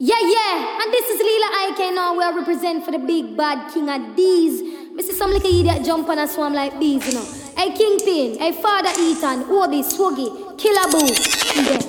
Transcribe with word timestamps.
Yeah, 0.00 0.14
yeah, 0.20 0.80
and 0.80 0.92
this 0.92 1.06
is 1.06 1.18
Lila 1.18 1.50
Ike 1.72 1.92
now. 1.92 2.16
We 2.16 2.22
are 2.22 2.32
represent 2.38 2.84
for 2.84 2.92
the 2.92 3.00
big 3.00 3.36
bad 3.36 3.74
king 3.74 3.88
of 3.90 4.14
these. 4.14 4.62
Me 4.94 5.02
some 5.02 5.32
little 5.32 5.50
idiot 5.50 5.84
jump 5.84 6.08
on 6.08 6.20
a 6.20 6.28
swarm 6.28 6.52
like 6.54 6.78
these, 6.78 7.04
you 7.08 7.14
know. 7.14 7.26
Hey 7.56 7.76
Kingpin, 7.76 8.38
hey 8.38 8.52
Father 8.62 8.90
Ethan, 8.90 9.50
Obi, 9.50 9.82
Swoggy, 9.82 10.56
Killer 10.56 10.88
Boo. 10.92 11.08
King 11.52 11.87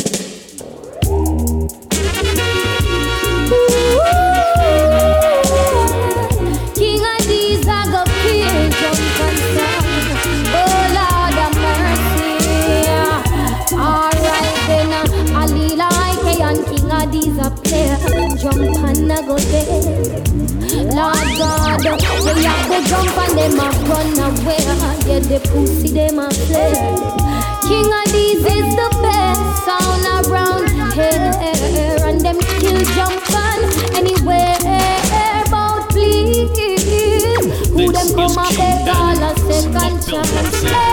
Lord 20.96 21.30
God, 21.38 21.80
they 21.80 22.44
have 22.44 22.68
to 22.70 22.80
jump 22.90 23.18
and 23.18 23.34
them 23.38 23.60
a 23.60 23.70
run 23.88 24.20
away. 24.20 24.64
Yeah, 25.06 25.20
the 25.20 25.40
pussy 25.50 25.90
them 25.94 26.20
a 26.20 26.30
play. 26.30 26.74
King 27.68 27.92
of 27.94 28.06
these 28.12 28.46
is 28.46 28.68
the 28.76 28.90
best 29.02 29.44
sound 29.66 30.06
around 30.28 30.68
here, 30.94 32.00
and 32.08 32.18
them 32.22 32.40
kill 32.40 32.80
jump 32.96 33.32
on 33.36 33.60
anywhere. 33.96 34.58
About 35.48 35.90
please, 35.90 36.50
who 37.70 37.92
them 37.92 38.10
come 38.16 38.38
a 38.38 38.50
beg 38.56 38.88
all 38.88 39.24
a 39.24 39.36
second 39.38 39.96
chance? 40.06 40.89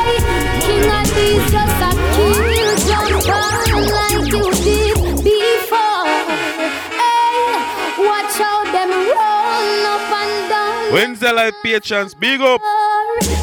Down. 10.97 11.09
Wednesday 11.09 11.33
live 11.33 11.55
patrons, 11.63 12.15
big 12.15 12.41
up. 12.41 12.61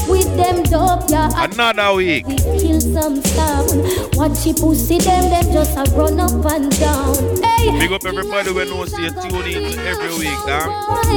With 0.08 0.36
them 0.36 0.64
dope, 0.64 1.10
yeah. 1.10 1.30
Another 1.36 1.96
week. 1.96 2.28
We 2.28 2.36
kill 2.36 2.82
some 2.82 3.22
sound. 3.22 4.16
Watch 4.16 4.46
you 4.46 4.54
pussy 4.54 5.00
them, 5.00 5.30
them 5.30 5.52
just 5.54 5.78
a 5.78 5.84
run 5.96 6.20
up 6.20 6.46
and 6.52 6.80
down. 6.80 7.16
Hey, 7.44 7.80
Big 7.80 7.92
up 7.92 8.06
everybody 8.06 8.52
when 8.52 8.70
knows 8.70 8.92
you 8.98 9.10
tune 9.10 9.48
in 9.48 9.80
every 9.80 10.10
week, 10.20 10.38
damn. 10.46 10.70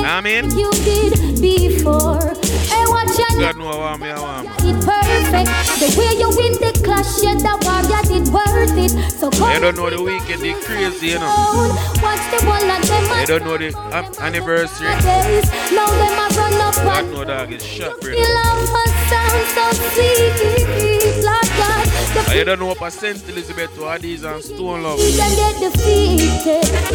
I 0.05 0.21
mean? 0.21 0.51
You 0.57 0.71
did 0.73 1.41
before. 1.41 2.35
Hey, 3.37 3.45
watch 3.45 3.53
your 3.53 3.53
God 3.53 3.57
know 3.59 3.69
I 4.11 4.21
want. 4.21 4.49
it 4.65 4.77
perfect. 4.81 5.49
The 5.77 5.89
way 5.99 6.13
you 6.19 6.29
win 6.33 6.53
the 6.57 6.73
clash, 6.83 7.23
yeah, 7.23 7.37
that 7.37 7.61
war, 7.65 7.85
yeah, 7.85 8.03
did 8.09 8.29
worth 8.33 8.77
it. 8.81 8.93
So 9.13 9.29
don't 9.61 9.77
know 9.77 9.91
the 9.91 10.01
weekend, 10.03 10.41
they 10.43 10.55
crazy, 10.65 11.09
you 11.09 11.19
know. 11.19 11.29
watch 12.01 12.25
the 12.33 12.41
of 12.71 12.81
them 12.89 13.05
You 13.21 13.27
don't 13.27 13.45
know 13.45 13.59
the 13.59 13.77
um, 13.93 14.07
anniversary. 14.21 14.89
days. 15.05 15.45
Now 15.73 15.87
them 15.87 16.17
a 16.17 16.27
run 16.33 16.55
up 16.65 16.75
God 16.77 17.05
know 17.13 17.25
dog 17.25 17.53
is 17.53 17.63
shot, 17.65 18.01
bro. 18.01 18.13
you 18.13 18.25
love 18.25 18.73
us 18.73 18.93
sound 19.13 19.45
so 19.53 19.65
sweet, 19.93 21.21
like 21.25 21.53
God. 21.61 21.85
The 22.17 22.21
And 22.31 22.39
you 22.39 22.45
don't 22.45 22.59
know 22.59 22.67
what 22.67 22.79
St. 22.89 23.29
Elizabeth 23.29 23.75
to 23.75 23.81
Addies 23.93 24.25
and 24.25 24.43
Stone 24.43 24.83
Love. 24.83 24.99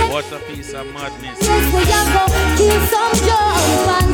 What 0.09 0.25
a 0.31 0.39
piece 0.49 0.73
of 0.73 0.87
madness. 0.93 1.37
yes, 1.39 1.65
we 1.69 1.81
a 1.85 2.09
go 2.17 2.25
kill 2.57 2.81
some 2.89 3.15
jump 3.27 3.87
and. 3.87 4.11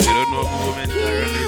You 0.00 0.12
don't 0.12 0.30
know 0.30 0.44
who 0.44 0.74
to 0.90 0.98
run 0.98 1.43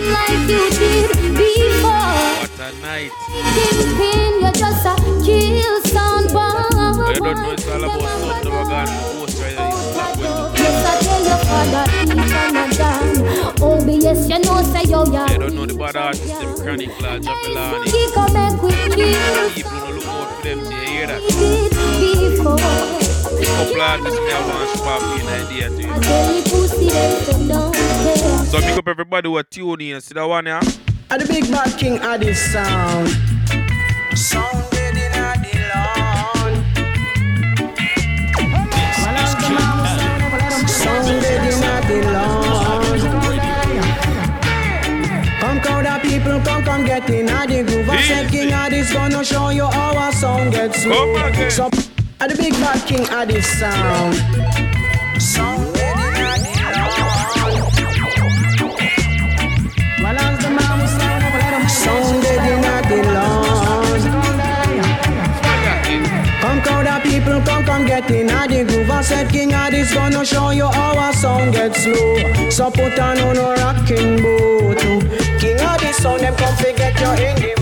Like 0.00 0.48
you 0.48 0.64
did 0.70 1.10
before. 1.36 2.16
What 2.40 2.60
a 2.60 2.72
night. 2.80 3.12
Kingpin, 3.54 4.32
you 4.40 4.52
just 4.52 4.86
a 4.86 4.94
kill 5.24 5.76
sound 5.92 6.32
bomb. 6.32 6.98
You 7.10 7.20
don't 7.20 7.36
know 7.36 7.50
it's 7.50 7.66
all 7.68 7.84
about 7.84 8.08
something 8.20 8.52
we're 8.52 8.64
going 8.64 8.86
to 8.86 8.92
post 9.12 9.36
right. 9.40 9.58
Yes, 10.56 10.84
I 10.86 10.92
tell 11.04 11.22
your 11.24 11.40
father, 11.44 11.84
Ethan 12.02 12.56
and. 12.56 12.80
Oh, 13.62 13.76
but 13.84 13.94
yes, 14.02 14.28
you 14.28 14.38
know, 14.38 14.62
say 14.62 14.84
yo, 14.88 15.04
yeah. 15.12 15.30
You 15.32 15.38
don't 15.38 15.54
know 15.54 15.66
the 15.66 15.74
bad 15.74 15.96
artists, 15.96 16.38
them 16.38 16.54
chronic 16.56 16.90
Jaffelani. 16.90 17.84
He 17.92 18.10
come 18.14 18.32
back 18.32 18.62
with 18.62 18.74
kill. 18.94 19.50
People 19.50 19.78
don't 19.80 19.94
look 19.96 20.06
out 20.06 20.28
for 20.34 20.42
them, 20.42 20.58
you 20.60 20.78
hear 20.88 21.06
that? 21.08 21.20
Did 21.28 22.36
before. 22.36 22.56
Couple 22.56 23.80
artists 23.82 24.20
me 24.20 24.32
I 24.32 24.34
want 24.48 24.70
to 24.72 24.78
pop 24.82 25.02
in 25.20 25.26
idea 25.28 25.68
to 25.68 25.74
I 25.92 25.98
tell 26.00 26.34
you, 26.34 26.42
pussy, 26.42 26.88
them 26.88 27.48
don't 27.48 27.74
care. 27.74 27.79
So 28.50 28.58
pick 28.60 28.76
up 28.76 28.88
everybody 28.88 29.28
who 29.28 29.36
are 29.36 29.44
tuning 29.44 29.90
in. 29.90 30.00
See 30.00 30.12
that 30.14 30.24
one 30.24 30.44
yeah? 30.44 30.60
And 31.08 31.22
the 31.22 31.26
big 31.28 31.48
bad 31.52 31.78
king 31.78 32.00
of 32.00 32.18
this 32.18 32.52
sound. 32.52 33.08
Sounded 34.18 34.74
in 34.74 35.14
a 35.14 35.38
the 35.38 35.54
lawn. 35.70 36.52
Sounded 40.66 41.22
in 41.22 41.62
a 41.62 41.80
the 41.86 41.98
lawn. 42.12 42.98
Come 45.38 45.60
crowd 45.60 45.86
of 45.86 46.02
people, 46.02 46.40
come 46.40 46.64
come 46.64 46.84
get 46.84 47.08
in 47.08 47.28
a 47.28 47.46
the 47.46 47.62
groove. 47.62 47.88
I 47.88 48.02
said 48.02 48.30
king 48.32 48.52
of 48.52 48.70
this 48.70 48.92
gonna 48.92 49.24
show 49.24 49.50
you 49.50 49.66
how 49.66 49.96
our 49.96 50.12
sound 50.12 50.50
gets 50.50 50.82
smooth. 50.82 51.52
So, 51.52 51.70
and 52.20 52.32
the 52.32 52.36
big 52.36 52.54
bad 52.54 52.84
king 52.84 53.08
of 53.10 53.28
this 53.28 53.46
sound. 53.60 54.69
Get 68.00 68.10
in 68.10 68.26
the 68.26 68.64
groove. 68.64 68.90
I 68.90 69.02
said 69.02 69.30
King 69.30 69.52
of 69.52 69.72
gonna 69.92 70.24
show 70.24 70.50
you 70.50 70.66
how 70.66 71.10
a 71.10 71.12
sound 71.12 71.52
gets 71.52 71.82
slow. 71.82 72.50
So 72.50 72.70
put 72.70 72.98
on 72.98 73.18
on 73.18 73.36
a 73.36 73.54
rocking 73.60 74.22
boot. 74.22 74.78
King 75.40 75.60
of 75.60 75.80
this 75.80 75.96
sound, 75.96 76.20
them 76.20 76.34
come 76.36 76.56
forget 76.56 76.98
you 77.00 77.26
in 77.26 77.42
the. 77.42 77.59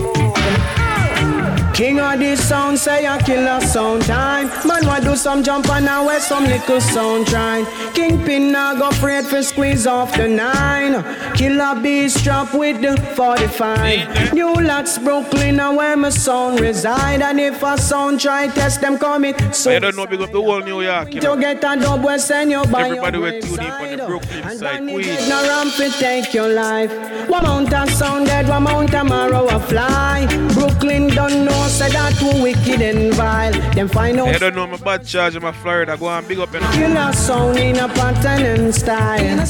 King 1.79 1.97
of 2.01 2.19
this 2.19 2.45
sound 2.45 2.77
say 2.77 3.05
a 3.05 3.17
killer 3.19 3.61
sound 3.61 4.01
time. 4.03 4.47
Man, 4.67 4.85
why 4.85 4.99
do 4.99 5.15
some 5.15 5.41
jump 5.41 5.69
and 5.69 5.85
now 5.85 6.05
wear 6.05 6.19
some 6.19 6.43
little 6.43 6.81
sound 6.81 7.25
trying. 7.27 7.65
Kingpin 7.93 8.51
now 8.51 8.75
go 8.75 8.89
afraid 8.89 9.25
for 9.25 9.41
squeeze 9.41 9.87
off 9.87 10.13
the 10.13 10.27
nine. 10.27 11.01
Killer 11.35 11.81
beast 11.81 12.17
strap 12.19 12.53
with 12.53 12.81
the 12.81 12.97
45. 13.15 14.33
New 14.33 14.53
lots 14.55 14.97
Brooklyn 14.97 15.55
now 15.55 15.77
where 15.77 15.95
my 15.95 16.09
sound 16.09 16.59
reside. 16.59 17.21
And 17.21 17.39
if 17.39 17.63
a 17.63 17.77
sound 17.77 18.19
try 18.19 18.47
test 18.47 18.81
them 18.81 18.97
commit 18.97 19.55
so 19.55 19.71
You 19.71 19.79
don't 19.79 19.95
know 19.95 20.05
big 20.05 20.19
up 20.19 20.33
the 20.33 20.41
whole 20.41 20.59
New 20.59 20.81
York, 20.81 21.13
you 21.13 21.21
know. 21.21 21.35
to 21.35 21.41
get 21.41 21.63
a 21.63 21.79
dub 21.79 22.03
we 22.03 22.17
send 22.19 22.51
you 22.51 22.61
by 22.65 22.89
Everybody 22.89 23.19
your 23.19 23.31
will 23.31 23.41
tune 23.41 23.59
in 23.61 23.71
on 23.71 23.97
the. 23.97 24.05
Brooklyn 24.05 24.43
And 24.43 24.59
side, 24.59 24.79
then 24.79 24.89
it 24.89 24.93
Queens. 24.95 25.07
get 25.07 25.29
no 25.29 25.47
ramp 25.47 25.73
to 25.75 25.89
take 25.91 26.33
your 26.33 26.49
life. 26.49 26.91
One 27.29 27.43
mount 27.43 27.73
of 27.73 27.89
sound 27.91 28.25
dead, 28.25 28.49
one 28.49 28.63
mount 28.63 28.93
of 28.93 29.07
marrow 29.07 29.47
a 29.47 29.59
fly. 29.61 30.27
Brooklyn 30.53 31.07
don't 31.07 31.45
know, 31.45 31.67
say 31.69 31.89
that 31.91 32.15
too 32.17 32.41
wicked 32.41 32.81
and 32.81 33.13
vile. 33.13 33.51
Them 33.73 33.87
find 33.87 34.19
out 34.19 34.33
You 34.33 34.39
don't 34.39 34.55
know 34.55 34.67
my 34.67 34.77
bad 34.77 35.05
charge 35.05 35.35
in 35.35 35.41
my 35.43 35.51
Florida. 35.51 35.95
Go 35.97 36.09
and 36.09 36.27
big 36.27 36.39
up 36.39 36.53
and 36.53 36.63
you 36.75 36.87
know. 36.87 36.95
killer 36.95 37.13
sound 37.13 37.57
in 37.59 37.77
a 37.77 37.87
pattern 37.87 38.45
and 38.45 38.75
style. 38.75 39.45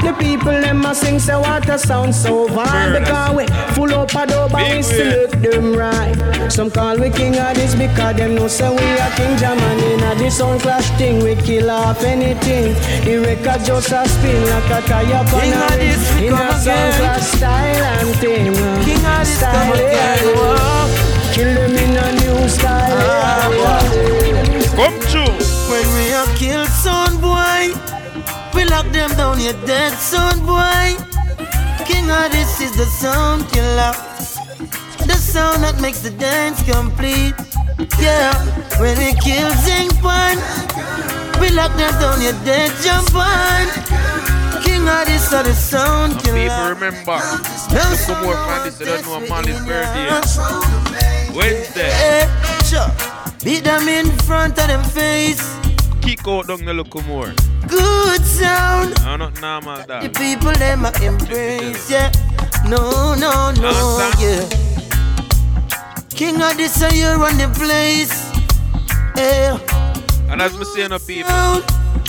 The 0.00 0.14
people 0.18 0.52
them 0.52 0.84
a 0.84 0.94
sing 0.94 1.18
say 1.18 1.36
what 1.36 1.68
a 1.68 1.78
sound 1.78 2.14
so 2.14 2.46
vile 2.48 2.90
Murders. 2.90 3.00
because 3.00 3.36
we 3.36 3.74
full 3.74 3.94
up 3.94 4.14
a 4.14 4.26
dub 4.26 4.54
and 4.54 4.76
we 4.76 4.82
still 4.82 5.20
look 5.22 5.30
them 5.32 5.74
right. 5.74 6.50
Some 6.50 6.70
call 6.70 6.98
we 6.98 7.10
king 7.10 7.36
of 7.36 7.54
this 7.54 7.74
because 7.74 8.16
them 8.16 8.34
know 8.34 8.48
say 8.48 8.70
we 8.70 8.76
a 8.98 9.10
king 9.16 9.36
German 9.36 9.78
in 9.90 10.02
a 10.02 10.14
this 10.14 10.38
sound 10.38 10.60
clash 10.62 10.88
thing. 10.96 11.22
We 11.22 11.34
kill 11.36 11.70
off 11.70 12.02
anything. 12.02 12.72
The 13.04 13.18
record 13.18 13.64
just 13.64 13.92
a 13.92 14.08
spin 14.08 14.42
like 14.48 14.64
a 14.70 14.88
tire 14.88 15.24
King 15.40 15.52
of 15.52 15.70
this, 15.76 16.14
we 16.20 16.28
in 16.28 16.32
come 16.34 16.48
a 16.48 16.52
sound 16.52 16.64
again. 16.64 17.00
clash 17.00 17.22
style 17.22 17.84
and 17.98 18.16
thing. 18.16 18.54
King 18.84 19.04
of 19.04 19.18
this 19.20 19.36
style 19.38 19.52
come 19.52 19.78
yeah, 19.80 20.14
again, 20.14 20.24
yeah. 20.24 20.34
whoa. 20.34 21.09
Kill 21.40 21.54
them 21.54 21.72
in 21.72 21.96
a 21.96 22.12
new 22.20 22.48
style. 22.50 23.00
Ah. 23.00 23.80
Come 24.76 25.00
true. 25.08 25.32
When 25.72 25.86
we 25.96 26.12
are 26.12 26.28
killed, 26.36 26.68
son 26.68 27.16
boy, 27.16 27.72
we 28.52 28.66
lock 28.68 28.84
them 28.92 29.08
down, 29.16 29.40
you 29.40 29.54
dead, 29.64 29.96
son 29.96 30.44
boy. 30.44 31.00
King 31.88 32.10
of 32.10 32.30
this 32.30 32.60
is 32.60 32.76
the 32.76 32.84
sound 32.84 33.48
killer, 33.48 33.96
the 35.08 35.16
sound 35.16 35.64
that 35.64 35.80
makes 35.80 36.00
the 36.00 36.10
dance 36.10 36.60
complete. 36.68 37.32
Yeah, 37.98 38.36
when 38.76 38.98
we 38.98 39.14
kill 39.24 39.48
Zing 39.64 39.88
Pan, 40.04 40.36
we 41.40 41.48
lock 41.56 41.72
them 41.80 41.94
down, 42.04 42.20
you 42.20 42.36
dead, 42.44 42.68
jump 42.84 43.16
on. 43.16 43.64
King 44.60 44.84
of 44.86 45.06
this 45.08 45.24
is 45.24 45.30
the 45.30 45.54
sound 45.54 46.12
People 46.20 46.36
killer. 46.36 46.74
remember. 46.74 47.16
No 47.72 47.96
Come 47.96 48.20
more 48.20 48.36
from 48.36 48.64
this, 48.64 48.76
they 48.76 48.84
don't 48.84 49.06
know 49.08 49.26
Molly's 49.26 49.64
birthday. 49.64 50.89
Wednesday. 51.34 51.90
Eh, 51.92 52.26
sure. 52.64 52.90
Beat 53.44 53.64
them 53.64 53.88
in 53.88 54.10
front 54.26 54.58
of 54.58 54.66
them 54.66 54.84
face. 54.84 55.42
Kick 56.02 56.26
out 56.26 56.48
down 56.48 56.64
the 56.64 56.74
look 56.74 56.94
more. 57.06 57.32
Good 57.68 58.24
sound. 58.24 58.94
No, 59.04 59.16
not 59.16 59.40
normal 59.40 59.76
The 59.86 60.10
people 60.10 60.52
them 60.52 60.84
a 60.84 60.92
embrace, 61.02 61.90
yeah. 61.90 62.10
No, 62.68 63.14
no, 63.14 63.52
no, 63.52 64.10
yeah. 64.18 64.48
King 66.10 66.42
of 66.42 66.56
this, 66.56 66.78
so 66.78 66.88
you 66.88 67.08
run 67.14 67.38
the 67.38 67.48
place. 67.56 68.30
Yeah. 69.16 69.58
And 70.30 70.42
as 70.42 70.56
me 70.56 70.64
saying 70.64 70.92
up 70.92 71.06
people, 71.06 71.62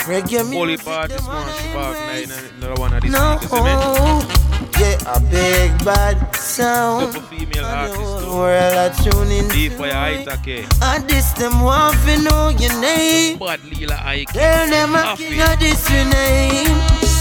Reggae 0.05 0.51
Holy 0.51 0.77
party 0.77 1.13
this 1.13 1.27
one, 1.27 1.47
Shabbat 1.47 2.29
night, 2.29 2.51
another 2.57 2.81
one 2.81 2.93
of 2.93 3.01
these 3.03 3.11
no. 3.11 3.37
speakers, 3.37 4.40
Yeah, 4.81 4.97
a 5.13 5.19
big 5.29 5.69
bad 5.85 6.17
sound. 6.35 7.13
Couple 7.13 7.37
female 7.37 7.65
artists 7.65 8.25
too. 8.25 8.33
World 8.33 8.73
are 8.81 8.93
tuning 9.05 9.47
Deep 9.49 9.73
for 9.73 9.85
your 9.85 9.93
height, 9.93 10.27
okay. 10.27 10.65
And 10.81 11.07
this 11.07 11.33
them 11.33 11.61
want 11.61 11.95
to 12.09 12.17
know 12.23 12.49
your 12.49 12.73
name. 12.81 13.37
Bad 13.37 13.63
Lila 13.63 14.01
Ike. 14.01 14.33
Tell 14.33 14.67
them 14.67 14.95
a 14.95 15.15
king 15.15 15.39
of 15.39 15.59
this 15.59 15.85
your 15.85 16.05
name. 16.09 16.73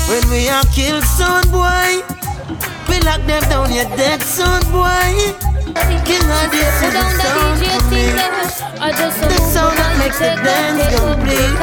When 0.09 0.25
we 0.33 0.49
are 0.49 0.65
killed 0.73 1.05
son 1.05 1.45
boy, 1.53 2.01
we 2.89 3.01
lock 3.07 3.23
them 3.27 3.43
down, 3.49 3.73
your 3.73 3.85
dead 3.97 4.21
son 4.23 4.63
boy. 4.73 5.51
King 6.03 6.27
of 6.27 6.51
this 6.51 6.83
is 6.83 6.93
the 6.93 7.05
sound 7.23 7.63
for 7.63 7.83
me. 7.91 8.11
The 8.91 9.39
sound 9.55 9.79
that 9.79 9.95
makes 10.03 10.19
the 10.19 10.35
dance 10.43 10.83
complete. 10.99 11.55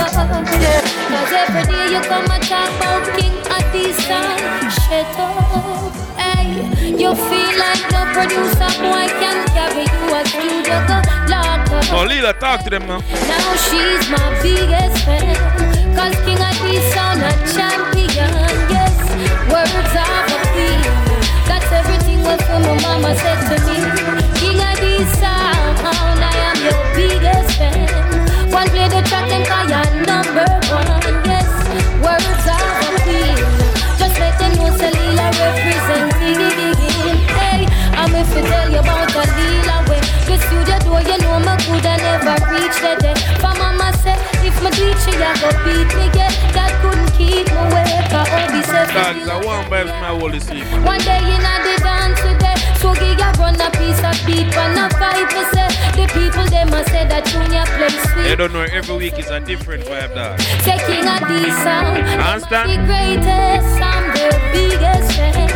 Yeah. 0.63 0.79
Cause 1.11 1.33
every 1.35 1.63
day 1.67 1.91
you 1.91 2.01
come 2.07 2.27
and 2.31 2.43
talk 2.47 2.71
about 2.79 3.03
King 3.19 3.35
of 3.35 3.63
this 3.75 3.99
sound. 4.07 4.39
Shut 4.87 5.11
up. 5.19 5.91
Hey, 6.15 6.63
you 6.95 7.11
feel 7.15 7.53
like 7.59 7.83
the 7.91 8.03
producer 8.15 8.71
boy 8.79 9.11
can 9.19 9.43
carry 9.51 9.83
you 9.83 10.03
a 10.15 10.23
studio 10.23 10.77
go 10.87 10.97
lock 11.27 11.67
up. 11.75 11.91
Oh, 11.91 12.05
Lila, 12.07 12.31
talk 12.39 12.63
to 12.63 12.69
them 12.69 12.87
now. 12.87 13.03
Now 13.27 13.55
she's 13.67 14.07
my 14.07 14.23
biggest 14.41 15.03
fan. 15.03 15.35
Cause 15.95 16.15
King 16.23 16.39
of 16.39 16.55
this 16.63 16.93
sound 16.93 17.21
a 17.21 17.31
champion. 17.51 18.46
My 22.63 22.73
mama 22.81 23.15
to 23.49 23.55
me. 23.67 23.77
This 24.39 25.21
I 26.21 26.33
am 26.49 26.57
your 26.65 26.77
biggest 26.95 27.57
fan. 27.57 27.87
One 28.51 28.69
play 28.69 28.87
the 28.87 29.01
track 29.07 29.29
number 30.05 30.47
one. 30.69 30.87
Yes, 31.25 31.49
words 32.03 32.47
of 32.53 33.05
a. 33.05 33.35
Just 33.99 34.15
let 34.19 34.37
them 34.39 34.53
know 34.57 34.71
Salila 34.79 35.27
representing. 35.39 36.77
Hey, 37.37 37.65
I'm 37.93 38.13
tell 38.47 38.69
you 38.69 38.81
you 41.01 41.17
know 41.23 41.39
my 41.39 41.57
coulda 41.57 41.97
never 41.97 42.37
mama 43.57 43.91
said, 44.03 44.19
if 44.45 44.61
my 44.63 44.69
teach 44.69 45.05
you, 45.07 45.13
you 45.13 45.33
go 45.41 45.49
beat 45.63 45.89
me, 45.95 46.05
yeah. 46.15 46.26
That 47.43 47.45
couldn't 47.45 47.45
keep 47.45 47.53
me 47.53 47.61
awake. 47.61 48.09
I 48.09 48.25
always 48.47 48.65
said, 48.65 48.87
Dogs, 48.93 49.27
I 49.29 49.37
want 49.45 49.69
vibes 49.69 49.93
my 50.01 50.11
whole 50.17 50.33
sleep. 50.39 50.65
one 50.85 51.01
day 51.05 51.21
in 51.21 51.43
a 51.45 51.53
the 51.61 51.75
dance 51.83 52.19
today, 52.21 52.57
so 52.81 52.93
give 52.97 53.17
you 53.19 53.31
run 53.37 53.59
a 53.61 53.69
piece 53.77 54.01
of 54.01 54.17
beat 54.25 54.49
and 54.57 54.77
a 54.79 54.87
five 54.97 55.27
percent. 55.29 55.73
The 55.97 56.05
people 56.13 56.45
them 56.49 56.73
a 56.73 56.81
say 56.89 57.05
that 57.07 57.25
tune 57.25 57.53
you 57.53 57.65
play 57.77 57.89
They 57.89 58.33
sweet. 58.33 58.37
don't 58.37 58.53
know 58.53 58.65
every 58.65 58.95
week 58.97 59.17
is 59.19 59.29
a 59.29 59.39
different 59.39 59.83
vibe, 59.85 60.13
dog. 60.15 60.39
Say 60.65 60.77
king 60.89 61.05
of 61.05 61.21
the 61.25 61.39
sound, 61.61 62.01
Understand? 62.05 62.69
the 62.73 62.77
greatest, 62.85 63.81
I'm 63.81 64.05
the 64.17 64.29
biggest 64.53 65.09
fan. 65.17 65.49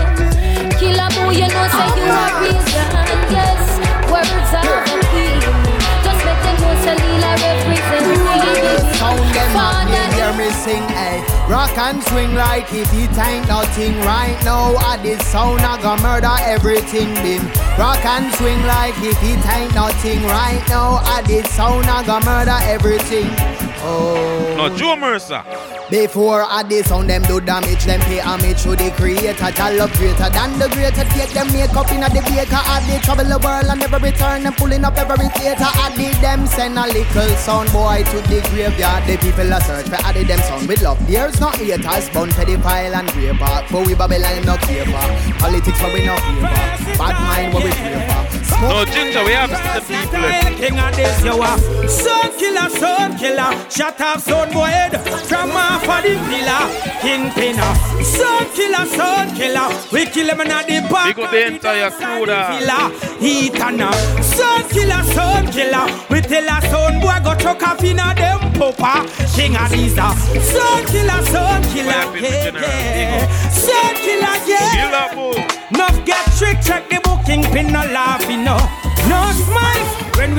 Killer 0.77 1.09
boy, 1.17 1.33
you 1.37 1.47
know 1.49 1.65
say 1.65 1.89
you 1.97 2.09
a 2.09 2.25
real 2.41 2.61
fan. 2.69 3.09
Yes, 3.33 3.61
words 4.09 4.53
of 4.53 4.65
a 4.65 4.97
queen. 5.09 5.41
Just 6.05 6.21
let 6.25 6.37
them 6.45 6.55
know 6.61 6.73
say 6.85 6.95
Lila 6.97 7.31
represent 7.41 8.05
me. 8.09 8.29
Sound 9.53 9.80
me 10.37 10.49
sing, 10.51 10.83
eh? 10.91 11.47
Rock 11.49 11.77
and 11.77 12.01
swing 12.03 12.33
like 12.35 12.71
if 12.73 12.91
it 12.93 13.17
ain't 13.17 13.47
nothing. 13.47 13.97
Right 14.01 14.39
now 14.43 14.77
At 14.91 15.03
this 15.03 15.25
sound 15.27 15.61
I 15.61 15.81
gonna 15.81 16.01
murder 16.01 16.35
everything, 16.41 17.13
bim. 17.23 17.45
Rock 17.77 18.03
and 18.05 18.33
swing 18.35 18.61
like 18.65 18.95
if 18.99 19.21
it 19.23 19.45
ain't 19.47 19.73
nothing. 19.75 20.23
Right 20.23 20.63
now 20.69 20.99
At 21.17 21.25
this 21.25 21.49
sound 21.51 21.85
I 21.85 22.05
gonna 22.05 22.25
murder 22.25 22.57
everything 22.63 23.60
Oh 23.83 24.53
No, 24.57 24.77
Joe 24.77 24.95
Mercer. 24.95 25.43
before 25.89 26.43
I 26.43 26.63
this 26.63 26.87
sound 26.87 27.09
them 27.09 27.23
do 27.23 27.41
damage, 27.41 27.83
them 27.85 27.99
pay 28.01 28.19
homage 28.19 28.61
to 28.63 28.75
the 28.75 28.91
creator. 28.91 29.35
I 29.41 29.73
love 29.73 29.91
greater 29.97 30.29
than 30.29 30.59
the 30.59 30.69
greater. 30.69 31.03
Take 31.15 31.31
them 31.33 31.51
make 31.51 31.73
up 31.75 31.91
in 31.91 32.03
a 32.03 32.09
the 32.09 32.21
baker. 32.21 32.61
I 32.61 32.83
did 32.85 33.01
travel 33.01 33.25
the 33.25 33.39
world 33.39 33.65
and 33.65 33.79
never 33.79 33.97
return. 33.97 34.43
Them 34.43 34.53
pulling 34.53 34.85
up 34.85 34.97
every 34.97 35.29
theater. 35.29 35.65
I 35.65 35.91
did 35.95 36.15
them 36.21 36.45
send 36.47 36.77
a 36.77 36.85
little 36.85 37.29
sound 37.37 37.71
boy 37.73 38.03
to 38.11 38.17
the 38.29 38.39
graveyard. 38.53 39.05
The 39.07 39.17
people 39.17 39.51
are 39.51 39.61
search 39.61 39.89
for 39.89 39.99
added 40.05 40.27
them 40.27 40.39
sound 40.41 40.67
with 40.67 40.81
love. 40.81 40.99
There's 41.07 41.39
no 41.41 41.49
haters, 41.49 42.07
the 42.09 42.21
pedophile 42.37 42.93
and 42.93 43.09
raper. 43.15 43.65
But 43.71 43.87
we 43.87 43.95
Babylon 43.95 44.45
no 44.45 44.57
care 44.57 44.85
for. 44.85 45.05
Politics 45.41 45.81
but 45.81 45.93
we 45.93 46.05
no 46.05 46.15
favor. 46.17 46.53
Bad 47.01 47.15
mind 47.25 47.53
what 47.53 47.63
we 47.63 47.71
for. 47.71 48.20
No, 48.61 48.85
Ginger, 48.85 49.23
we 49.25 49.31
have 49.31 49.49
the 49.49 49.81
people. 49.87 50.57
King 50.57 50.79
of 50.79 50.95
this, 50.95 51.23
you 51.23 51.41
are 51.41 51.57
son 51.87 52.31
killer, 52.37 52.69
son 52.69 53.17
killer. 53.17 53.69
Shut 53.69 53.99
up, 54.01 54.19
son 54.19 54.51
boy 54.51 54.65
head 54.65 54.99
from 55.27 55.51
off 55.51 55.83
of 55.83 56.03
the 56.03 56.13
pillar. 56.29 56.63
King 57.01 57.31
pinner, 57.31 57.73
son 58.03 58.45
killer, 58.53 58.85
son 58.85 59.35
killer. 59.35 59.69
We 59.91 60.05
kill 60.05 60.29
him 60.29 60.41
in 60.41 60.47
the 60.49 60.87
back. 60.89 61.15
Big 61.15 61.25
up 61.25 61.31
the 61.31 61.47
entire 61.47 61.91
crew 61.91 62.25
there. 62.25 62.89
Heat 63.19 63.59
and 63.59 63.81
a 63.81 64.23
son 64.23 64.69
killer, 64.69 65.03
son 65.13 65.51
killer. 65.51 65.87
We 66.09 66.21
tell 66.21 66.47
a 66.47 66.61
son 66.69 66.99
boy 66.99 67.19
go 67.23 67.35
chuck 67.35 67.63
off 67.63 67.83
in 67.83 67.99
a 67.99 68.13
them 68.15 68.50
papa. 68.61 69.09
King 69.33 69.55
of 69.57 69.71
these, 69.71 69.97
a 69.97 70.13
son 70.53 70.85
killer, 70.85 71.21
son 71.25 71.63
killer. 71.73 72.03
Yeah, 72.15 72.51
yeah. 72.53 73.49
Son 73.49 73.95
killer, 74.03 74.37
yeah. 74.45 75.41
Nuff 75.71 76.05
get 76.05 76.25
trick, 76.37 76.61
check 76.61 76.87
the 76.89 76.99
booking 77.03 77.41
pin, 77.51 77.73
no 77.73 77.81
laughing, 77.91 78.43
no. 78.43 78.57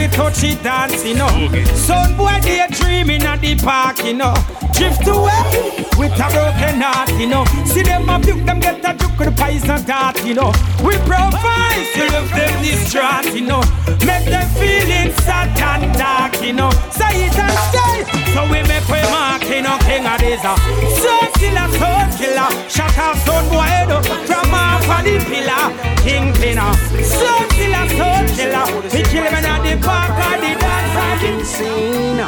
We 0.02 0.08
touch 0.08 0.42
it 0.42 0.60
dance, 0.64 1.04
you 1.04 1.14
know. 1.14 1.28
Okay. 1.46 1.64
Son 1.76 2.16
boy, 2.16 2.34
they 2.42 2.66
dreaming 2.70 3.22
at 3.22 3.40
the 3.40 3.54
park, 3.54 4.02
you 4.04 4.14
know. 4.14 4.34
Drift 4.74 5.06
away 5.06 5.86
with 5.96 6.10
a 6.18 6.26
broken 6.26 6.82
heart, 6.82 7.08
you 7.20 7.28
know. 7.28 7.44
See 7.64 7.82
them 7.84 8.08
a 8.08 8.18
puke, 8.18 8.44
them 8.44 8.58
get 8.58 8.82
a 8.82 8.98
juke 8.98 9.16
with 9.16 9.30
the 9.30 9.34
poison 9.38 9.84
dart, 9.86 10.18
you 10.26 10.34
know. 10.34 10.50
We 10.82 10.98
provide 11.06 11.86
to 11.94 12.02
love 12.10 12.28
them 12.34 12.50
distraught, 12.64 13.32
you 13.32 13.46
know. 13.46 13.62
Make 14.02 14.26
them 14.26 14.48
feeling 14.58 15.14
sad 15.22 15.54
and 15.54 15.94
dark, 15.94 16.42
you 16.42 16.52
know. 16.52 16.70
Say 16.90 17.30
it 17.30 17.38
and 17.38 17.54
stay. 17.70 18.02
So 18.34 18.42
we 18.50 18.58
make 18.66 18.82
we 18.90 18.98
mark, 19.06 19.46
you 19.46 19.62
know, 19.62 19.78
king 19.86 20.04
of 20.04 20.18
this. 20.18 20.42
uh. 20.42 20.58
Son 20.98 21.31
killer, 21.42 21.68
son 21.78 22.06
killer. 22.18 22.50
Shut 22.70 22.98
up, 22.98 23.16
son 23.26 23.44
up 23.90 24.04
from 24.26 24.54
off 24.54 24.88
of 24.88 25.04
the 25.04 25.18
pillar. 25.30 25.64
King 26.04 26.32
pinner. 26.38 26.72
Son 27.02 27.48
killer, 27.50 27.86
son 27.98 28.26
killer. 28.36 28.66
We 28.92 29.02
kill 29.10 29.26
him 29.26 29.44
in 29.50 29.62
the 29.66 29.86
park 29.86 30.14
of 30.28 30.40
the 30.42 30.52
dance. 30.62 31.48
scene. 31.48 32.20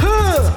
Huh. 0.00 0.50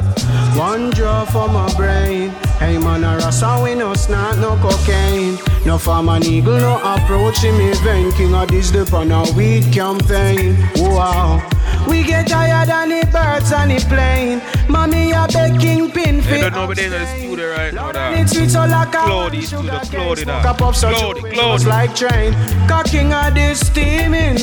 One 0.57 0.89
draw 0.91 1.25
for 1.25 1.47
my 1.49 1.67
brain. 1.75 2.29
Hey 2.59 2.77
man, 2.77 3.03
a 3.03 3.17
rasta 3.17 3.59
we 3.61 3.75
no 3.75 3.93
snort, 3.93 4.37
no 4.37 4.55
cocaine. 4.61 5.37
No 5.65 5.77
farm 5.77 6.07
an 6.09 6.23
eagle, 6.23 6.57
no 6.57 6.75
approach 6.77 7.39
him 7.39 7.59
event. 7.59 8.15
King 8.15 8.33
of 8.33 8.47
this 8.49 8.71
dip 8.71 8.93
on 8.93 9.11
a 9.11 9.23
weed 9.33 9.73
campaign. 9.73 10.55
Wow. 10.77 11.54
We 11.87 12.03
get 12.03 12.27
tired 12.27 12.69
on 12.69 12.89
the 12.89 13.05
birds 13.11 13.51
on 13.53 13.69
the 13.69 13.79
plane. 13.87 14.41
Mommy, 14.69 15.11
a 15.11 15.27
beg 15.31 15.59
kingpin 15.59 16.05
don't 16.51 16.53
know 16.53 16.67
we're 16.67 16.79
in 16.83 16.91
the 16.91 17.05
studio 17.17 17.51
right 17.51 17.73
now, 17.73 17.89
and 17.91 18.19
it's 18.21 18.35
sweet 18.35 18.49
so 18.51 18.65
like 18.65 18.89
a 18.89 18.91
Cloudy, 18.91 19.41
sugar 19.41 19.63
to 19.63 19.67
the 19.67 19.79
cane. 19.79 19.89
cloudy, 19.91 20.23
a 20.23 20.53
puff 20.53 20.75
so 20.75 20.89
Cloudy, 20.91 21.21
cloudy. 21.31 21.65
like 21.65 21.95
train. 21.95 22.33
Cocking 22.67 23.13
of 23.13 23.33
this 23.33 23.65
steaming. 23.65 24.37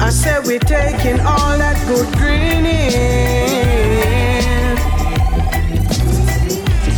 I 0.00 0.10
said 0.10 0.44
we're 0.44 0.58
taking 0.58 1.20
all 1.20 1.56
that 1.58 1.76
good 1.86 2.12
green 2.18 2.66
in. 2.66 3.02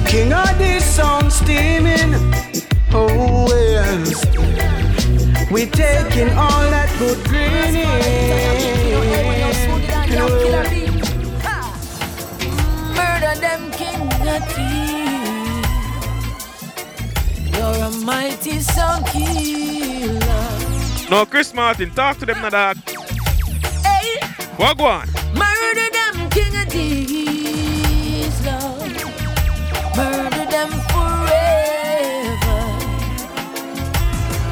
King 0.07 0.33
of 0.33 0.59
this 0.59 0.85
song 0.97 1.31
steaming. 1.31 2.15
Oh. 2.93 3.45
We're 5.55 5.71
taking 5.71 6.31
all 6.31 6.67
that 6.75 6.91
good 6.99 7.25
green 7.29 7.77
in. 7.77 7.87
Murder 12.97 13.35
them 13.41 13.71
king 13.71 14.01
of 14.27 14.43
You're 17.55 17.85
a 17.85 17.91
mighty 18.05 18.59
sound 18.59 19.07
killer. 19.07 20.19
No, 21.09 21.25
Chris 21.25 21.55
Martin, 21.55 21.93
talk 21.93 22.19
to 22.19 22.27
them 22.27 22.43
now, 22.43 22.51
dog. 22.51 22.77
Hey, 23.85 24.19
What 24.57 24.77
go 24.77 24.87
on? 24.87 25.07
murder 25.39 25.89
them 25.93 26.31
king 26.31 26.57
of 26.57 26.69
these, 26.69 28.45
Lord. 28.45 28.91
Murder 29.97 30.51
them 30.51 30.94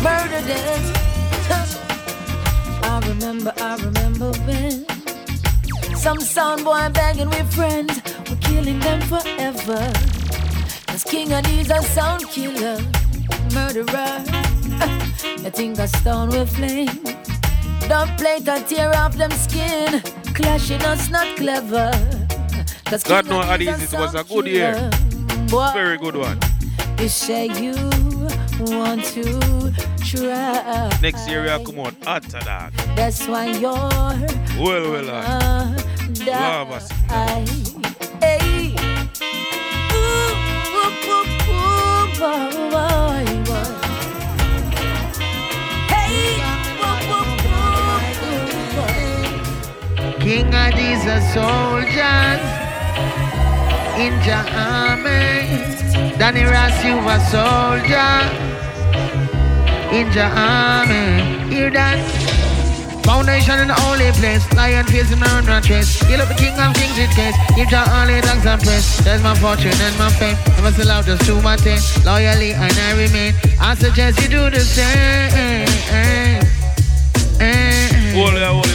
Murder. 0.03 0.43
I 2.85 3.01
remember, 3.07 3.53
I 3.59 3.77
remember 3.77 4.33
when 4.47 4.85
some 5.97 6.21
sound 6.21 6.65
boy 6.65 6.89
begging 6.93 7.29
with 7.31 7.55
friends 7.55 8.03
were 8.29 8.37
killing 8.37 8.81
them 8.81 9.01
forever. 9.03 9.93
Cause 10.89 11.05
King 11.05 11.33
of 11.33 11.45
these 11.45 11.71
a 11.71 11.81
sound 11.83 12.29
killer, 12.29 12.79
murderer. 13.55 14.25
You 15.43 15.51
think 15.51 15.79
a 15.79 15.89
stone 15.89 16.31
will 16.31 16.47
flame? 16.47 17.03
Don't 17.89 18.17
play 18.17 18.39
and 18.47 18.67
tear 18.67 18.95
off 18.97 19.17
them 19.17 19.31
skin. 19.33 20.01
clashing 20.35 20.83
us 20.83 21.11
not 21.11 21.37
clever. 21.37 21.91
Cause 22.87 23.03
God 23.05 23.27
knows 23.27 23.45
how 23.45 23.55
it 23.55 23.93
was 23.93 24.15
a 24.15 24.25
good 24.25 24.47
year. 24.47 24.91
Boy, 25.49 25.71
Very 25.75 25.99
good 25.99 26.17
one. 26.17 26.39
You 26.99 27.09
say 27.09 27.47
you 27.47 27.75
want 28.61 29.05
to 29.17 29.92
try. 30.13 30.99
Next 31.01 31.29
year 31.29 31.43
we'll 31.43 31.65
come 31.65 31.81
on 31.81 31.97
after 32.07 32.41
that. 32.41 32.73
That's 32.97 33.27
why 33.27 33.47
you're 33.47 33.73
well, 33.73 34.93
well, 34.93 35.11
uh, 35.11 35.77
love 36.27 36.71
us. 36.71 36.91
Hey. 37.09 37.45
Ooh, 39.93 40.33
ooh, 40.77 40.95
ooh, 41.49 42.07
boy, 42.19 42.51
boy, 42.71 43.27
boy. 43.47 43.71
King 50.21 50.55
of 50.55 50.71
these 50.77 51.03
soldiers 51.35 52.43
in 53.99 54.15
your 54.23 54.45
army. 54.55 55.33
Danny 56.17 56.45
Ross, 56.45 56.85
you 56.85 56.97
a 56.99 57.19
soldier 57.31 58.52
in 59.93 60.11
your 60.13 60.25
army. 60.25 61.55
Hear 61.55 61.71
that? 61.71 62.01
Foundation 63.05 63.59
in 63.61 63.69
the 63.69 63.79
only 63.85 64.11
place. 64.13 64.43
Lion 64.55 64.87
face 64.87 65.11
in 65.13 65.19
my 65.19 65.29
own 65.37 65.45
trace. 65.63 66.01
You 66.09 66.17
look 66.17 66.29
the 66.29 66.35
king 66.35 66.55
of 66.57 66.73
kings 66.75 66.97
with 66.97 67.13
case. 67.15 67.37
Give 67.55 67.71
your 67.71 67.85
only 67.93 68.21
thanks 68.23 68.47
and 68.47 68.63
praise. 68.63 68.99
There's 69.05 69.23
my 69.23 69.35
fortune 69.35 69.77
and 69.77 69.97
my 69.99 70.09
fame. 70.11 70.37
Never 70.57 70.73
sell 70.73 70.91
out 70.91 71.05
just 71.05 71.27
do 71.27 71.41
my 71.43 71.57
thing. 71.57 71.81
Loyally 72.05 72.53
and 72.53 72.73
I 72.73 72.93
remain. 72.97 73.35
I 73.61 73.75
suggest 73.75 74.23
you 74.23 74.29
do 74.29 74.51
the 74.51 74.61
same. 74.61 74.87
Eh, 74.89 75.67
eh, 75.91 76.41
eh, 77.41 78.15
holy, 78.15 78.41
holy, 78.41 78.73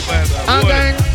Again. 0.62 1.07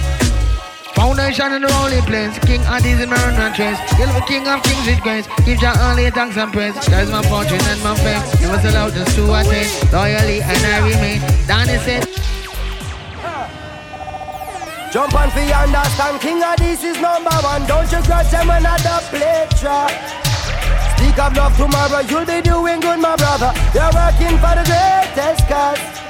Foundation 1.02 1.52
in 1.54 1.62
the 1.62 1.72
only 1.82 2.00
place. 2.02 2.38
King 2.46 2.62
in 2.62 3.10
my 3.10 3.18
own 3.26 3.52
trace. 3.58 3.74
The 3.98 4.22
king 4.22 4.46
of 4.46 4.62
kings 4.62 4.86
with 4.86 5.02
grace. 5.02 5.26
Give 5.44 5.60
your 5.60 5.74
only 5.82 6.08
thanks 6.12 6.36
and 6.36 6.52
praise. 6.52 6.78
There's 6.86 7.10
my 7.10 7.22
fortune 7.26 7.58
and 7.58 7.82
my 7.82 7.96
fame. 7.98 8.22
Never 8.38 8.62
sell 8.62 8.76
out 8.86 8.92
just 8.94 9.18
my 9.18 9.42
thing. 9.42 9.66
Loyally 9.90 10.38
and 10.46 10.62
I 10.62 10.78
remain. 10.86 11.18
Danny 11.50 11.78
said. 11.82 12.06
Jump 14.92 15.12
on 15.18 15.28
for 15.30 15.40
understand 15.40 16.20
King 16.20 16.40
of 16.44 16.56
this 16.58 16.84
is 16.84 17.00
number 17.00 17.34
one 17.42 17.66
Don't 17.66 17.90
you 17.90 18.02
grudge 18.04 18.30
them 18.30 18.50
another 18.50 19.00
play 19.08 19.48
track 19.58 19.90
Speak 20.98 21.18
of 21.18 21.34
love 21.34 21.56
tomorrow 21.56 22.00
You'll 22.00 22.26
be 22.26 22.42
doing 22.42 22.78
good 22.80 23.00
my 23.00 23.16
brother 23.16 23.54
You're 23.72 23.90
working 23.90 24.36
for 24.36 24.52
the 24.52 24.64
greatest 24.68 25.48
cause 25.48 26.01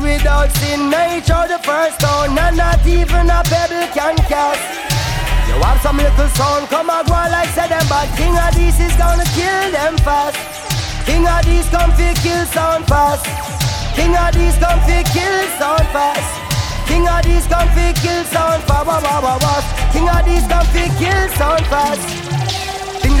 without 0.00 0.50
sin. 0.58 0.90
Nature 0.90 1.46
the 1.46 1.60
first 1.62 2.00
stone 2.00 2.36
And 2.36 2.56
not 2.56 2.84
even 2.86 3.30
a 3.30 3.40
pebble 3.44 3.86
can 3.94 4.16
cast. 4.26 4.64
You 5.48 5.56
have 5.62 5.80
some 5.80 5.96
little 5.96 6.28
sound 6.34 6.68
Come 6.68 6.90
and 6.90 7.06
go 7.06 7.14
like 7.14 7.50
say 7.50 7.68
them 7.68 7.84
But 7.88 8.08
King 8.16 8.36
of 8.36 8.54
this 8.54 8.80
is 8.80 8.94
gonna 8.96 9.24
kill 9.36 9.70
them 9.70 9.96
fast. 9.98 10.38
King 11.06 11.26
of 11.26 11.44
this 11.44 11.68
come 11.70 11.92
fi 11.92 12.14
kill 12.22 12.44
sound 12.46 12.86
fast. 12.86 13.26
King 13.96 14.14
of 14.14 14.32
this 14.32 14.56
come 14.58 14.80
fi 14.86 15.02
kill 15.12 15.38
sound 15.58 15.86
fast. 15.92 16.40
King 16.86 17.06
of 17.06 17.22
these 17.24 17.46
come 17.46 17.68
fi 17.68 17.92
kill 17.92 18.24
sound 18.24 18.62
fast. 18.64 19.92
King 19.92 20.08
of 20.08 20.24
these 20.24 20.46
come 20.46 20.66
fi 20.66 20.88
kill 20.98 21.28
sound 21.36 21.66
fast. 21.66 22.29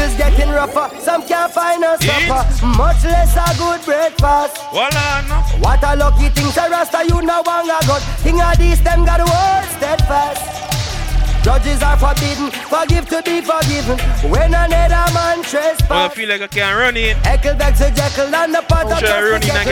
Fingers 0.00 0.16
getting 0.16 0.48
rougher, 0.48 0.88
some 0.98 1.22
can't 1.26 1.52
find 1.52 1.84
a 1.84 1.98
supper, 2.00 2.66
much 2.78 3.04
less 3.04 3.36
a 3.36 3.58
good 3.58 3.84
breakfast. 3.84 4.56
What 4.72 4.94
a 4.96 5.94
lucky 5.94 6.30
thing, 6.30 6.50
to 6.52 6.60
Rasta, 6.70 7.04
you 7.06 7.20
know 7.20 7.42
one 7.44 7.68
a 7.68 7.78
God. 7.86 8.02
King 8.22 8.40
of 8.40 8.56
these, 8.56 8.82
them 8.82 9.04
got 9.04 9.18
the 9.18 9.26
word 9.28 9.76
steadfast. 9.76 11.44
Judges 11.44 11.82
are 11.82 11.98
forbidden, 11.98 12.50
forgive 12.50 13.10
to 13.10 13.22
be 13.22 13.42
forgiven. 13.42 13.98
When 14.30 14.54
another 14.54 15.12
man 15.12 15.42
trespass. 15.42 15.90
Oh, 15.90 15.94
well, 15.94 16.06
I 16.06 16.08
feel 16.08 16.28
like 16.30 16.40
I 16.40 16.46
can't 16.46 16.78
run 16.78 16.96
it. 16.96 17.16
Eckle 17.18 17.58
back 17.58 17.76
to 17.76 17.90
Jekyll 17.94 18.34
and 18.34 18.54
the 18.54 18.62
pot 18.62 18.86
oh, 18.86 18.92
of 18.92 19.00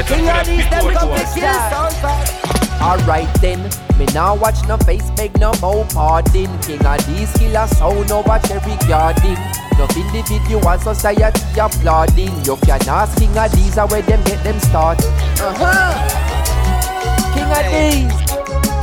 King 0.07 0.29
of 0.29 0.45
these, 0.45 0.69
them 0.69 0.93
come 0.93 1.09
to 1.09 1.25
kill 1.25 1.55
sound 1.73 1.95
fast. 2.05 2.38
Alright 2.81 3.29
then, 3.41 3.61
me 3.99 4.07
now 4.15 4.37
watch 4.37 4.67
no 4.69 4.77
face, 4.79 5.11
beg 5.11 5.39
no 5.41 5.53
more 5.61 5.85
pardon. 5.87 6.47
King 6.63 6.87
of 6.87 7.07
these 7.07 7.33
killers, 7.37 7.77
so 7.77 8.03
no 8.05 8.21
watch 8.21 8.51
every 8.51 8.77
garden. 8.87 9.37
No 9.77 9.87
individual 9.97 10.79
society 10.79 11.61
applauding. 11.61 12.35
You 12.45 12.57
can 12.57 12.89
ask 12.89 13.19
King 13.19 13.37
of 13.37 13.51
these 13.53 13.79
are 13.79 13.87
where 13.89 14.03
them 14.03 14.23
get 14.25 14.43
them 14.45 14.59
start. 14.61 14.99
Uh-huh. 15.41 15.95
King 17.35 17.51
of 17.51 17.65
these. 17.71 18.29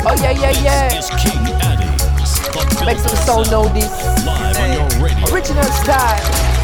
Oh 0.08 0.16
yeah, 0.22 0.32
yeah, 0.32 0.52
yeah. 0.62 0.90
This 0.90 1.06
is 1.06 1.10
King 1.24 1.46
Addies. 1.64 2.86
Make 2.86 3.00
some 3.00 3.16
soul 3.25 3.46
know 3.46 3.68
this. 3.74 3.92
Live 4.25 4.58
on 4.58 4.72
your 4.74 4.88
radio. 5.04 5.34
Original 5.34 5.64
style. 5.64 6.54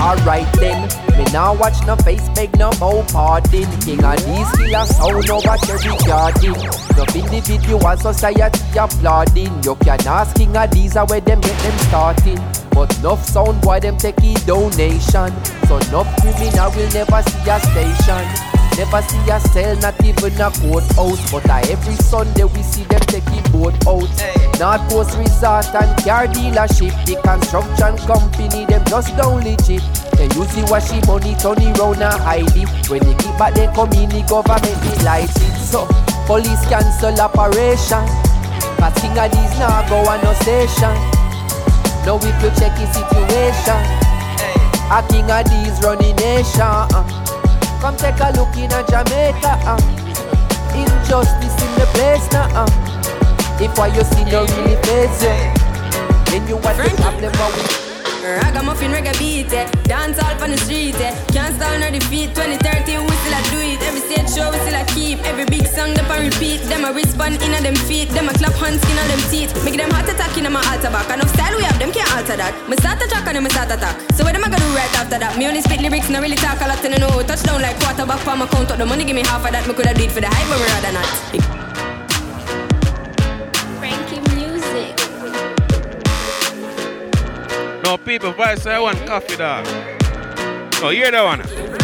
Alright 0.00 0.46
then, 0.60 0.88
me 1.18 1.24
now 1.32 1.54
watch 1.54 1.84
no 1.84 1.96
face, 1.96 2.28
beg 2.30 2.56
no 2.56 2.70
more 2.78 3.04
pardon. 3.04 3.66
King 3.80 4.04
of 4.04 4.16
these 4.24 4.50
killers, 4.52 4.96
how 4.96 5.10
no 5.10 5.40
watch 5.44 5.68
every 5.68 5.96
garden. 6.06 6.54
No 6.96 7.04
individual 7.14 7.96
society 7.96 8.78
applauding. 8.78 9.62
You 9.64 9.74
can 9.76 10.06
ask 10.06 10.36
King 10.36 10.56
of 10.56 10.70
these 10.70 10.94
where 10.94 11.20
them 11.20 11.40
get 11.40 11.58
them 11.62 11.78
starting. 11.78 12.57
But 12.70 12.96
enough 12.98 13.24
sound 13.24 13.60
boy 13.62 13.80
them 13.80 13.96
take 13.96 14.18
a 14.22 14.34
donation. 14.46 15.32
So 15.66 15.78
enough 15.78 16.08
criminal 16.20 16.70
will 16.72 16.90
never 16.92 17.22
see 17.22 17.50
a 17.50 17.58
station. 17.60 18.48
Never 18.78 19.02
see 19.02 19.30
a 19.30 19.40
cell, 19.40 19.76
not 19.78 19.98
even 20.04 20.40
a 20.40 20.50
courthouse. 20.50 21.32
But 21.32 21.50
uh, 21.50 21.60
every 21.68 21.96
Sunday 21.96 22.44
we 22.44 22.62
see 22.62 22.84
them 22.84 23.00
taking 23.00 23.42
boat 23.50 23.74
out. 23.86 24.06
North 24.58 24.88
Coast 24.90 25.18
Resort 25.18 25.66
and 25.74 25.90
car 26.04 26.26
dealership. 26.28 26.94
The 27.04 27.20
construction 27.22 27.96
company, 28.06 28.66
them 28.66 28.84
just 28.86 29.16
don't 29.16 29.42
legit. 29.42 29.82
They 30.14 30.30
use 30.34 30.50
the 30.54 30.66
washing 30.70 31.02
money, 31.06 31.34
turn 31.38 31.58
around 31.74 32.02
and 32.02 32.22
hide 32.22 32.54
it. 32.54 32.90
When 32.90 33.02
they 33.02 33.14
keep 33.18 33.34
back, 33.38 33.54
they 33.54 33.66
come 33.74 33.92
in, 33.94 34.10
the 34.10 34.22
government 34.28 34.78
they 34.82 35.04
light 35.04 35.30
it. 35.30 35.56
So, 35.58 35.86
police 36.26 36.62
cancel 36.70 37.18
operation. 37.20 38.06
Cause 38.78 38.94
King 39.02 39.18
of 39.18 39.30
these 39.30 39.58
now 39.58 39.82
go 39.88 40.06
on 40.06 40.22
no 40.22 40.32
station. 40.34 40.94
Now 42.08 42.16
we 42.16 42.32
to 42.40 42.48
check 42.56 42.72
the 42.72 42.88
situation. 42.88 43.84
A 44.88 45.04
King 45.12 45.28
of 45.28 45.44
these 45.44 45.76
running 45.84 46.16
nation. 46.16 46.64
Uh. 46.64 47.04
Come 47.84 47.96
take 48.00 48.16
a 48.24 48.32
look 48.32 48.56
in 48.56 48.72
a 48.72 48.80
Jamaica. 48.88 49.60
Uh. 49.68 49.76
Injustice 50.72 51.52
in 51.60 51.72
the 51.76 51.84
place 51.92 52.24
now. 52.32 52.48
Uh. 52.64 53.60
If 53.60 53.76
what 53.76 53.94
you 53.94 54.00
see 54.08 54.24
no 54.24 54.48
really 54.56 54.80
face 54.88 55.20
you, 55.20 55.36
then 56.32 56.48
you 56.48 56.56
want 56.56 56.80
the 57.20 57.28
problem 57.36 57.60
with. 57.60 57.88
Ragamuffin 58.24 58.90
reggae 58.90 59.18
beat, 59.18 59.52
eh. 59.52 59.68
dance 59.84 60.18
all 60.18 60.42
on 60.42 60.50
the 60.52 60.56
street, 60.56 60.94
eh. 61.00 61.12
can't 61.28 61.56
stall 61.56 61.78
nor 61.78 61.90
defeat. 61.90 62.34
2030 62.34 63.04
we 63.04 63.16
still 63.20 63.36
a 63.36 63.42
do 63.52 63.60
it. 63.60 63.77
Every 64.08 64.24
stage 64.24 64.40
show 64.40 64.48
we 64.50 64.56
still 64.64 64.80
a 64.80 64.84
keep. 64.96 65.20
Every 65.28 65.44
big 65.44 65.66
song 65.66 65.92
them 65.92 66.08
a 66.08 66.16
repeat. 66.16 66.64
Them 66.64 66.84
a 66.84 66.92
respond 66.92 67.42
in 67.42 67.52
a 67.52 67.60
them 67.60 67.76
feet. 67.76 68.08
Them 68.08 68.28
a 68.28 68.32
clap 68.32 68.54
hands 68.54 68.80
in 68.88 68.96
a 68.96 69.04
them 69.04 69.20
teeth. 69.28 69.52
Make 69.64 69.76
them 69.76 69.90
heart 69.90 70.08
attack 70.08 70.32
in 70.38 70.46
a 70.46 70.50
my 70.50 70.64
altar 70.64 70.88
back. 70.88 71.12
Enough 71.12 71.28
style 71.34 71.54
we 71.56 71.62
have 71.64 71.78
them 71.78 71.92
can't 71.92 72.10
alter 72.16 72.36
that. 72.36 72.56
Me 72.70 72.76
start 72.76 73.02
a 73.02 73.06
track 73.06 73.26
and 73.28 73.44
me 73.44 73.50
start 73.50 73.70
attack. 73.70 74.00
So 74.16 74.24
what 74.24 74.34
am 74.34 74.44
I 74.44 74.48
gonna 74.48 74.64
do 74.64 74.72
right 74.72 74.88
after 74.96 75.18
that? 75.18 75.36
Me 75.36 75.46
only 75.46 75.60
spit 75.60 75.82
lyrics, 75.82 76.08
not 76.08 76.22
really 76.22 76.36
talk 76.36 76.58
a 76.62 76.68
lot 76.68 76.82
in 76.84 76.92
the 76.92 76.98
know. 76.98 77.20
Touchdown 77.20 77.60
like 77.60 77.78
quarterback 77.80 78.20
for 78.24 78.34
my 78.34 78.46
count 78.46 78.70
up 78.70 78.78
the 78.78 78.86
money. 78.86 79.04
Give 79.04 79.14
me 79.14 79.28
half 79.28 79.44
of 79.44 79.52
that. 79.52 79.68
Me 79.68 79.74
coulda 79.74 79.92
do 79.92 80.04
it 80.04 80.10
for 80.10 80.22
the 80.24 80.30
hype, 80.32 80.48
but 80.48 80.56
me 80.56 80.64
rather 80.72 80.92
not. 80.96 81.04
Frankie 83.76 84.24
music. 84.32 84.96
No 87.84 87.98
people 87.98 88.32
voice 88.32 88.64
I 88.64 88.78
want 88.80 89.04
coffee 89.04 89.36
dog. 89.36 89.66
Oh, 90.80 90.88
hear 90.88 91.10
that 91.10 91.24
one. 91.24 91.77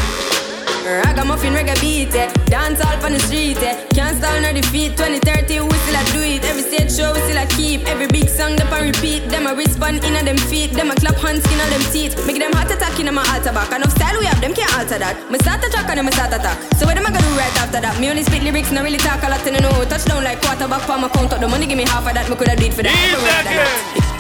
Ragamuffin 0.85 1.55
reggae 1.55 1.81
beat, 1.81 2.15
eh. 2.15 2.29
dance 2.45 2.85
all 2.85 3.01
on 3.07 3.13
the 3.13 3.19
street, 3.19 3.57
eh. 3.65 3.73
can't 3.97 4.19
stall 4.19 4.37
nor 4.43 4.53
defeat. 4.53 4.93
2030 5.01 5.65
we 5.65 5.77
still 5.81 5.97
a 5.97 6.03
do 6.13 6.21
it. 6.21 6.45
Every 6.45 6.61
stage 6.61 6.93
show 6.93 7.09
we 7.17 7.21
still 7.25 7.41
a 7.41 7.47
keep. 7.57 7.89
Every 7.89 8.07
big 8.07 8.29
song 8.29 8.57
them 8.57 8.69
a 8.69 8.85
repeat. 8.85 9.25
Them 9.33 9.47
a 9.47 9.55
respond 9.55 10.05
in 10.05 10.13
a 10.13 10.23
them 10.23 10.37
feet. 10.37 10.73
Them 10.77 10.91
a 10.91 10.95
clap 10.95 11.17
hands 11.17 11.45
in 11.49 11.57
a 11.57 11.67
them 11.73 11.81
teeth. 11.89 12.13
Make 12.27 12.39
them 12.39 12.53
heart 12.53 12.71
attack 12.71 13.01
in 13.01 13.09
a 13.09 13.13
my 13.13 13.25
altar 13.33 13.57
back. 13.57 13.73
Enough 13.73 13.97
style 13.97 14.19
we 14.21 14.27
have, 14.27 14.41
them 14.43 14.53
can't 14.53 14.69
alter 14.77 14.99
that. 14.99 15.17
Me 15.33 15.39
start 15.39 15.65
a 15.65 15.71
track 15.73 15.89
and 15.89 16.05
me 16.05 16.13
start 16.13 16.37
attack. 16.37 16.61
So 16.77 16.85
what 16.85 16.99
am 16.99 17.07
I 17.07 17.17
gonna 17.17 17.25
do 17.25 17.33
right 17.33 17.57
after 17.65 17.81
that? 17.81 17.99
Me 17.99 18.11
only 18.11 18.23
spit 18.23 18.43
lyrics, 18.43 18.71
not 18.71 18.85
really 18.85 19.01
talk 19.01 19.23
a 19.25 19.29
lot 19.33 19.47
in 19.47 19.55
the 19.55 19.61
know. 19.65 19.73
Touchdown 19.89 20.23
like 20.23 20.43
quarterback 20.43 20.83
for 20.85 20.99
my 21.01 21.09
count 21.09 21.33
up 21.33 21.41
the 21.41 21.49
money. 21.49 21.67
Give 21.67 21.79
me 21.79 21.89
half 21.89 22.07
of 22.07 22.13
that. 22.13 22.29
Me 22.29 22.37
coulda 22.37 22.57
do 22.57 22.67
it 22.67 22.75
for 22.75 22.83
that. 22.83 24.14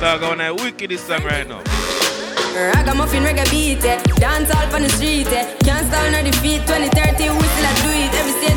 Dog 0.00 0.22
on 0.22 0.38
that 0.38 0.56
wickedest 0.56 1.06
song 1.06 1.22
right 1.24 1.46
now. 1.46 1.62
Ragamuffin 2.56 3.22
reggae 3.22 3.50
beat, 3.50 3.84
eh. 3.84 4.00
dance 4.16 4.50
all 4.50 4.74
on 4.74 4.82
the 4.82 4.88
street, 4.88 5.28
eh. 5.28 5.44
can't 5.62 5.86
stall 5.86 6.10
nor 6.10 6.22
defeat. 6.22 6.64
2030 6.66 7.28
we 7.28 7.46
still 7.52 7.68
a 7.68 7.72
do 7.84 7.90
it. 8.04 8.09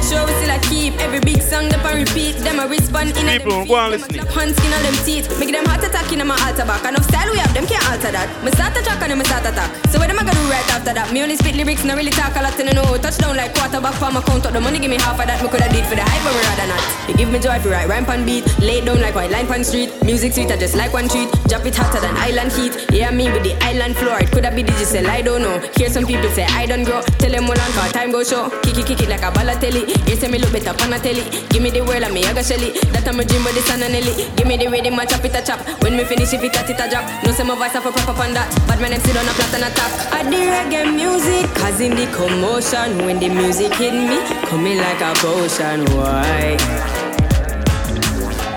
Stage 0.04 0.20
we 0.28 0.34
still 0.36 0.52
a 0.52 0.60
keep. 0.68 0.94
Every 1.00 1.20
big 1.20 1.42
song 1.42 1.70
the 1.70 1.80
a 1.80 1.96
repeat. 1.96 2.36
Them 2.44 2.60
a 2.60 2.68
respond 2.68 3.16
in 3.16 3.24
People, 3.24 3.66
go 3.66 3.76
and 3.80 3.92
listen. 3.96 4.20
Hand 4.36 4.52
skin 4.52 4.74
on 4.76 4.84
them 4.84 4.98
teeth. 5.08 5.32
Make 5.40 5.52
them 5.56 5.64
heart 5.66 5.84
attack 5.84 6.12
in 6.12 6.20
my 6.28 6.36
altar 6.44 6.68
back. 6.68 6.84
Enough 6.84 7.08
style 7.08 7.32
we 7.32 7.40
have, 7.40 7.54
them 7.54 7.66
can't 7.66 7.84
alter 7.88 8.12
that. 8.12 8.28
Me 8.44 8.52
start 8.52 8.76
a 8.76 8.84
track 8.84 9.00
and 9.00 9.12
them 9.16 9.24
start 9.24 9.48
attack. 9.48 9.72
So 9.88 10.00
what 10.00 10.10
am 10.10 10.20
I 10.20 10.24
gonna 10.28 10.36
do 10.36 10.52
right 10.52 10.68
after 10.76 10.94
that? 10.94 11.12
Me 11.14 11.24
only 11.24 11.38
spit 11.38 11.56
lyrics, 11.56 11.84
not 11.86 11.96
really 11.96 12.12
talk 12.12 12.36
a 12.36 12.42
lot 12.44 12.60
and 12.60 12.70
I 12.70 12.74
know. 12.74 12.98
Touchdown 12.98 13.38
like 13.38 13.56
quarterback 13.56 13.96
for 13.96 14.12
my 14.12 14.22
count 14.22 14.46
up. 14.46 14.52
The 14.52 14.60
money 14.60 14.80
give 14.80 14.92
me 14.92 15.00
half 15.00 15.20
of 15.20 15.26
that. 15.26 15.40
Me 15.40 15.48
coulda 15.48 15.72
did 15.72 15.86
for 15.88 15.96
the 15.96 16.04
hype, 16.04 16.24
but 16.28 16.36
me 16.36 16.42
rather 16.52 16.68
not. 16.68 16.84
You 17.08 17.16
give 17.16 17.32
me 17.32 17.40
joy 17.40 17.56
if 17.56 17.64
you 17.64 17.72
write 17.72 17.88
rhyme 17.88 18.06
pan 18.06 18.26
beat. 18.28 18.44
Lay 18.60 18.84
down 18.84 19.00
like 19.00 19.16
white 19.16 19.32
line 19.32 19.48
pan 19.48 19.64
street. 19.64 19.88
Music 20.04 20.34
sweet, 20.36 20.52
I 20.52 20.58
just 20.60 20.76
like 20.76 20.92
one 20.92 21.08
treat. 21.08 21.32
Drop 21.48 21.64
it 21.66 21.76
hotter 21.80 22.04
than 22.04 22.12
island 22.20 22.52
heat. 22.52 22.76
Yeah, 22.92 23.12
me 23.16 23.32
with 23.32 23.48
the 23.48 23.56
island 23.64 23.96
floor. 23.96 24.20
It 24.20 24.32
coulda 24.36 24.52
be 24.52 24.64
digital, 24.68 25.08
I 25.08 25.22
don't 25.22 25.42
know. 25.42 25.64
Hear 25.80 25.88
some 25.88 26.06
people 26.06 26.30
say 26.36 26.44
I 26.52 26.68
don't 26.68 26.84
grow. 26.84 27.00
Tell 27.24 27.32
them 27.32 27.48
hold 27.48 27.60
on 27.60 27.72
for 27.72 27.88
time 27.96 28.12
go 28.12 28.24
show. 28.24 28.52
Kick 28.68 28.78
it, 28.78 28.86
kick 28.86 29.02
it 29.02 29.10
like 29.10 29.24
a 29.24 29.32
Balotelli. 29.32 29.93
You 30.08 30.16
say 30.16 30.28
me 30.28 30.38
look 30.40 30.52
better 30.52 30.76
on 30.84 30.94
a 30.94 31.00
telly. 31.00 31.24
Give 31.50 31.62
me 31.62 31.70
the 31.70 31.82
world 31.82 32.04
and 32.04 32.14
me 32.14 32.24
I 32.26 32.34
got 32.34 32.46
shelly. 32.46 32.72
That 32.94 33.08
I'm 33.08 33.20
a 33.20 33.26
dream 33.26 33.44
with 33.44 33.56
the 33.56 33.62
sun 33.62 33.82
and. 33.82 33.94
Give 34.38 34.48
me 34.48 34.58
the 34.58 34.68
rhythm, 34.68 35.00
I 35.00 35.06
chop 35.06 35.24
it 35.26 35.36
a 35.36 35.42
chop. 35.42 35.60
When 35.82 35.96
me 35.96 36.04
finish, 36.04 36.34
if 36.34 36.44
it 36.44 36.56
a 36.56 36.62
it 36.66 36.80
a 36.80 36.90
drop. 36.90 37.06
No 37.24 37.32
say 37.32 37.44
my 37.44 37.56
voice 37.56 37.74
have 37.74 37.86
a 37.86 37.92
proper 37.92 38.22
on 38.22 38.34
that. 38.34 38.50
But 38.68 38.82
my 38.82 38.90
name 38.90 39.00
sit 39.02 39.16
on 39.16 39.26
a 39.26 39.34
flat 39.34 39.54
and 39.56 39.66
a 39.66 39.72
top. 39.74 39.92
I 40.12 40.24
the 40.28 40.42
reggae 40.50 40.90
music, 40.94 41.50
causing 41.56 41.96
the 41.96 42.08
commotion. 42.12 43.06
When 43.06 43.20
the 43.20 43.30
music 43.30 43.74
hit 43.76 43.94
me, 43.94 44.20
coming 44.50 44.78
like 44.78 45.02
a 45.02 45.14
potion. 45.22 45.86
Why? 45.96 46.58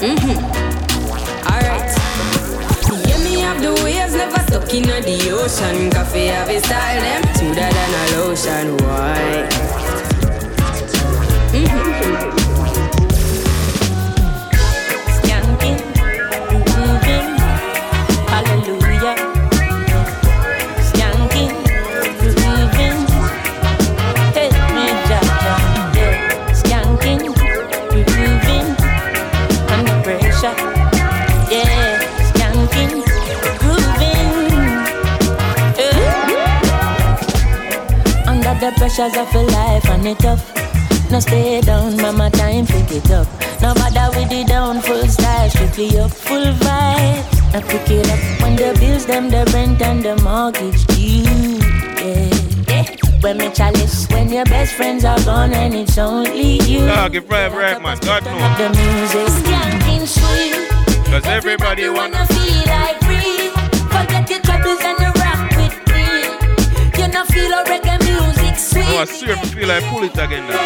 Mm-hmm. 0.00 0.38
Alright. 1.46 1.90
Yeah, 3.08 3.18
me 3.24 3.40
have 3.40 3.60
the 3.60 3.72
waves 3.84 4.14
never 4.14 4.40
stuck 4.48 4.72
in 4.74 4.84
the 4.84 5.30
ocean. 5.32 5.90
Coffee 5.90 6.26
have 6.26 6.48
a 6.48 6.58
style, 6.60 7.00
them 7.00 7.22
smoother 7.34 7.68
than 7.70 7.92
a 7.92 8.04
lotion. 8.16 8.76
Why? 8.84 9.75
Pressures 38.96 39.16
of 39.16 39.34
a 39.34 39.42
life 39.42 39.88
and 39.90 40.06
it 40.06 40.18
tough. 40.18 40.55
No 41.16 41.20
stay 41.20 41.62
down, 41.62 41.96
mama, 41.96 42.28
time 42.28 42.66
pick 42.66 42.90
it 42.90 43.10
up. 43.10 43.26
No 43.62 43.72
bother 43.72 44.14
with 44.18 44.28
the 44.28 44.44
down, 44.44 44.82
full 44.82 45.08
style, 45.08 45.48
strictly 45.48 45.98
up, 45.98 46.10
full 46.10 46.44
vibe. 46.60 47.54
Now 47.54 47.62
pick 47.62 47.88
it 47.88 48.06
up 48.10 48.42
when 48.42 48.54
the 48.54 48.76
bills, 48.78 49.06
them, 49.06 49.30
the 49.30 49.50
rent 49.54 49.80
and 49.80 50.02
the 50.02 50.14
mortgage 50.22 50.84
due. 50.88 51.24
Yeah, 52.04 52.28
yeah. 52.68 52.96
When 53.22 53.38
me 53.38 53.50
chalice, 53.50 54.06
when 54.10 54.28
your 54.28 54.44
best 54.44 54.74
friends 54.74 55.06
are 55.06 55.18
gone 55.24 55.54
and 55.54 55.72
it's 55.72 55.96
only 55.96 56.60
you. 56.64 56.80
Dog, 56.84 57.14
if 57.14 57.30
right, 57.30 57.50
right, 57.50 57.80
man. 57.80 57.96
God 58.02 58.22
The 58.22 58.68
knows. 58.68 58.76
music, 58.76 59.26
skanking 59.40 60.06
sweet. 60.06 60.68
Because 61.02 61.24
everybody 61.24 61.88
wanna. 61.88 62.26
feel 62.26 62.66
like 62.66 63.00
free. 63.08 63.48
Forget 63.88 64.28
your 64.28 64.40
troubles 64.40 64.80
and 64.84 64.98
you 65.00 65.12
rock 65.24 65.48
with 65.56 65.76
me. 65.88 67.00
You 67.00 67.08
know 67.08 67.24
feel 67.24 67.52
a 67.54 67.64
reggae 67.64 67.95
Oh, 68.98 69.00
I 69.00 69.04
feel 69.04 69.68
like 69.68 69.84
pull 69.90 70.04
it 70.04 70.12
again 70.12 70.48
now. 70.48 70.56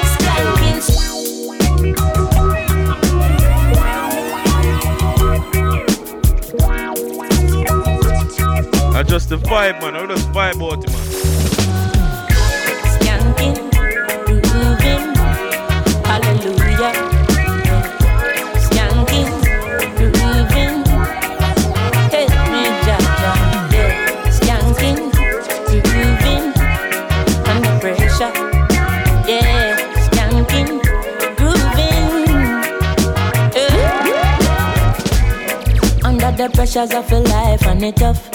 I 8.97 9.03
just 9.03 9.31
the 9.31 9.37
vibe, 9.37 9.81
man. 9.81 9.97
I 9.97 10.07
just 10.07 10.29
vibe 10.29 10.63
out 10.63 10.87
man. 10.93 11.10
Pressures 36.71 36.95
of 36.95 37.11
a 37.11 37.19
life 37.31 37.67
and 37.67 37.83
it 37.83 37.97
tough. 37.97 38.31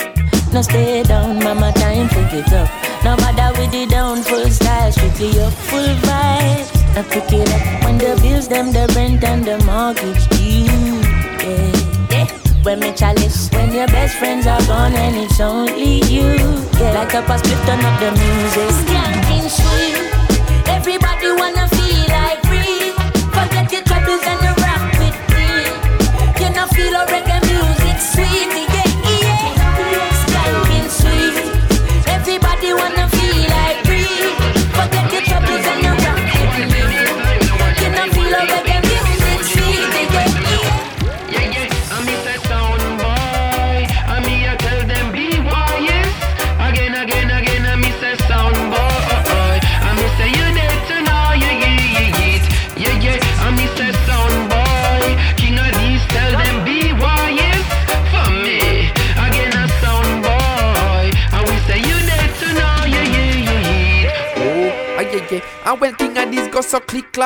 No 0.51 0.61
stay 0.61 1.03
down, 1.03 1.39
mama, 1.39 1.71
time 1.73 2.09
pick 2.09 2.33
it 2.33 2.51
up. 2.51 2.69
No 3.03 3.15
bother 3.15 3.57
with 3.59 3.71
the 3.71 3.85
down, 3.85 4.23
full 4.23 4.49
style, 4.49 4.91
strictly 4.91 5.39
up, 5.39 5.53
full 5.53 5.79
vibe. 5.79 6.95
Now 6.95 7.03
pick 7.03 7.31
it 7.31 7.49
up 7.53 7.83
when 7.83 7.97
the 7.97 8.19
bills, 8.21 8.47
them, 8.47 8.73
the 8.73 8.91
rent 8.95 9.23
and 9.23 9.45
the 9.45 9.57
mortgage 9.63 10.27
due. 10.29 10.65
Yeah, 11.45 12.11
yeah. 12.11 12.27
When 12.63 12.79
me 12.79 12.91
chalice, 12.93 13.49
when 13.51 13.73
your 13.73 13.87
best 13.87 14.17
friends 14.17 14.47
are 14.47 14.61
gone 14.65 14.93
and 14.93 15.15
it's 15.15 15.39
only 15.39 16.03
you. 16.03 16.35
Yeah, 16.79 16.91
like 16.91 17.13
a 17.13 17.37
split 17.37 17.59
turn 17.65 17.79
up 17.85 17.99
the 18.01 18.11
music. 18.11 18.69
Skanking 18.83 19.24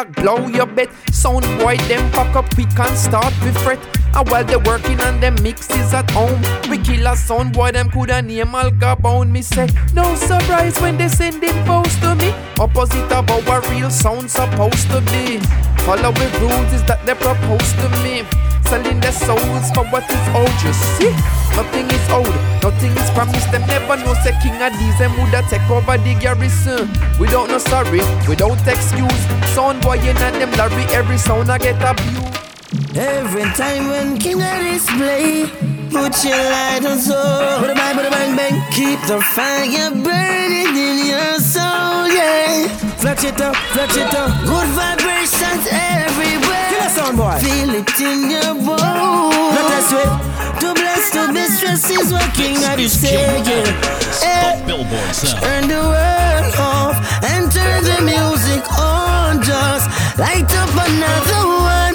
clack, 0.03 0.15
blow 0.15 0.47
your 0.47 0.65
bet. 0.65 0.89
Sound 1.11 1.43
boy, 1.59 1.77
them 1.87 2.11
pack 2.11 2.35
up 2.35 2.53
quick 2.53 2.77
and 2.79 2.97
start 2.97 3.33
with 3.43 3.57
fret. 3.63 3.79
And 4.15 4.27
while 4.29 4.43
they 4.43 4.57
working 4.57 4.99
on 5.01 5.19
them 5.19 5.35
mixes 5.41 5.93
at 5.93 6.09
home, 6.11 6.41
we 6.69 6.77
kill 6.77 7.07
a 7.07 7.15
sound 7.15 7.53
boy, 7.53 7.71
them 7.71 7.89
coulda 7.89 8.21
name 8.21 8.55
Al 8.55 8.71
Capone. 8.71 9.29
Me 9.29 9.41
say, 9.41 9.67
no 9.93 10.15
surprise 10.15 10.79
when 10.81 10.97
they 10.97 11.07
send 11.07 11.43
it 11.43 11.55
post 11.65 12.01
to 12.01 12.15
me. 12.15 12.33
Opposite 12.59 13.11
of 13.11 13.29
our 13.49 13.61
real 13.69 13.89
sound 13.89 14.29
supposed 14.29 14.89
to 14.91 15.01
be. 15.01 15.39
Follow 15.85 16.11
the 16.11 16.37
rules 16.41 16.73
is 16.73 16.83
that 16.83 17.05
they 17.05 17.15
propose 17.15 17.73
to 17.73 17.89
me. 18.03 18.23
Selling 18.67 18.99
their 18.99 19.11
souls 19.11 19.71
for 19.71 19.85
what 19.85 20.03
is 20.11 20.27
old, 20.35 20.61
you 20.63 20.73
see? 20.73 21.38
Nothing 21.59 21.91
is 21.91 22.09
old, 22.09 22.35
nothing 22.63 22.95
is 22.95 23.09
promised. 23.11 23.51
Them 23.51 23.67
never 23.67 23.97
know 23.97 24.13
say 24.23 24.31
king 24.41 24.55
of 24.63 24.71
these 24.79 24.97
them 24.97 25.11
woulda 25.19 25.43
take 25.49 25.69
over 25.69 25.97
the 25.97 26.15
garrison. 26.15 26.87
Without 27.19 27.49
no 27.49 27.57
sorry, 27.57 27.99
without 28.29 28.65
excuse. 28.65 29.23
Sound 29.51 29.81
boy 29.81 29.99
in 29.99 30.15
and 30.23 30.35
them 30.39 30.51
Larry, 30.53 30.85
every 30.95 31.17
sound 31.17 31.51
I 31.51 31.57
get 31.57 31.75
abused. 31.83 32.95
Every 32.95 33.43
time 33.59 33.89
when 33.89 34.17
King 34.17 34.41
of 34.41 34.59
display, 34.63 35.51
put 35.91 36.23
your 36.23 36.39
light 36.39 36.85
on 36.87 36.97
so. 36.97 37.19
Bada 37.59 37.75
bang, 37.75 37.95
bada 37.97 38.09
bang, 38.09 38.35
bang. 38.37 38.55
Keep 38.71 39.01
the 39.11 39.19
fire 39.19 39.91
burning 39.91 40.75
in 40.79 41.11
your 41.11 41.39
soul, 41.43 42.07
yeah. 42.07 42.69
Flash 43.03 43.25
it 43.25 43.41
up, 43.41 43.55
flash 43.75 43.97
it 43.97 44.15
up. 44.15 44.31
Good 44.47 44.69
vibrations 44.79 45.67
everywhere. 45.67 46.87
A 46.87 46.89
sound 46.89 47.17
boy. 47.17 47.35
Feel 47.43 47.75
it 47.75 47.99
in 47.99 48.31
your 48.31 48.55
bones. 48.55 48.79
Not 48.79 49.67
that 49.67 49.83
sweat. 49.89 50.38
Too 50.59 50.73
blessed 50.73 51.13
to 51.13 51.31
be 51.31 51.45
stressed 51.45 51.89
is 51.89 52.11
what 52.11 52.33
King 52.33 52.57
of 52.65 52.77
is 52.79 52.91
saying. 52.99 53.45
Turn 53.45 53.63
the 55.67 55.79
world 55.93 56.53
off 56.59 56.97
and 57.23 57.49
turn 57.49 57.81
the 57.83 58.01
music 58.03 58.63
on. 58.77 59.41
Just 59.41 59.89
light 60.19 60.51
up 60.61 60.69
another 60.87 61.43
one. 61.75 61.93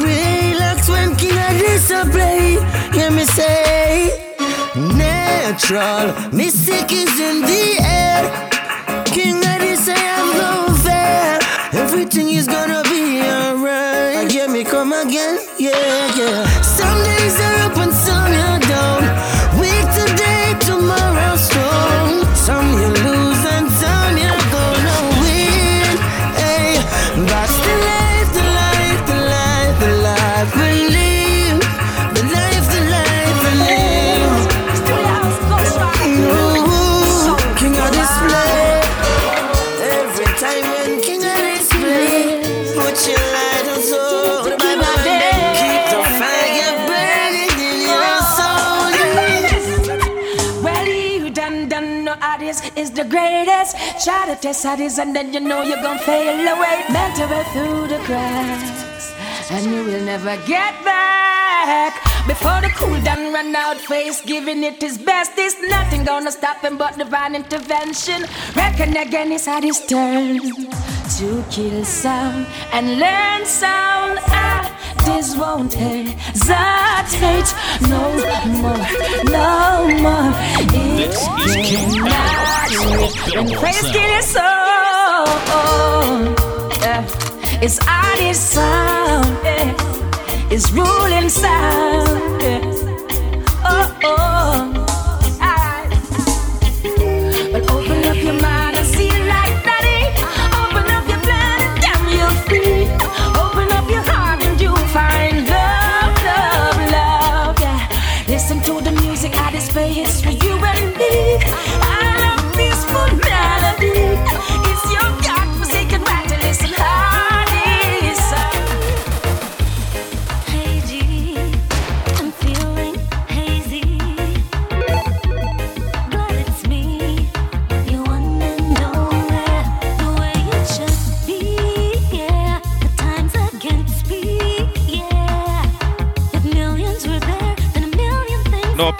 Relax 0.00 0.88
when 0.88 1.16
King 1.16 1.32
of 1.32 1.60
a 1.90 2.04
play. 2.12 2.58
Hear 2.92 3.10
me 3.10 3.24
say, 3.24 4.10
natural. 4.76 6.14
Mystic 6.32 6.92
is 6.92 7.18
in 7.18 7.40
the 7.42 7.78
air. 7.82 8.30
King 9.06 9.38
of 9.38 9.78
say 9.78 10.08
I'm 10.18 10.36
no 10.38 10.68
fear. 10.84 11.38
Everything 11.82 12.28
is 12.30 12.46
gonna 12.46 12.82
be 12.84 13.22
alright. 13.22 14.30
Hear 14.30 14.48
me 14.48 14.62
come 14.62 14.92
again. 14.92 15.38
Yeah, 15.58 16.16
yeah. 16.16 16.46
Some 16.62 17.02
days. 17.02 17.43
greatest. 53.14 53.72
Try 54.04 54.20
to 54.30 54.36
test 54.44 54.64
how 54.64 54.76
this, 54.76 54.98
and 54.98 55.14
then 55.14 55.32
you 55.32 55.40
know 55.40 55.62
you're 55.62 55.82
gonna 55.86 56.10
fail 56.10 56.38
away. 56.54 56.76
Melt 56.94 57.18
away 57.24 57.44
through 57.52 57.86
the 57.92 58.00
cracks, 58.08 59.06
and 59.50 59.64
you 59.72 59.80
will 59.88 60.04
never 60.12 60.36
get 60.54 60.74
back. 60.84 61.92
Before 62.26 62.60
the 62.64 62.70
cool 62.78 62.98
down 63.02 63.32
run 63.32 63.54
out, 63.54 63.78
face 63.92 64.20
giving 64.32 64.64
it 64.64 64.80
his 64.80 64.96
best. 64.98 65.32
It's 65.36 65.56
nothing 65.74 66.04
gonna 66.04 66.32
stop 66.32 66.58
him 66.66 66.76
but 66.78 66.98
divine 66.98 67.34
intervention. 67.34 68.24
Reckon 68.56 68.96
again 68.96 69.30
it's 69.32 69.46
at 69.46 69.62
his 69.62 69.80
turn 69.86 70.40
to 71.16 71.28
kill 71.50 71.84
some 71.84 72.46
and 72.72 72.98
learn 72.98 73.46
some 73.46 74.53
this 75.04 75.36
won't 75.36 75.74
hesitate 75.74 77.54
no 77.88 78.02
more, 78.62 78.78
no 79.24 79.88
more. 80.04 80.32
It 80.74 81.12
this 81.46 81.94
When 83.34 83.48
praise 83.58 83.82
get 83.92 84.10
it 84.18 84.24
yeah. 86.80 87.04
it's 87.62 87.78
honest 87.86 88.50
sound, 88.52 89.26
yeah. 89.44 89.74
it's 90.50 90.70
ruling 90.72 91.28
sound. 91.28 92.42
Yeah. 92.42 92.73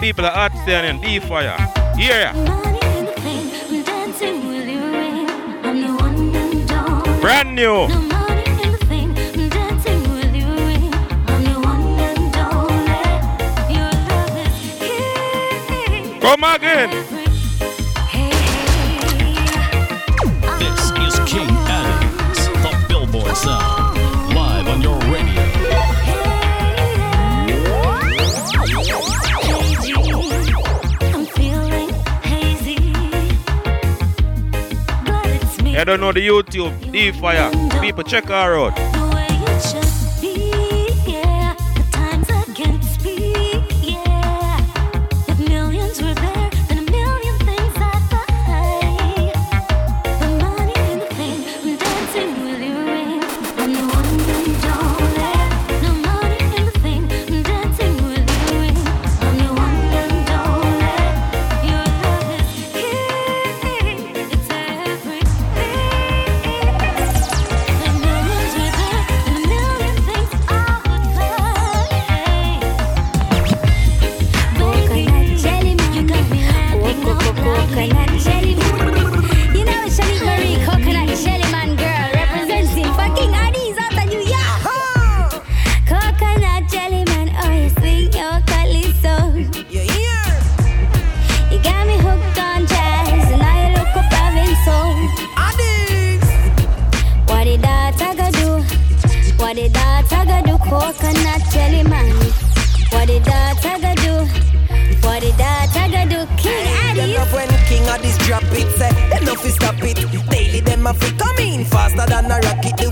people 0.05 0.23
are 0.23 0.31
hard 0.31 0.51
standing, 0.61 1.01
D 1.01 1.19
fire. 1.19 1.57
Here 1.97 2.29
ya. 2.29 2.31
Brand 7.21 7.55
new. 7.55 7.87
Come 16.21 16.43
again. 16.43 17.14
I 35.77 35.83
don't 35.83 35.99
know 35.99 36.13
the 36.13 36.25
YouTube, 36.25 36.91
D 36.91 37.11
Fire. 37.11 37.51
People, 37.81 38.03
check 38.03 38.25
her 38.25 38.57
out. 38.57 38.94
faster 111.65 112.05
than 112.05 112.31
a 112.31 112.39
rocket. 112.39 112.84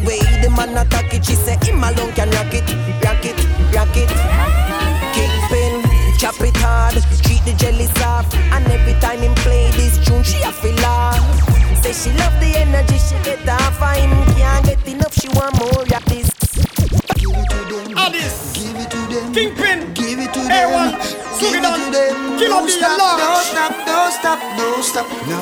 no 22.64 22.70
stop, 22.70 23.18
don't 23.18 23.44
stop, 23.44 23.86
don't 23.86 24.14
stop, 24.14 24.40
no 24.58 24.82
stop, 24.82 25.08
no. 25.28 25.40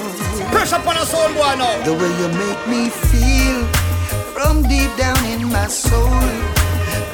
Pressure 0.51 0.77
upon 0.77 0.97
us 0.97 1.13
all, 1.13 1.29
boy, 1.33 1.55
now. 1.55 1.83
The 1.85 1.93
way 1.93 2.11
you 2.19 2.27
make 2.43 2.61
me 2.67 2.89
feel 2.89 3.65
from 4.33 4.63
deep 4.63 4.89
down 4.97 5.23
in 5.25 5.45
my 5.51 5.67
soul, 5.67 6.09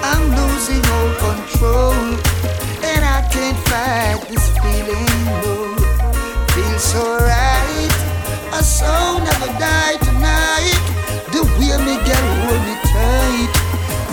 I'm 0.02 0.24
losing 0.32 0.84
all 0.96 1.12
control, 1.28 1.94
and 2.88 3.02
I 3.04 3.28
can't 3.32 3.58
fight 3.68 4.24
this 4.30 4.48
feeling. 4.64 5.08
No. 5.44 5.76
Feels 6.56 6.84
so 6.84 7.04
right, 7.20 7.92
our 8.54 8.64
soul 8.64 9.20
never 9.20 9.52
die 9.60 9.98
tonight. 10.08 10.80
The 11.34 11.44
way 11.60 11.76
me 11.84 11.96
girl 12.08 12.28
hold 12.48 12.62
me 12.64 12.76
tight, 12.96 13.52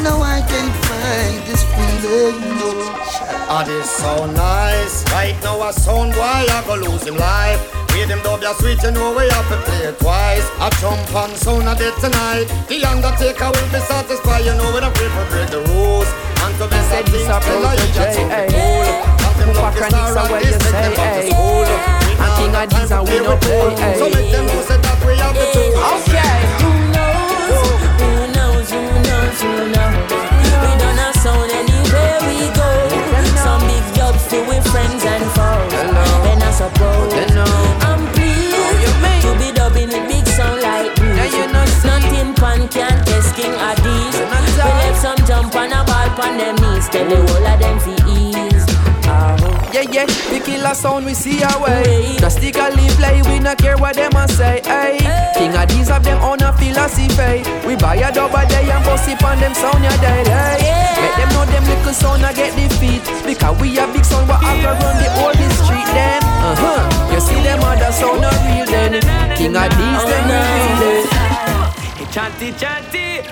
no 0.03 0.23
I 0.23 0.43
can't. 0.49 0.75
Fight 0.75 0.94
explain 1.05 1.45
this 1.45 1.63
feeling. 1.75 2.41
Ah, 3.47 3.63
this 3.67 3.91
sound 3.91 4.35
nice. 4.35 5.05
Right 5.13 5.37
now, 5.43 5.61
I 5.61 5.71
sound 5.71 6.15
why 6.17 6.47
I 6.49 6.65
go 6.67 6.75
lose 6.77 7.05
him 7.05 7.17
life. 7.17 7.61
Hear 7.93 8.07
them 8.07 8.21
dub 8.23 8.43
ya 8.43 8.53
sweet, 8.55 8.83
you 8.83 8.91
know 8.91 9.15
we 9.15 9.29
have 9.31 9.49
to 9.49 9.57
play 9.69 9.87
it 9.87 9.99
twice. 10.01 10.47
I 10.59 10.69
jump 10.81 11.15
on 11.15 11.31
sound 11.37 11.69
of 11.69 11.81
it 11.81 11.95
tonight. 12.01 12.49
The 12.69 12.85
undertaker 12.85 13.51
will 13.55 13.71
be 13.71 13.81
satisfied. 13.85 14.45
You 14.45 14.55
know 14.55 14.73
when 14.73 14.83
I 14.83 14.91
pray 14.91 15.09
for 15.13 15.25
break 15.31 15.51
the 15.51 15.61
rules. 15.71 16.09
And 16.43 16.53
to 16.59 16.67
be 16.67 16.81
said, 16.91 17.07
this 17.07 17.29
a 17.29 17.39
J.A. 17.95 18.51
Paparanisa, 19.55 20.23
where 20.31 20.43
you 20.43 20.53
say, 20.53 20.73
hey. 20.73 21.31
And 22.19 22.33
king 22.37 22.55
of 22.57 22.67
these 22.71 22.91
and 22.91 23.05
we 23.09 23.21
no 23.21 23.37
play, 23.39 23.77
hey. 23.77 23.99
So 23.99 24.09
make 24.11 24.33
them 24.33 24.47
know 24.47 24.63
say 24.63 24.79
that 24.81 24.99
we 25.07 25.15
have 25.21 25.35
the 25.37 25.47
truth. 25.53 25.77
Okay. 25.95 26.37
Who 26.65 26.71
knows? 26.91 27.71
Who 28.01 28.17
knows? 28.35 28.71
Who 28.73 28.81
knows? 29.07 29.41
Who 29.43 29.51
knows? 29.71 30.34
We 31.25 31.31
a 31.31 31.33
sound 31.33 31.51
anywhere 31.51 32.21
we 32.29 32.53
go. 32.53 32.71
Some 33.41 33.63
big 33.67 33.95
jobs 33.97 34.29
to 34.29 34.45
with 34.47 34.67
friends 34.69 35.05
and 35.05 35.25
foes. 35.33 35.73
Then 35.73 36.43
I 36.43 36.51
suppose 36.51 37.15
I'm 37.81 38.05
pleased 38.13 39.23
to 39.23 39.33
be 39.39 39.51
dubbing 39.57 39.89
with 39.89 40.07
big 40.07 40.27
sound 40.27 40.61
like 40.61 40.95
this. 40.97 41.85
Nothing 41.85 42.35
pan 42.35 42.69
can 42.69 43.05
test 43.07 43.35
King 43.37 43.53
Addies. 43.53 44.17
We 44.53 44.71
left 44.81 45.01
some 45.01 45.17
jump 45.27 45.57
on 45.57 45.73
a 45.73 45.83
ball 45.85 46.27
on 46.27 46.37
them 46.37 46.57
knees. 46.57 46.89
Tell 46.91 47.09
the 47.09 47.17
whole 47.17 47.47
of 47.47 47.59
them 47.59 47.79
fi 47.81 47.95
ease. 48.07 48.54
Ah, 49.77 49.83
Yeah, 49.91 50.07
We 50.31 50.39
kill 50.39 50.63
killer 50.63 50.75
sound 50.75 51.05
we 51.05 51.15
see 51.15 51.43
away. 51.43 52.17
Drastically 52.19 52.87
play, 52.95 53.23
we 53.27 53.41
not 53.41 53.59
care 53.59 53.77
what 53.77 53.97
them 53.97 54.15
a 54.15 54.29
say. 54.29 54.63
Hey, 54.63 54.99
King 55.35 55.57
of 55.57 55.67
these 55.69 55.89
have 55.89 56.05
them 56.05 56.23
own 56.23 56.41
a 56.43 56.53
philosophy. 56.55 57.43
We 57.67 57.75
buy 57.75 57.97
a 57.97 58.13
dub 58.13 58.35
a 58.35 58.47
day 58.47 58.71
and 58.71 58.87
it 58.87 59.23
on 59.25 59.41
them 59.41 59.55
sound 59.55 59.83
ya 59.83 59.91
daily. 59.99 60.31
Let 60.31 61.13
them 61.19 61.29
know 61.35 61.45
them 61.51 61.65
little 61.67 61.93
sound 61.93 62.23
a 62.23 62.33
get 62.33 62.55
defeat. 62.55 63.03
Because 63.27 63.59
we 63.61 63.77
a 63.79 63.87
big 63.91 64.05
sound, 64.05 64.29
but 64.29 64.39
have 64.39 64.63
to 64.63 64.71
run 64.79 64.95
the 65.03 65.11
whole 65.19 65.35
street 65.35 65.89
then. 65.91 66.23
Uh 66.23 66.55
huh. 66.55 67.13
You 67.13 67.21
see 67.21 67.43
them 67.43 67.59
other 67.67 67.91
sound 67.91 68.21
not 68.23 68.39
real 68.47 68.67
then. 68.71 69.03
King 69.35 69.57
of 69.57 69.71
these 69.75 70.05
them 70.07 70.31
real 70.31 70.83
it. 70.87 71.25
Chanty, 72.15 72.53
chanty, 72.53 73.27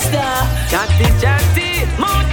So 0.00 0.06
this 0.06 0.12
star. 0.12 0.46
Chatty 0.70 2.29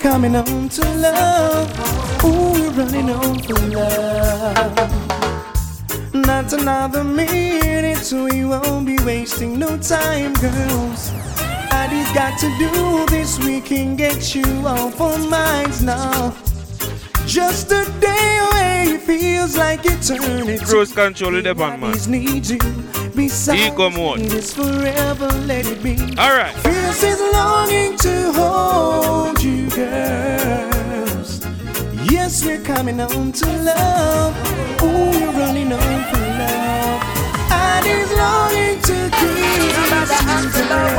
coming 0.00 0.34
home 0.34 0.68
to 0.68 0.82
love. 0.96 2.24
Ooh, 2.24 2.52
we're 2.52 2.70
running 2.70 3.08
home 3.08 3.38
for 3.38 3.54
love. 3.54 4.90
Not 6.14 6.52
another 6.52 7.04
minute, 7.04 7.98
so 7.98 8.24
we 8.24 8.44
won't 8.44 8.86
be 8.86 8.96
wasting 9.04 9.58
no 9.58 9.76
time, 9.78 10.32
girls. 10.34 11.12
And 11.72 11.92
he's 11.92 12.10
got 12.12 12.38
to 12.40 12.48
do 12.58 13.06
this, 13.06 13.38
we 13.38 13.60
can 13.60 13.94
get 13.94 14.34
you 14.34 14.44
off 14.66 15.00
our 15.00 15.18
minds 15.18 15.82
now. 15.82 16.34
Just 17.26 17.70
a 17.70 17.84
day 18.00 18.38
away, 18.50 18.94
it 18.94 19.02
feels 19.02 19.56
like 19.56 19.84
eternity. 19.84 20.58
Cruise 20.64 20.92
control 20.92 21.36
in 21.36 21.44
the 21.44 21.54
band, 21.54 21.80
man. 21.82 21.96
Need 22.10 22.48
you. 22.48 22.58
Besides, 23.14 23.72
Ego 23.72 23.90
mode. 23.90 24.20
it 24.20 24.44
forever, 24.44 25.28
let 25.46 25.66
it 25.66 25.82
be. 25.82 25.96
All 26.18 26.34
right. 26.34 26.54
Feels 26.56 27.02
is 27.02 27.20
longing 27.32 27.96
to 27.98 28.32
hold 28.32 29.42
you, 29.42 29.59
girls. 29.74 31.40
Yes, 32.10 32.44
we're 32.44 32.62
coming 32.62 32.98
home 32.98 33.32
to 33.32 33.46
love. 33.46 34.34
Ooh, 34.82 34.86
we're 34.86 35.32
running 35.32 35.70
home 35.70 36.04
for 36.10 36.20
love. 36.40 37.02
And 37.50 37.86
he's 37.86 38.12
longing 38.12 38.80
to 38.88 39.10
kiss 39.18 39.56
you, 39.58 39.70
girl. 39.78 40.90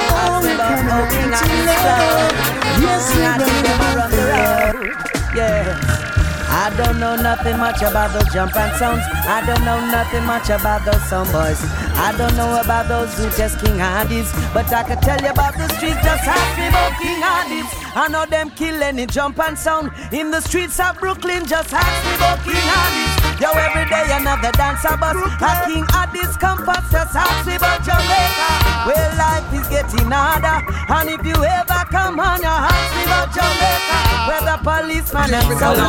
Oh, 0.00 0.40
we're 0.42 0.56
coming 0.56 0.88
home 0.88 1.08
to 1.10 1.48
love. 1.68 2.34
Yes, 2.80 3.04
we're 3.14 3.22
running 3.22 3.48
home 3.48 4.10
for 4.10 4.24
love. 4.28 5.34
Yeah. 5.34 6.17
I 6.50 6.74
don't 6.76 6.98
know 6.98 7.14
nothing 7.16 7.58
much 7.58 7.82
about 7.82 8.12
those 8.12 8.32
jump 8.32 8.56
and 8.56 8.74
sounds. 8.76 9.02
I 9.26 9.44
don't 9.46 9.64
know 9.64 9.80
nothing 9.90 10.24
much 10.24 10.48
about 10.48 10.84
those 10.84 11.02
sound 11.08 11.30
boys. 11.30 11.60
I 11.94 12.14
don't 12.16 12.34
know 12.36 12.60
about 12.60 12.88
those 12.88 13.12
who 13.18 13.28
just 13.36 13.60
King 13.60 13.76
Addies. 13.76 14.32
But 14.54 14.72
I 14.72 14.82
can 14.82 14.98
tell 15.00 15.20
you 15.20 15.30
about 15.30 15.54
the 15.54 15.68
streets, 15.76 16.00
just 16.02 16.24
me 16.58 16.68
about 16.68 16.92
King 17.00 17.20
Addies. 17.22 17.68
I 17.94 18.08
know 18.08 18.26
them 18.26 18.50
kill 18.50 18.82
any 18.82 19.06
jump 19.06 19.38
and 19.40 19.58
sound 19.58 19.92
in 20.12 20.30
the 20.30 20.40
streets 20.40 20.80
of 20.80 20.98
Brooklyn. 20.98 21.46
Just 21.46 21.72
ask 21.72 22.06
me 22.06 22.14
about 22.16 22.38
King 22.44 22.54
Addies. 22.54 23.17
Yo, 23.40 23.50
every 23.54 23.86
day 23.86 24.06
another 24.10 24.50
dancer 24.52 24.96
bus. 24.98 25.14
A 25.14 25.66
King 25.66 25.84
Addies 25.94 26.38
come 26.38 26.58
fast, 26.66 26.90
just 26.90 27.14
ask 27.14 27.46
me 27.46 27.54
about 27.54 27.82
Jamaica. 27.86 28.50
Well, 28.86 29.10
life 29.16 29.52
is 29.54 29.68
getting 29.68 30.10
harder. 30.10 30.58
And 30.90 31.10
if 31.10 31.24
you 31.24 31.38
ever 31.44 31.84
come 31.90 32.18
on, 32.18 32.40
you 32.42 32.48
ask 32.50 32.90
me 32.96 33.04
about 33.06 33.30
Jamaica. 33.30 33.98
Where 34.26 34.42
the 34.42 34.56
policeman 34.62 35.34
and 35.34 35.58
soldier. 35.58 35.88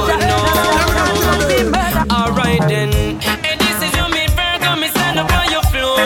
Alright 2.12 2.62
then 2.68 2.94
And 3.22 3.60
this 3.62 3.82
is 3.84 3.96
your 3.96 4.10
main 4.10 4.30
Virgo 4.32 4.76
Me 4.80 4.88
stand 4.88 5.20
up 5.20 5.32
on 5.32 5.52
your 5.52 5.62
floor 5.64 5.98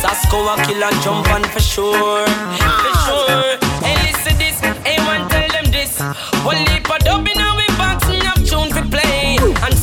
Sasko 0.00 0.38
a 0.52 0.64
kill 0.66 0.82
and 0.84 1.02
jump 1.02 1.28
on 1.30 1.42
for 1.44 1.60
sure 1.60 2.26
For 2.26 2.94
sure 3.06 3.58
Hey 3.82 3.96
listen 4.06 4.38
this 4.38 4.60
Hey 4.60 4.98
one 5.04 5.28
tell 5.28 5.48
them 5.48 5.70
this 5.72 5.98
One 6.44 6.58
leap 6.66 6.88
of 6.90 6.98
dub 7.00 7.26
in 7.26 7.40
our 7.40 7.53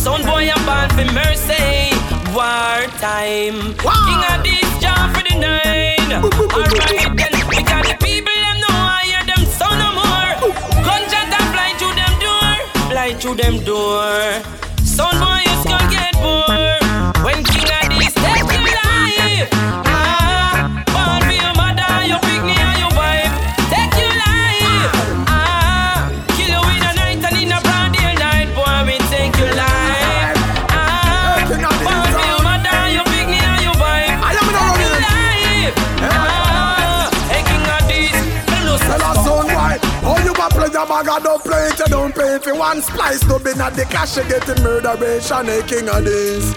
sound 0.04 0.26
boy 0.26 0.50
a 0.50 0.56
band 0.66 0.92
for 0.94 1.06
mercy. 1.14 1.94
War 2.34 2.80
time. 3.04 3.58
King 3.78 4.24
of 4.32 4.40
this 4.44 4.70
job 4.84 5.06
for 5.14 5.24
the 5.28 5.36
nine. 5.38 6.12
Alright 6.24 7.18
then 7.20 7.34
Because 7.50 7.86
the 7.90 7.96
people 8.02 8.34
them 8.46 8.58
know 8.64 8.78
I 8.98 9.04
hear 9.06 9.24
them 9.30 9.44
sound 9.46 9.78
no 9.84 9.90
more. 10.00 10.32
Gunshot 10.86 11.30
a 11.38 11.40
fly 11.54 11.70
through 11.80 11.96
them 12.02 12.16
door 12.24 12.52
Fly 12.90 13.10
through 13.20 13.36
them 13.36 13.56
door. 13.64 14.18
Sound 14.84 15.18
boy 15.20 15.42
is 15.54 15.64
gonna 15.70 15.90
get 15.92 16.14
bored 16.24 16.82
When 17.26 17.44
King 17.44 17.70
of 17.78 17.86
this 18.00 18.14
take 18.14 18.48
your 18.56 18.66
life 18.80 19.50
Ah, 19.52 20.20
bag 41.04 41.24
don't 41.24 41.44
play 41.44 41.68
it, 41.68 41.80
you 41.80 41.86
don't 41.86 42.14
pay 42.14 42.38
for 42.40 42.56
one 42.56 42.82
splice. 42.82 43.24
No 43.28 43.40
be 43.40 43.54
not 43.56 43.74
the 43.74 43.86
cash, 43.86 44.18
you 44.18 44.24
getting 44.24 44.64
murderation, 44.64 45.50
a 45.50 45.62
king 45.64 45.90
of 45.90 46.04
this. 46.04 46.54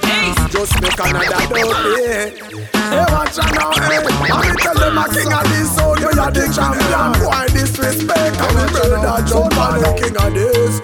Just 0.50 0.80
make 0.80 0.98
another 0.98 1.46
don't 1.48 1.74
pay. 1.94 2.36
Hey, 2.84 3.04
watch 3.10 3.38
out 3.38 3.54
now, 3.54 3.72
hey. 3.72 3.98
I'm 4.30 4.56
tell 4.56 4.74
them 4.74 4.98
a 4.98 5.08
king 5.08 5.32
of 5.32 5.44
this, 5.48 5.74
so 5.74 5.96
you 5.98 6.08
are 6.08 6.30
the 6.30 6.44
champion. 6.54 7.26
Why 7.26 7.46
disrespect? 7.48 8.36
I'm 8.40 8.56
a 8.56 8.72
murder, 8.72 9.28
jump 9.28 9.56
on 9.56 9.80
the 9.80 9.90
king 10.00 10.16
of 10.16 10.34
this. 10.34 10.80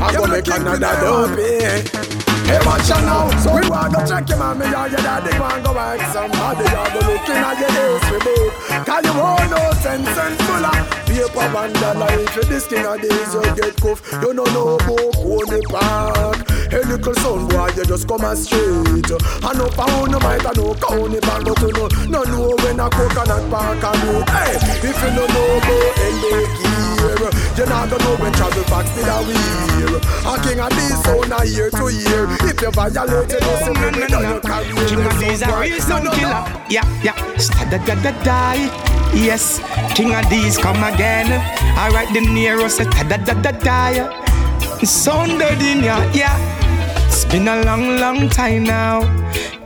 I'm 0.00 0.14
gonna 0.14 0.32
make 0.32 0.48
another 0.48 1.00
don't 1.00 1.36
pay. 1.36 2.23
Hey, 2.44 2.60
watch 2.64 2.90
out 2.90 3.04
now. 3.04 3.30
So 3.40 3.54
we 3.54 3.68
want 3.68 3.94
to 3.94 4.06
check 4.06 4.28
your 4.28 4.38
mommy 4.38 4.66
or 4.66 4.88
your 4.88 5.02
daddy. 5.02 5.38
Want 5.38 5.64
go 5.64 5.72
ask 5.76 6.12
somebody. 6.12 6.64
You 6.64 6.86
go 6.92 7.00
looking 7.08 7.42
at 7.42 7.58
your 7.60 7.72
days 7.72 8.04
for 8.08 8.20
book. 8.20 8.52
Cause 8.86 9.04
you 9.04 9.14
won't 9.14 9.50
know 9.50 9.74
and 9.86 10.06
full 10.08 10.64
of 10.64 11.04
paper 11.34 11.58
and 11.58 11.74
dollar. 11.74 12.06
If 12.10 12.36
you 12.36 12.44
this 12.44 12.66
king 12.66 12.86
of 12.86 13.00
days, 13.00 13.34
you 13.34 13.42
get 13.54 13.76
cuff. 13.76 14.00
You 14.12 14.34
don't 14.34 14.52
know 14.52 14.76
about 14.76 15.14
Coney 15.14 15.62
Park. 15.68 16.48
Hey, 16.70 16.82
little 16.82 17.14
son 17.14 17.48
boy, 17.48 17.70
you 17.76 17.84
just 17.84 18.08
come 18.08 18.24
and 18.24 18.38
straight. 18.38 19.10
I 19.44 19.52
know 19.54 19.68
pound 19.68 20.12
no 20.12 20.18
might, 20.20 20.44
I 20.44 20.52
know 20.56 20.74
county 20.74 21.20
bank, 21.20 21.44
but 21.44 21.62
you 21.62 21.72
know, 21.72 21.88
no 22.08 22.22
know 22.24 22.56
when 22.62 22.80
a 22.80 22.90
coconut 22.90 23.50
park 23.50 23.84
and 23.84 24.02
you. 24.02 24.24
Hey, 24.32 24.56
if 24.88 25.02
you 25.02 25.10
don't 25.14 25.30
know 25.30 25.56
about 25.58 25.94
NBK 25.96 26.83
here, 27.04 27.30
you 27.56 27.66
not 27.66 27.90
gonna 27.90 28.04
know 28.04 28.16
when 28.16 28.32
travel 28.32 28.64
facts 28.64 28.94
did 28.96 29.08
a 29.08 29.18
wear. 29.22 29.96
A 30.24 30.34
King 30.40 30.60
Addies 30.64 30.96
sound 31.04 31.32
a 31.32 31.44
year 31.44 31.70
to 31.70 31.84
year. 31.92 32.24
If 32.48 32.60
you 32.60 32.70
violate 32.70 33.32
it, 33.32 33.42
you 33.44 33.56
see 33.60 33.74
me, 33.76 33.88
you 34.00 34.08
know 34.08 34.20
you 34.20 34.40
King 34.88 35.04
Addies 35.08 35.42
a 35.44 35.60
real 35.60 35.80
sound 35.80 36.08
killer. 36.12 36.42
Yeah, 36.68 36.86
yeah. 37.02 37.16
Da 37.70 37.78
da 37.84 37.94
da 38.02 38.12
die. 38.24 38.70
Yes, 39.14 39.60
King 39.94 40.12
Addies 40.12 40.58
come 40.60 40.82
again. 40.82 41.28
Alright, 41.78 42.12
the 42.12 42.20
Nero 42.20 42.68
say 42.68 42.84
da 42.84 43.16
da 43.16 43.34
da 43.34 43.52
die. 43.52 44.00
Sound 44.82 45.38
dead 45.38 45.62
in 45.62 45.84
ya, 45.84 45.98
yeah. 46.12 46.36
It's 47.06 47.24
been 47.24 47.48
a 47.48 47.62
long, 47.64 47.96
long 47.98 48.28
time 48.28 48.64
now. 48.64 49.00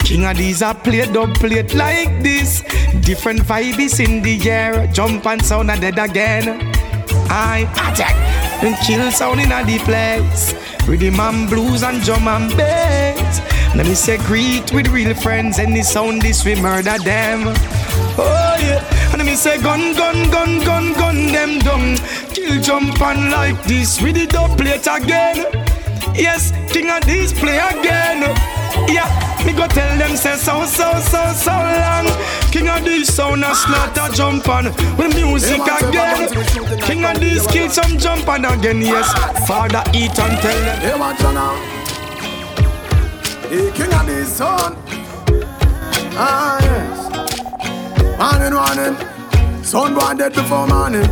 King 0.00 0.22
Addies 0.22 0.66
are 0.66 0.74
played 0.74 1.16
up, 1.16 1.34
played 1.34 1.74
like 1.74 2.22
this. 2.22 2.62
Different 3.00 3.40
vibes 3.40 4.00
in 4.04 4.22
the 4.22 4.50
air. 4.50 4.86
Jump 4.88 5.26
and 5.26 5.44
sound 5.44 5.70
are 5.70 5.76
dead 5.76 5.98
again. 5.98 6.72
I 7.30 7.68
attack 7.90 8.16
and 8.62 8.76
kill 8.86 9.10
sound 9.10 9.40
in 9.40 9.52
a 9.52 9.64
the 9.64 9.78
place. 9.78 10.54
Rhythm 10.86 11.20
and 11.20 11.48
blues 11.48 11.82
and 11.82 12.02
drum 12.02 12.28
and 12.28 12.50
bass. 12.56 13.40
Let 13.74 13.86
me 13.86 13.94
say 13.94 14.18
greet 14.18 14.72
with 14.72 14.88
real 14.88 15.14
friends. 15.14 15.58
Any 15.58 15.82
sound 15.82 16.22
this 16.22 16.44
we 16.44 16.54
murder 16.60 16.98
them. 16.98 17.54
Oh 18.18 18.56
yeah. 18.60 18.82
And 19.10 19.18
let 19.18 19.26
me 19.26 19.34
say 19.34 19.60
gun, 19.62 19.94
gun, 19.94 20.30
gun, 20.30 20.64
gun, 20.64 20.92
gun 20.94 21.32
them 21.32 21.58
down. 21.60 21.96
Kill 22.32 22.60
jump 22.62 23.00
and 23.00 23.30
like 23.30 23.62
this. 23.64 24.00
With 24.00 24.14
the 24.14 24.26
dub 24.26 24.56
plate 24.58 24.86
again. 24.86 25.44
Yes, 26.14 26.50
King 26.72 26.86
Addies 26.86 27.34
play 27.34 27.58
again. 27.58 28.57
Yeah, 28.88 29.08
me 29.44 29.52
go 29.52 29.66
tell 29.66 29.96
them 29.98 30.16
say 30.16 30.36
so, 30.36 30.64
so, 30.64 30.98
so, 31.00 31.32
so 31.32 31.50
long. 31.52 32.06
King 32.50 32.66
Addies 32.66 33.06
sound 33.06 33.44
a 33.44 33.54
slaughter 33.54 34.12
jump 34.14 34.48
on 34.48 34.64
with 34.96 35.14
music 35.14 35.60
again. 35.60 36.28
King 36.80 37.02
Addies 37.02 37.46
kill 37.50 37.68
some 37.68 37.98
jump 37.98 38.28
on 38.28 38.44
again. 38.44 38.80
Yes, 38.80 39.12
father 39.46 39.82
eat 39.94 40.18
and 40.18 40.38
tell 40.40 40.60
them. 40.60 40.80
Hey, 40.80 40.98
watch 40.98 41.20
out 41.20 41.34
now. 41.34 41.54
Hey, 43.48 43.70
King 43.76 43.90
Addies 43.90 44.26
son. 44.26 44.74
Ah, 46.20 46.58
yes. 46.62 46.98
Morning, 48.18 48.54
morning. 48.54 49.64
Son 49.64 49.94
boy 49.94 50.14
dead 50.14 50.32
before 50.34 50.66
morning. 50.66 51.06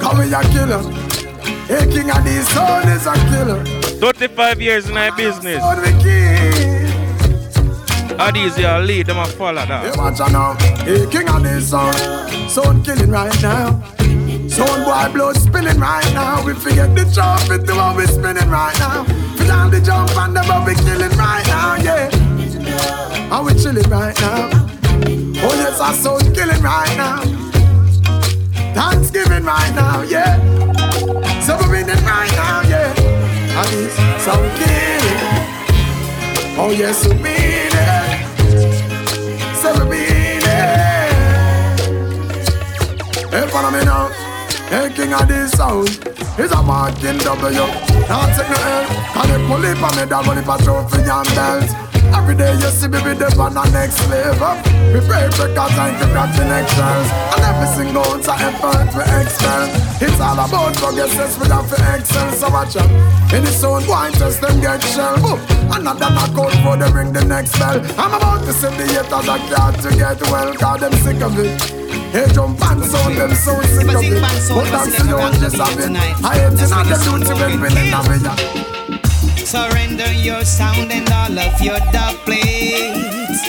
Come 0.00 0.18
we 0.18 0.32
a 0.32 0.42
killer. 0.52 0.82
Hey, 1.68 1.86
King 1.92 2.08
Addies 2.08 2.44
son 2.54 2.88
is 2.88 3.06
a 3.06 3.14
killer. 3.30 3.64
35 4.00 4.60
years 4.62 4.88
in 4.88 4.96
our 4.96 5.14
business. 5.16 5.62
We. 8.18 8.24
How 8.24 8.30
these 8.30 8.58
your 8.58 8.80
lead, 8.80 9.06
them 9.06 9.18
a 9.18 9.26
follow 9.26 9.64
that. 9.64 9.96
out 9.96 10.32
now. 10.32 10.54
Hey, 10.84 11.06
King 11.10 11.26
Addies 11.26 11.62
son. 11.62 12.48
Son 12.48 12.82
killing 12.82 13.10
right 13.10 13.42
now. 13.42 13.80
Son 14.48 14.84
boy 14.84 15.12
blood 15.12 15.36
spilling 15.36 15.78
right 15.78 16.12
now. 16.14 16.44
We 16.44 16.54
forget 16.54 16.94
the 16.94 17.04
trumpet, 17.14 17.66
the 17.66 17.74
one 17.76 17.96
we 17.96 18.06
spinning 18.06 18.50
right 18.50 18.76
now. 18.78 19.04
Feel 19.36 19.52
on 19.52 19.70
the 19.70 19.80
jump 19.80 20.10
and 20.16 20.36
the 20.36 20.42
we 20.66 20.74
killing 20.74 21.16
right 21.16 21.46
now, 21.46 21.76
yeah. 21.76 22.10
And 23.30 23.46
we 23.46 23.54
chilling 23.54 23.88
right 23.90 24.18
now. 24.20 24.50
Oh 25.40 25.54
yes, 25.54 25.80
our 25.80 25.94
son 25.94 26.34
killing 26.34 26.62
right 26.62 26.96
now. 26.96 27.22
Thanksgiving 28.74 29.44
right 29.44 29.72
now, 29.74 30.02
yeah. 30.02 30.38
So 31.40 31.56
we 31.58 31.68
winning 31.68 32.04
right 32.04 32.32
now, 32.32 32.62
yeah. 32.62 32.92
And 33.58 33.74
it's 33.74 34.24
some 34.24 34.48
killing. 34.58 35.48
Oh 36.58 36.70
yes, 36.76 37.06
we. 37.06 37.67
Mean 39.88 40.42
it. 40.42 41.18
Hey, 43.30 43.46
follow 43.48 43.70
me 43.70 43.84
now. 43.84 44.08
Hey, 44.68 44.92
King 44.94 45.10
Addies 45.10 45.56
sound. 45.56 45.88
It's 46.38 46.52
a 46.52 46.62
Martin 46.62 47.18
W. 47.18 47.66
Now 48.08 48.26
take 48.36 48.48
no 48.48 48.56
L. 48.56 48.84
Can 49.12 49.28
you 49.28 49.46
pull 49.48 49.64
it 49.64 49.82
on 49.82 49.96
me, 49.96 50.04
pull 50.24 50.38
it 50.38 50.48
a 50.48 50.64
trophy 50.64 51.00
and 51.02 51.28
belt. 51.34 51.87
Every 52.14 52.34
day 52.34 52.52
you 52.54 52.70
see 52.70 52.88
me 52.88 53.00
with 53.02 53.18
the 53.18 53.28
on 53.40 53.54
the 53.54 53.64
next 53.70 54.00
level. 54.08 54.54
We 54.92 55.00
pray 55.06 55.28
for 55.32 55.48
God's 55.54 55.74
time 55.74 55.94
to 56.00 56.06
grab 56.12 56.30
the 56.36 56.44
next 56.44 56.74
shells. 56.74 57.08
And 57.34 57.42
every 57.44 57.68
single 57.76 58.04
ounce 58.04 58.28
of 58.28 58.40
effort 58.40 58.88
we 58.96 59.02
expel. 59.20 59.64
It's 60.00 60.20
all 60.20 60.38
about 60.38 60.74
progress, 60.76 61.14
we 61.38 61.46
have 61.48 61.68
to 61.68 61.78
excel. 61.94 62.32
So 62.32 62.48
watch 62.50 62.76
out. 62.76 62.90
In 63.32 63.44
the 63.44 63.52
sound, 63.52 63.86
wine 63.88 64.12
test 64.12 64.40
them 64.40 64.60
get 64.60 64.82
shell. 64.82 65.16
Boom. 65.20 65.40
Another 65.70 66.10
knockout 66.10 66.52
for 66.64 66.76
the 66.76 66.90
ring 66.94 67.12
the 67.12 67.24
next 67.24 67.58
bell. 67.58 67.80
I'm 67.98 68.14
about 68.14 68.44
to 68.46 68.52
send 68.52 68.76
the 68.78 68.86
haters 68.86 69.08
that 69.08 69.42
got 69.50 69.74
to 69.80 69.88
get 69.96 70.20
well. 70.30 70.54
Cause 70.54 70.80
them 70.80 70.92
sick 71.04 71.20
of 71.22 71.38
it. 71.38 71.60
Hey, 72.12 72.26
jump 72.32 72.60
and 72.64 72.84
sound 72.84 73.16
them 73.16 73.34
so 73.34 73.60
sick 73.62 73.88
of 73.88 74.02
it. 74.02 74.20
But 74.48 74.70
that's 74.72 75.02
the 75.02 75.16
only 75.16 75.38
just 75.38 75.56
have 75.56 75.78
it. 75.78 75.92
I 76.24 76.44
ain't 76.44 76.56
in 76.56 76.68
the 76.68 76.96
duty 77.04 77.32
when 77.34 77.60
we 77.60 77.68
in 77.68 78.22
the 78.22 78.67
Surrender 79.48 80.12
your 80.12 80.44
sound 80.44 80.92
and 80.92 81.08
all 81.08 81.38
of 81.38 81.58
your 81.62 81.78
dub 81.90 82.16
plates. 82.26 83.48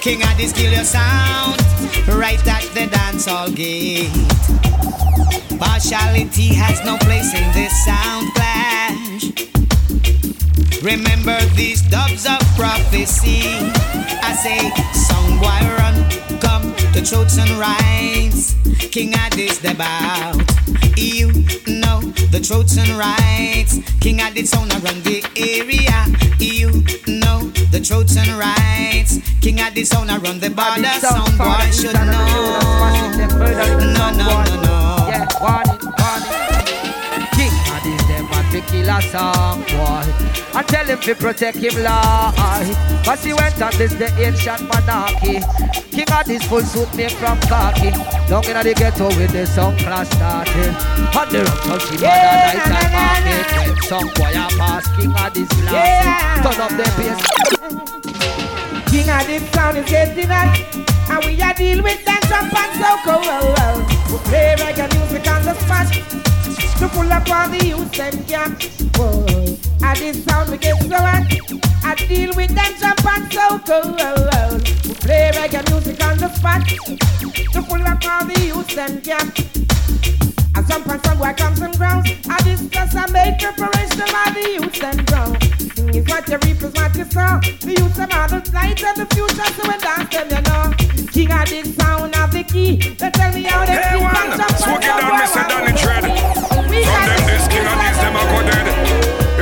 King 0.00 0.18
Addies, 0.18 0.52
kill 0.52 0.72
your 0.72 0.82
sound 0.82 1.62
right 2.18 2.44
at 2.44 2.64
the 2.74 2.88
dance 2.90 3.26
hall 3.26 3.48
gate. 3.52 4.10
Partiality 5.60 6.48
has 6.54 6.84
no 6.84 6.98
place 6.98 7.32
in 7.34 7.46
this 7.52 7.70
sound 7.84 8.34
clash. 8.34 9.30
Remember 10.82 11.38
these 11.54 11.80
dubs 11.82 12.26
of 12.26 12.40
prophecy. 12.56 13.42
I 14.24 14.34
say, 14.34 14.58
song 14.92 15.38
boy 15.38 15.62
run, 15.78 16.40
come 16.40 16.74
to 16.94 17.00
throats 17.04 17.38
and 17.38 17.50
rights. 17.52 18.56
King 18.90 19.12
Addies 19.12 19.60
the 19.60 19.76
bout. 19.76 20.77
You 20.98 21.28
know 21.68 22.00
the 22.32 22.40
throats 22.42 22.76
and 22.76 22.90
rights. 22.90 23.78
King 24.00 24.18
Addies 24.18 24.48
sound 24.48 24.72
around 24.72 25.04
the 25.04 25.22
area. 25.36 25.94
You 26.40 26.70
know 27.06 27.50
the 27.70 27.78
throats 27.78 28.16
and 28.16 28.28
rights. 28.30 29.20
King 29.40 29.58
Addies 29.58 29.86
sound 29.86 30.10
around 30.10 30.40
the 30.40 30.50
border. 30.50 30.88
Sound 30.98 31.38
boy 31.38 31.70
should 31.70 31.94
know. 31.94 32.58
No, 33.94 34.10
no, 34.10 34.42
no, 34.42 34.62
no. 34.62 35.06
Yeah, 35.08 35.77
kill 38.70 38.88
a 38.88 39.00
song 39.02 39.60
boy. 39.62 40.04
I 40.54 40.62
tell 40.66 40.84
him 40.84 41.00
to 41.00 41.14
protect 41.14 41.58
him 41.58 41.74
Lord. 41.74 42.34
Cause 43.04 43.24
he 43.24 43.32
went 43.32 43.60
on 43.60 43.72
this 43.76 43.92
the 43.94 44.08
ancient 44.20 44.62
monarchy. 44.68 45.40
King 45.90 46.10
Addies 46.12 46.44
full 46.44 46.62
suit 46.62 46.92
made 46.94 47.12
from 47.12 47.40
khaki. 47.48 47.90
Down 48.28 48.44
in 48.44 48.56
the 48.62 48.74
ghetto 48.76 49.08
with 49.16 49.32
the 49.32 49.46
song 49.46 49.76
class 49.78 50.08
starting. 50.10 50.74
On 51.16 51.26
the 51.32 51.44
rock 51.44 51.60
touch 51.64 51.88
him 51.90 52.00
yeah, 52.02 52.52
night 52.54 52.84
and 52.84 52.92
market. 52.96 53.48
When 53.56 53.76
some 53.88 54.08
boy 54.14 54.32
a 54.36 54.46
pass 54.60 54.84
King 54.96 55.12
Addies 55.12 55.52
last. 55.64 56.42
Turn 56.44 56.60
up 56.60 56.70
the 56.76 56.86
bass. 56.96 57.18
King 58.90 59.06
Addies 59.06 59.44
sound 59.54 59.78
is 59.78 59.84
getting 59.90 60.28
hot 60.28 60.58
And 61.10 61.24
we 61.24 61.40
are 61.42 61.54
deal 61.54 61.82
with 61.82 62.04
that 62.04 62.22
jump 62.28 62.52
and 62.56 62.72
so 62.80 62.90
cold 63.04 63.84
We 64.10 64.18
play 64.28 64.54
reggae 64.56 64.88
music 64.96 65.28
on 65.30 65.44
the 65.44 65.54
spot 65.54 66.27
To 66.78 66.88
pull 66.88 67.12
up 67.12 67.28
all 67.28 67.48
the 67.48 67.66
youth 67.66 67.98
and 67.98 68.26
camp 68.28 68.62
Whoa. 68.96 69.26
And 69.82 69.98
this 69.98 70.24
sound 70.24 70.50
we 70.50 70.58
get 70.58 70.80
so 70.80 70.96
hot 70.96 71.26
I 71.82 71.94
deal 72.06 72.32
with 72.36 72.54
that 72.54 72.76
jump 72.78 73.04
and 73.04 73.32
so 73.32 73.58
cold 73.66 73.98
We 74.86 74.94
play 74.94 75.30
reggae 75.34 75.68
music 75.70 76.04
on 76.04 76.18
the 76.18 76.28
spot 76.34 76.66
To 77.52 77.62
pull 77.62 77.82
up 77.82 78.04
all 78.04 78.24
the 78.26 78.40
youth 78.46 78.78
and 78.78 79.02
camp 79.02 79.34
I 80.58 80.62
jump 80.62 80.88
and 80.88 81.04
somewhere 81.04 81.34
comes 81.34 81.60
and 81.60 81.76
grounds. 81.76 82.10
I 82.28 82.42
discuss 82.42 82.92
and 82.96 83.12
make 83.12 83.38
preparation 83.38 84.02
of 84.02 84.34
the 84.34 84.58
youth 84.58 84.82
and 84.82 85.06
ground. 85.06 85.36
Is 85.94 86.04
what 86.08 86.28
you 86.28 86.38
reap 86.38 86.62
is 86.62 86.74
what 86.74 86.96
you 86.96 87.04
sow. 87.04 87.38
The 87.60 87.76
youth 87.78 87.94
them 87.94 88.10
are 88.10 88.28
the 88.28 88.50
light 88.52 88.82
of 88.82 88.96
the 88.96 89.06
future, 89.14 89.52
so 89.54 89.68
we 89.68 89.78
dance 89.78 90.10
them, 90.10 90.28
you 90.30 90.42
know. 90.42 90.97
King 91.18 91.26
got 91.26 91.48
the 91.48 91.64
sound 91.64 92.14
of 92.14 92.30
the 92.30 92.44
key. 92.44 92.76
They 92.76 93.10
tell 93.10 93.32
me 93.32 93.42
how 93.42 93.66
they 93.66 93.72
hey, 93.72 93.98
keep 93.98 94.06
on 94.06 94.38
top 94.38 94.52
Smoke 94.52 94.78
it 94.78 94.86
down, 94.86 95.18
Mr. 95.18 95.48
Danny 95.48 95.76
Tread. 95.76 96.04
From 96.46 96.68
them, 96.70 97.26
this 97.26 97.48
King 97.48 97.66
Addies, 97.66 97.98
them 97.98 98.14
are 98.14 98.42
dead. 98.44 98.66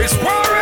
It's 0.03 0.15
war 0.25 0.56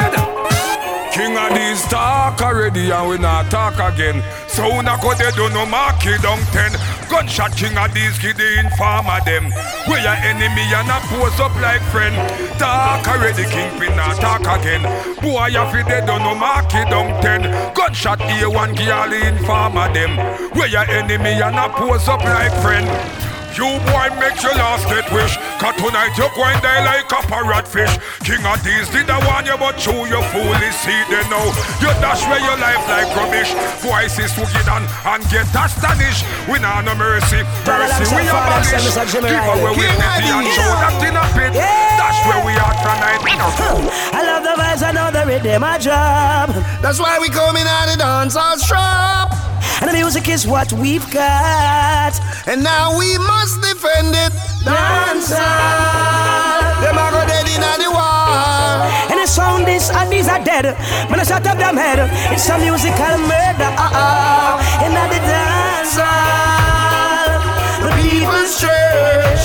from 1.95 2.57
ready 2.57 2.90
and 2.90 3.09
we 3.09 3.18
not 3.18 3.51
talk 3.51 3.78
again. 3.78 4.22
So 4.49 4.66
una 4.66 4.99
go 5.01 5.14
they 5.14 5.30
do 5.32 5.49
no 5.51 5.64
market 5.66 6.22
down 6.22 6.38
ten. 6.51 6.72
Gunshot 7.09 7.57
King 7.57 7.76
Addies 7.78 8.18
kid 8.18 8.36
the 8.36 8.59
informer 8.59 9.20
them. 9.24 9.47
We 9.86 10.03
your 10.03 10.18
enemy 10.26 10.66
and 10.74 10.90
a 10.90 10.99
pose 11.07 11.38
up 11.40 11.55
like 11.61 11.82
friend. 11.92 12.14
Talk 12.59 13.07
already 13.07 13.45
kingpin 13.45 13.97
not 13.97 14.16
talk 14.16 14.42
again. 14.42 14.82
Boy 15.22 15.47
you 15.47 15.64
fi 15.70 15.82
they 15.82 16.01
do 16.01 16.18
no 16.18 16.34
market 16.34 16.90
down 16.90 17.20
ten. 17.22 17.42
Gunshot 17.74 18.18
A1 18.18 18.76
girl 18.76 19.12
informer 19.12 19.92
them. 19.92 20.16
We 20.55 20.68
your 20.70 20.88
enemy 20.90 21.40
and 21.42 21.57
a 21.57 21.68
pose 21.68 22.09
up 22.09 22.24
like 22.24 22.53
friend. 22.62 23.34
You 23.55 23.78
boy 23.86 24.11
make 24.18 24.34
your 24.42 24.50
last 24.59 24.82
get 24.90 25.07
wish. 25.14 25.38
Cause 25.62 25.78
tonight 25.78 26.11
you're 26.18 26.34
going 26.34 26.59
there 26.59 26.82
like 26.82 27.07
a 27.07 27.22
parrot 27.30 27.70
fish. 27.70 27.94
King 28.26 28.42
Addies 28.42 28.90
did 28.90 29.07
the 29.07 29.14
one 29.30 29.46
you 29.46 29.55
but 29.55 29.78
chew 29.78 29.94
your 30.11 30.26
foolish 30.34 30.74
seed 30.82 31.07
they 31.07 31.22
know. 31.30 31.55
You 31.78 31.94
dash 32.02 32.26
where 32.26 32.42
your 32.42 32.59
life 32.59 32.82
like 32.90 33.07
rubbish. 33.14 33.55
Voices 33.78 34.34
to 34.34 34.42
get 34.50 34.66
on 34.66 34.82
and 35.07 35.22
get 35.30 35.46
astonished. 35.55 36.26
We 36.50 36.59
nah 36.59 36.82
no 36.82 36.98
mercy. 36.98 37.46
Mercy 37.62 38.11
we 38.11 38.26
abolish 38.26 38.74
Give 39.22 39.46
away 39.46 39.70
with 39.78 39.94
the 39.94 40.02
and 40.02 40.50
show 40.50 40.74
that 40.82 40.98
in 41.07 41.14
a 41.14 41.22
pit. 41.38 41.55
That's 41.55 42.18
where 42.26 42.42
we 42.42 42.59
are 42.59 42.74
tonight. 42.82 43.22
I 43.22 44.20
love 44.26 44.42
the 44.42 44.55
vibes, 44.59 44.82
I 44.82 44.90
know 44.90 45.14
the 45.14 45.22
rhythm, 45.30 45.61
my 45.62 45.78
job. 45.78 46.50
That's 46.82 46.98
why 46.98 47.18
we 47.20 47.28
coming 47.28 47.62
out 47.62 47.92
of 47.92 47.98
dance 47.98 48.34
all 48.34 48.59
strap. 48.59 49.43
And 49.85 49.93
the 49.93 50.01
music 50.01 50.28
is 50.30 50.47
what 50.47 50.72
we've 50.72 51.05
got. 51.12 52.16
And 52.49 52.64
now 52.64 52.97
we 52.99 53.18
must 53.18 53.61
defend 53.61 54.16
it. 54.16 54.32
Dance 54.64 55.28
Them 55.28 56.97
a 56.97 57.07
go 57.12 57.20
dead 57.28 57.45
in 57.45 57.61
the 57.61 57.91
war. 57.93 58.80
And 59.12 59.20
the 59.20 59.26
sound 59.26 59.68
is 59.68 59.91
and 59.91 60.09
these 60.11 60.26
are 60.26 60.43
dead. 60.43 60.72
When 61.11 61.20
I 61.20 61.24
shut 61.24 61.47
up 61.47 61.59
them 61.59 61.76
head, 61.76 62.01
it's 62.32 62.49
a 62.49 62.57
musical 62.57 63.18
murder. 63.28 63.68
Uh-uh. 63.76 64.80
And 64.89 64.95
now 64.97 65.05
the 65.12 65.20
dance 65.20 66.01
hall, 66.01 67.45
the 67.85 67.93
people's 68.01 68.57
church. 68.57 69.45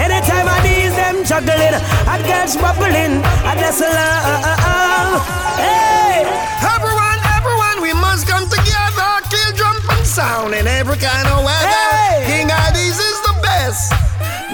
Anytime 0.00 0.48
I 0.48 0.64
these 0.64 0.96
them 0.96 1.28
juggling, 1.28 1.76
I 2.08 2.24
girls 2.24 2.56
bubbling, 2.56 3.20
I 3.44 3.52
just 3.60 3.80
love. 3.84 3.92
Uh, 3.92 4.48
uh, 4.48 4.56
uh, 4.64 5.20
hey, 5.60 6.24
Everyone, 6.64 6.72
everyone, 6.72 7.13
sound 10.14 10.54
in 10.54 10.64
every 10.68 10.94
kind 10.96 11.26
of 11.26 11.42
weather. 11.42 12.22
King 12.30 12.46
Addies 12.46 13.02
is 13.02 13.18
the 13.26 13.34
best. 13.42 13.90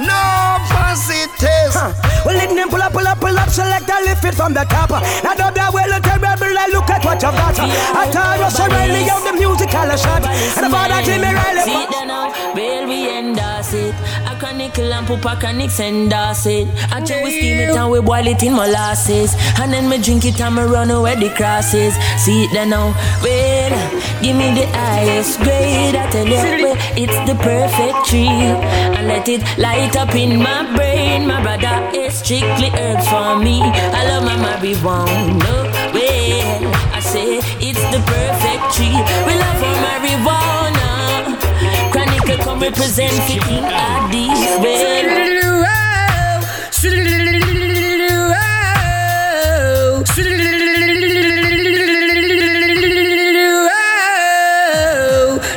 No 0.00 0.56
fussy 0.72 1.28
taste. 1.36 1.76
Well, 2.24 2.32
let 2.32 2.48
them 2.48 2.70
pull 2.70 2.80
up, 2.80 2.92
pull 2.92 3.06
up, 3.06 3.20
pull 3.20 3.36
up, 3.36 3.50
select 3.50 3.84
and 3.90 4.06
lift 4.06 4.24
it 4.24 4.34
from 4.34 4.54
the 4.54 4.64
top. 4.64 4.88
Now, 5.22 5.34
don't 5.36 5.52
be 5.52 5.60
well, 5.60 6.00
terrible, 6.00 6.56
I 6.56 6.66
look 6.72 6.88
at 6.88 7.04
what 7.04 7.20
you've 7.20 7.36
got. 7.36 7.60
I 7.60 8.08
thought 8.08 8.40
was 8.40 8.58
Riley 8.58 9.04
out 9.10 9.20
the 9.20 9.32
musical 9.36 9.96
shot. 10.00 10.24
And 10.56 10.64
about 10.64 10.88
that, 10.88 11.04
Jimmy 11.04 11.28
Riley. 11.28 11.49
See 11.60 11.72
that 11.72 12.04
now, 12.08 12.32
real 12.56 12.88
we 12.88 13.10
endorse 13.12 13.74
it. 13.74 13.94
A 14.24 14.34
chronicle 14.40 14.92
and 14.92 15.06
pupa 15.06 15.36
Chronixx 15.36 15.80
endorse 15.80 16.46
it. 16.46 16.68
I 16.90 17.04
chew 17.04 17.20
we 17.22 17.36
steam 17.36 17.58
it 17.68 17.76
and 17.76 17.90
we 17.90 18.00
boil 18.00 18.26
it 18.26 18.42
in 18.42 18.54
molasses. 18.54 19.34
And 19.60 19.72
then 19.72 19.88
me 19.88 19.98
drink 19.98 20.24
it 20.24 20.40
and 20.40 20.56
me 20.56 20.62
run 20.62 20.90
away 20.90 21.16
the 21.16 21.28
crosses. 21.36 21.94
See 22.16 22.44
it 22.44 22.52
then 22.52 22.70
now, 22.70 22.96
well, 23.22 23.72
give 24.22 24.36
me 24.36 24.48
the 24.56 24.66
highest 24.72 25.38
grade. 25.40 25.96
I 25.96 26.08
tell 26.10 26.26
you, 26.26 26.64
well, 26.64 26.76
it's 26.96 27.18
the 27.28 27.36
perfect 27.36 28.08
tree. 28.08 28.26
And 28.96 29.06
let 29.06 29.28
it 29.28 29.42
light 29.58 29.96
up 29.96 30.14
in 30.14 30.38
my 30.38 30.64
brain. 30.74 31.26
My 31.26 31.42
brother 31.42 31.76
is 31.94 32.14
strictly 32.14 32.70
herbs 32.72 33.06
for 33.08 33.36
me. 33.38 33.60
I 33.60 34.08
love 34.08 34.24
my 34.24 34.36
marijuana. 34.40 35.68
Well, 35.92 36.72
I 36.96 37.00
say 37.00 37.38
it's 37.60 37.84
the 37.92 38.00
perfect 38.08 38.64
tree. 38.74 38.96
We 39.28 39.36
love 39.36 39.60
our 39.60 39.76
marijuana. 39.84 40.39
Chronicle 42.60 42.76
come 42.76 43.00
represent 43.00 43.12
the 43.26 43.40
King 43.40 43.64
Addies 43.64 44.60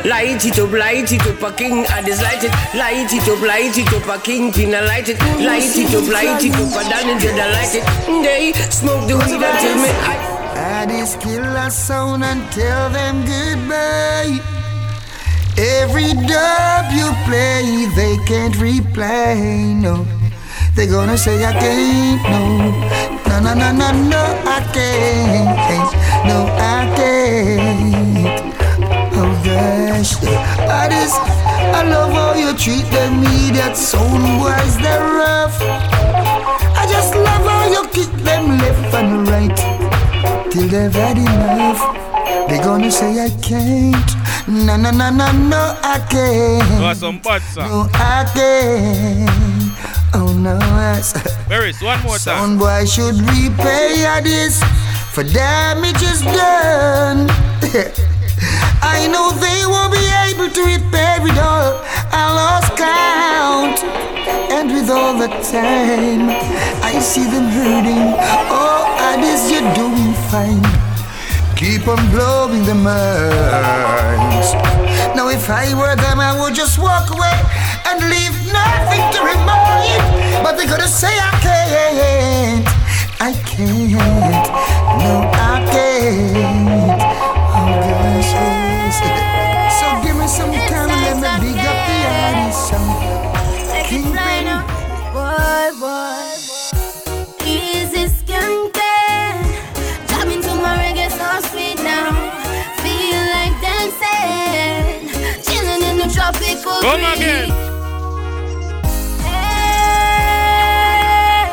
Light 0.06 0.46
it 0.46 0.60
up, 0.60 0.72
light 0.72 1.12
it 1.12 1.28
up, 1.28 1.42
a 1.42 1.56
king 1.56 1.86
I 1.88 2.02
just 2.04 2.22
light 2.22 2.44
it. 2.44 2.52
Light 2.76 3.12
it 3.12 3.28
up, 3.28 3.42
light 3.42 3.78
it 3.78 3.94
up, 3.94 4.08
a 4.08 4.22
king 4.22 4.52
pin 4.52 4.74
I 4.74 4.82
light 4.82 5.10
it. 5.10 5.20
Light 5.40 5.76
it 5.76 5.94
up, 5.94 6.08
light 6.08 6.44
it 6.44 6.56
up, 6.56 6.86
a 6.86 6.90
down 6.90 7.10
and 7.10 7.40
I 7.40 7.52
light 7.52 7.76
it. 7.76 7.84
They 8.24 8.54
smoke 8.70 9.08
the 9.08 9.16
weed 9.16 9.34
until 9.34 9.76
me. 9.76 9.90
I 9.90 10.86
Addies 10.86 11.20
kill 11.22 11.44
a 11.44 11.70
sound 11.70 12.24
and 12.24 12.50
tell 12.52 12.90
them 12.90 13.26
goodbye. 13.26 14.53
Every 15.56 16.14
dub 16.14 16.92
you 16.92 17.14
play, 17.26 17.86
they 17.96 18.18
can't 18.26 18.56
replay. 18.56 19.76
No, 19.80 20.06
they 20.76 20.88
gonna 20.88 21.18
say 21.18 21.46
I 21.46 21.54
can't. 21.54 22.24
No, 23.28 23.40
no, 23.40 23.54
no, 23.54 23.54
no, 23.54 23.72
no, 23.72 23.92
no, 24.10 24.24
I 24.46 24.60
can't. 24.74 25.94
No, 26.26 26.48
I 26.58 26.92
can't. 26.98 28.54
Oh 29.16 29.30
gosh, 29.46 30.16
Addies, 30.66 31.14
I 31.78 31.84
love 31.84 32.12
how 32.14 32.34
you 32.34 32.58
treat 32.58 32.90
them 32.90 33.24
idiot 33.24 33.78
sound 33.78 34.24
boys. 34.42 34.76
They're 34.82 35.02
rough. 35.02 35.62
I 35.62 36.88
just 36.90 37.14
love 37.14 37.46
how 37.46 37.70
you 37.70 37.88
kick 37.90 38.12
them 38.24 38.58
left 38.58 38.94
and 38.96 39.28
right 39.28 39.56
till 40.52 40.68
they've 40.68 40.92
had 40.92 41.18
enough. 41.18 42.50
They 42.50 42.58
gonna 42.58 42.90
say 42.90 43.24
I 43.24 43.30
can't. 43.42 44.23
No, 44.46 44.76
no, 44.76 44.92
no, 44.92 45.10
no, 45.10 45.32
no, 45.32 45.80
I 45.82 46.06
can't. 46.10 46.80
Got 46.80 46.98
some 46.98 47.20
bad 47.20 47.42
song. 47.42 47.70
No, 47.70 47.90
I 47.94 48.30
can't. 48.34 49.74
Oh 50.14 50.34
no, 50.38 50.60
yes. 50.60 51.14
Paris, 51.48 51.82
one 51.82 52.02
more 52.04 52.18
time. 52.18 52.20
Sound 52.20 52.60
boy 52.60 52.84
should 52.86 53.16
repay 53.16 54.04
this 54.22 54.62
for 55.14 55.24
damages 55.24 56.22
done. 56.22 57.30
I 58.84 59.08
know 59.08 59.32
they 59.32 59.64
won't 59.66 59.94
be 59.94 60.04
able 60.28 60.52
to 60.52 60.62
repair 60.76 61.24
it 61.26 61.38
all. 61.40 61.80
I 62.12 62.28
lost 62.36 62.76
count, 62.76 63.80
and 64.52 64.70
with 64.74 64.90
all 64.90 65.18
the 65.18 65.30
time, 65.52 66.30
I 66.84 67.00
see 67.00 67.24
them 67.24 67.48
hurting. 67.48 68.12
Oh, 68.52 68.84
Addies, 69.08 69.50
you're 69.50 69.74
doing 69.74 70.14
fine. 70.30 70.83
Keep 71.64 71.88
on 71.88 72.12
blowing 72.12 72.64
the 72.66 72.76
minds. 72.76 74.54
Now, 75.16 75.30
if 75.30 75.50
I 75.50 75.74
were 75.74 75.96
them, 75.96 76.20
I 76.20 76.38
would 76.38 76.54
just 76.54 76.78
walk 76.78 77.10
away 77.10 77.40
and 77.88 78.02
leave 78.10 78.36
nothing 78.52 79.00
to 79.14 79.20
remind. 79.24 80.44
But 80.44 80.58
they're 80.58 80.68
gonna 80.68 80.90
say 80.90 81.08
I 81.08 81.32
can't. 81.40 82.68
I 83.22 83.32
can't. 83.46 83.92
No, 83.94 85.32
I 85.34 85.66
can't. 85.72 86.63
In 106.36 106.56
the 106.58 106.80
Come 106.82 107.02
breeze. 107.02 107.18
again. 107.18 107.50
Hey, 110.44 111.50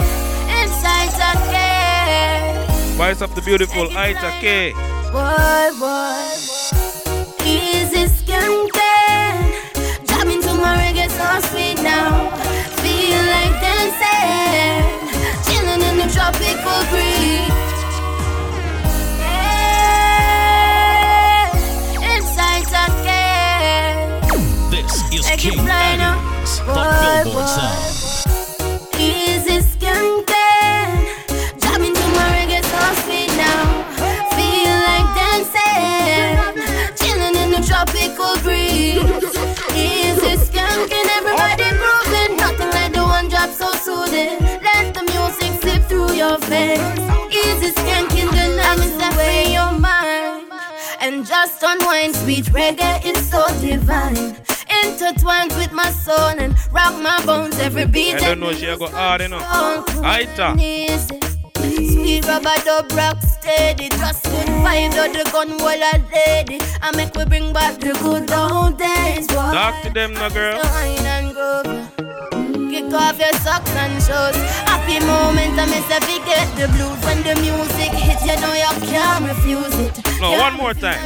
inside 0.62 1.12
again. 1.33 2.97
Voice 2.97 3.20
of 3.22 3.35
the 3.35 3.43
beautiful 3.43 3.87
Lila 3.87 4.31
Ike. 4.43 4.74
Boy, 5.12 5.70
boy, 5.78 6.28
easy 7.45 8.07
into 10.31 10.55
my 10.55 10.76
reggae 10.83 11.09
so 11.11 11.28
sweet 11.49 11.78
now. 11.83 12.31
Feel 12.83 13.22
like 13.35 13.55
dancing, 13.64 14.85
chilling 15.47 15.83
in 15.91 15.97
the 16.03 16.09
tropical 16.14 16.81
breeze. 16.91 17.20
King 25.41 25.55
it 25.55 25.59
right 25.61 25.97
now. 25.97 26.20
Boy, 26.66 27.32
boy. 27.32 27.47
Sound. 27.47 29.01
Easy 29.01 29.62
skin 29.62 30.22
tan. 30.26 31.07
to 31.57 32.07
my 32.12 32.28
reggae 32.36 32.62
song 32.68 32.95
speed 33.01 33.32
now. 33.41 33.64
Feel 34.36 34.76
like 34.84 35.09
dancing. 35.16 36.36
Chilling 37.01 37.36
in 37.43 37.51
the 37.57 37.62
tropical 37.66 38.36
breeze. 38.45 39.01
Easy 39.72 40.36
skin 40.45 41.09
everybody 41.16 41.72
moving. 41.72 42.36
Nothing 42.36 42.70
like 42.76 42.93
the 42.93 43.03
one 43.03 43.30
drop 43.30 43.49
so 43.49 43.72
soothing. 43.80 44.36
Let 44.61 44.93
the 44.93 45.05
music 45.09 45.59
slip 45.62 45.84
through 45.84 46.12
your 46.12 46.36
veins. 46.53 47.01
Easy 47.32 47.70
skin 47.80 48.05
the 48.28 48.47
night 48.61 49.14
away 49.14 49.55
your 49.55 49.72
mind. 49.72 50.53
And 51.01 51.24
just 51.24 51.62
unwind, 51.62 52.14
sweet 52.14 52.45
reggae 52.53 53.03
is 53.07 53.30
so 53.30 53.43
deep. 53.62 53.70
Intertwined 55.11 55.52
with 55.56 55.72
my 55.72 55.90
soul 55.90 56.38
and 56.38 56.54
rock 56.70 56.94
my 57.02 57.20
bones 57.26 57.58
every 57.58 57.84
beat. 57.84 58.14
I 58.14 58.18
don't 58.20 58.38
know, 58.40 58.52
she 58.52 58.66
go 58.66 58.86
hard, 58.86 59.28
know. 59.28 59.40
Aita. 60.06 60.54
Sweet 61.58 62.24
rubber 62.26 62.54
dub 62.64 62.92
rock 62.92 63.16
steady. 63.20 63.88
Just 63.88 64.22
good 64.22 64.46
vibe, 64.62 64.94
though 64.94 65.11
the 65.12 65.28
gun 65.32 65.58
wall 65.58 65.82
a 65.82 65.94
lady. 66.14 66.61
I 66.80 66.94
make 66.94 67.12
we 67.16 67.24
bring 67.24 67.52
back 67.52 67.80
the 67.80 67.92
good 67.98 68.30
old 68.30 68.78
days. 68.78 69.26
boy. 69.26 69.34
Talk 69.34 69.82
to 69.82 69.90
them, 69.90 70.14
no 70.14 70.30
girl. 70.30 70.61
Wine 70.62 71.06
and 71.16 71.34
groove. 71.34 72.70
Kick 72.70 72.94
off 72.94 73.18
your 73.18 73.32
socks 73.42 73.70
and 73.82 73.94
shoes. 73.98 74.38
Happy 74.70 75.04
moment, 75.04 75.58
I 75.58 75.66
miss 75.66 75.90
if 75.90 76.06
you 76.06 76.24
get 76.24 76.46
the 76.54 76.68
blues. 76.78 76.98
When 77.04 77.18
the 77.26 77.34
music 77.42 77.90
hits, 77.98 78.24
you 78.24 78.38
know 78.40 78.54
you 78.54 78.86
can't 78.86 79.26
refuse 79.26 79.74
it. 79.74 80.20
No, 80.20 80.38
one 80.38 80.54
more 80.54 80.72
time. 80.72 81.02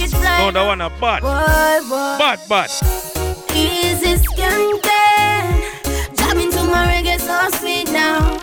It 0.00 0.10
fly. 0.10 0.38
No, 0.38 0.52
that 0.52 0.62
one 0.64 0.80
a 0.80 0.90
bad. 0.90 1.22
Boy, 1.22 1.88
boy. 1.88 2.18
Bad, 2.22 2.38
bad. 2.48 2.70
Easy 3.50 4.14
skanking. 4.14 5.58
Jamming 6.14 6.52
to 6.52 6.62
my 6.70 6.86
reggae 6.86 7.18
so 7.18 7.34
sweet 7.58 7.90
now. 7.90 8.38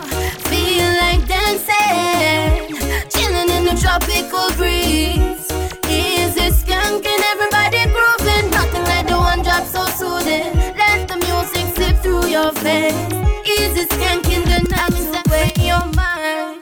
Feel 0.52 0.88
like 1.00 1.24
dancing. 1.24 2.76
Chilling 3.08 3.48
in 3.56 3.64
the 3.64 3.76
tropical 3.80 4.52
breeze. 4.60 5.48
Easy 5.88 6.52
skanking, 6.60 7.22
everybody 7.32 7.88
grooving. 7.88 8.50
Nothing 8.52 8.84
like 8.84 9.08
the 9.08 9.16
one 9.16 9.42
drop 9.42 9.64
so 9.64 9.86
soothing. 9.96 10.52
Let 10.76 11.08
the 11.08 11.16
music 11.24 11.74
slip 11.74 11.96
through 12.02 12.26
your 12.26 12.52
face. 12.52 12.92
Easy 13.48 13.88
skanking, 13.96 14.44
the 14.44 14.60
knocks 14.68 15.08
away 15.24 15.52
your 15.64 15.86
mind. 15.96 16.60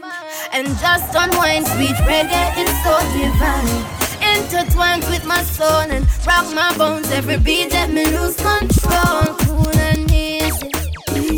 And 0.52 0.68
just 0.78 1.10
unwind, 1.16 1.66
sweet 1.66 1.98
reggae 2.06 2.46
is 2.62 2.70
so 2.86 2.94
divine 3.10 4.03
intertwined 4.34 5.04
with 5.04 5.24
my 5.24 5.42
soul 5.42 5.86
and 5.94 6.04
rock 6.26 6.46
my 6.54 6.72
bones 6.76 7.10
every 7.10 7.38
beat 7.38 7.70
that 7.70 7.90
me 7.90 8.04
lose 8.06 8.36
control. 8.36 9.34
Cool 9.44 9.78
and 9.78 10.10
easy, 10.10 10.70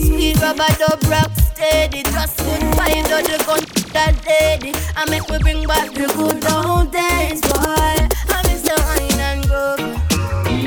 sweet 0.06 0.40
rubber 0.40 0.70
dub 0.78 1.02
rock 1.04 1.30
steady. 1.54 2.02
Just 2.02 2.36
good 2.38 2.62
vibe, 2.76 3.06
though 3.08 3.22
the 3.22 3.38
gun 3.46 3.64
that 3.92 4.14
lady. 4.26 4.72
I 4.96 5.08
make 5.10 5.28
we 5.28 5.38
bring 5.38 5.66
back 5.66 5.92
the 5.92 6.06
good 6.16 6.44
old 6.52 6.92
days, 6.92 7.40
boy. 7.42 8.05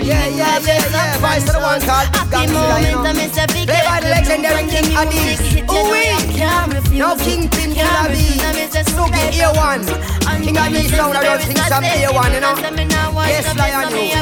Yeah, 0.10 0.26
yeah, 0.26 0.58
yeah, 0.66 0.82
yeah. 0.90 1.22
Voice 1.22 1.46
the 1.46 1.60
one 1.62 1.78
called 1.86 2.10
Happy 2.10 2.50
moment, 2.50 3.06
I 3.06 3.14
miss 3.14 3.38
a 3.38 3.46
big 3.54 3.70
Play 3.70 3.84
by 3.86 4.02
the 4.02 4.10
legendary 4.10 4.66
King 4.66 4.90
Addies. 4.98 5.38
Ooh 5.70 5.86
wee. 5.94 6.98
No 6.98 7.14
Kingpin 7.14 7.78
Killer 7.78 8.10
B. 8.10 8.34
Sugi 8.90 9.38
A1. 9.38 9.86
King 10.42 10.56
Addies 10.56 10.90
sound 10.90 11.16
I 11.16 11.22
don't 11.22 11.42
think 11.46 11.60
some 11.60 11.84
A1, 11.84 12.34
you 12.34 12.42
know. 12.42 12.58
Yes, 13.30 13.54
Lion, 13.54 13.94
you. 13.94 14.18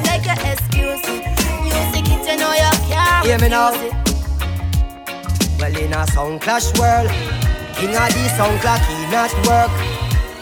Music 1.63 2.07
hit, 2.07 2.27
you 2.27 2.35
know 2.35 2.51
you 2.51 2.71
can't 2.91 3.25
Hear 3.25 3.39
me 3.39 3.47
now. 3.47 3.71
Well, 5.59 5.75
in 5.75 5.93
a 5.93 6.05
sound 6.07 6.41
clash 6.41 6.67
world, 6.77 7.09
King 7.79 7.95
of 7.95 8.11
the 8.11 8.27
sound 8.35 8.59
clock, 8.59 8.81
he 8.91 9.07
not 9.07 9.31
work. 9.47 9.71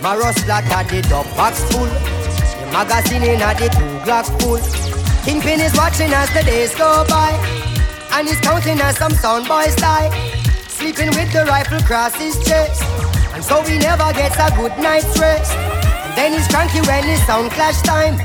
Maros 0.02 0.38
flat 0.40 0.66
at 0.72 0.90
the 0.90 1.02
dub 1.08 1.28
box 1.38 1.62
full. 1.72 1.86
The 1.86 2.66
magazine 2.74 3.24
in 3.24 3.42
at 3.42 3.60
the 3.60 3.70
two 3.70 4.00
Glock 4.06 4.26
full. 4.42 4.85
Kingpin 5.26 5.60
is 5.60 5.74
watching 5.74 6.14
as 6.14 6.30
the 6.36 6.44
days 6.44 6.76
go 6.76 7.04
by. 7.10 7.34
And 8.14 8.28
he's 8.28 8.40
counting 8.42 8.80
as 8.80 8.96
some 8.96 9.12
sound 9.12 9.48
boys 9.48 9.76
die. 9.76 10.14
Sleeping 10.68 11.10
with 11.18 11.34
the 11.34 11.46
rifle 11.46 11.80
across 11.80 12.14
his 12.14 12.38
chest. 12.46 12.84
And 13.34 13.44
so 13.44 13.64
he 13.64 13.80
never 13.80 14.14
gets 14.14 14.38
a 14.38 14.54
good 14.56 14.78
night's 14.78 15.18
rest. 15.18 15.52
And 15.58 16.16
then 16.16 16.34
he's 16.34 16.48
cranky 16.48 16.80
when 16.86 17.10
it's 17.10 17.26
sound 17.26 17.50
clash 17.58 17.82
time. 17.82 18.22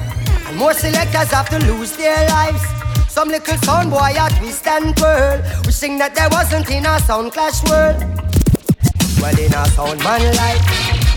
And 0.46 0.58
more 0.58 0.74
selectors 0.74 1.32
have 1.32 1.48
to 1.48 1.58
lose 1.72 1.96
their 1.96 2.28
lives. 2.28 2.62
Some 3.08 3.28
little 3.28 3.56
sound 3.64 3.90
boy 3.90 4.12
a 4.20 4.28
twist 4.36 4.66
and 4.66 4.94
twirl, 4.94 5.40
wishing 5.64 5.96
that 5.96 6.14
there 6.14 6.28
wasn't 6.28 6.70
in 6.70 6.84
a 6.84 7.00
sound 7.00 7.32
clash 7.32 7.64
world. 7.64 7.96
Well, 9.24 9.38
in 9.40 9.54
a 9.56 9.64
sound 9.72 10.04
man 10.04 10.20
life, 10.36 10.64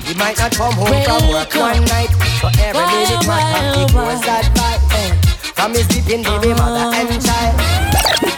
he 0.07 0.13
might 0.15 0.39
not 0.39 0.53
come 0.53 0.73
home 0.75 1.03
from 1.03 1.27
work 1.27 1.53
one 1.53 1.83
night, 1.91 2.11
so 2.39 2.47
every 2.63 2.87
minute 2.87 3.27
might 3.27 3.51
have 3.51 3.91
to 3.91 3.95
was 3.95 4.21
that 4.21 4.47
vibe. 4.55 5.22
From 5.63 5.73
his 5.73 5.87
beating 5.87 6.23
baby 6.23 6.49
mother 6.59 6.93
and 6.93 7.23
child. 7.23 7.55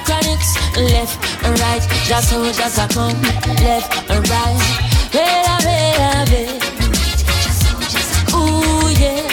Chronixx, 0.05 0.45
left 0.93 1.17
and 1.43 1.59
right, 1.59 1.81
just 2.05 2.29
so 2.29 2.45
just 2.51 2.77
a 2.77 2.87
come, 2.93 3.19
left 3.65 4.11
and 4.11 4.29
right. 4.29 4.61
Bella, 5.11 5.57
bella, 5.65 6.25
bella. 6.29 6.53
Ooh, 8.37 8.91
yeah. 9.01 9.25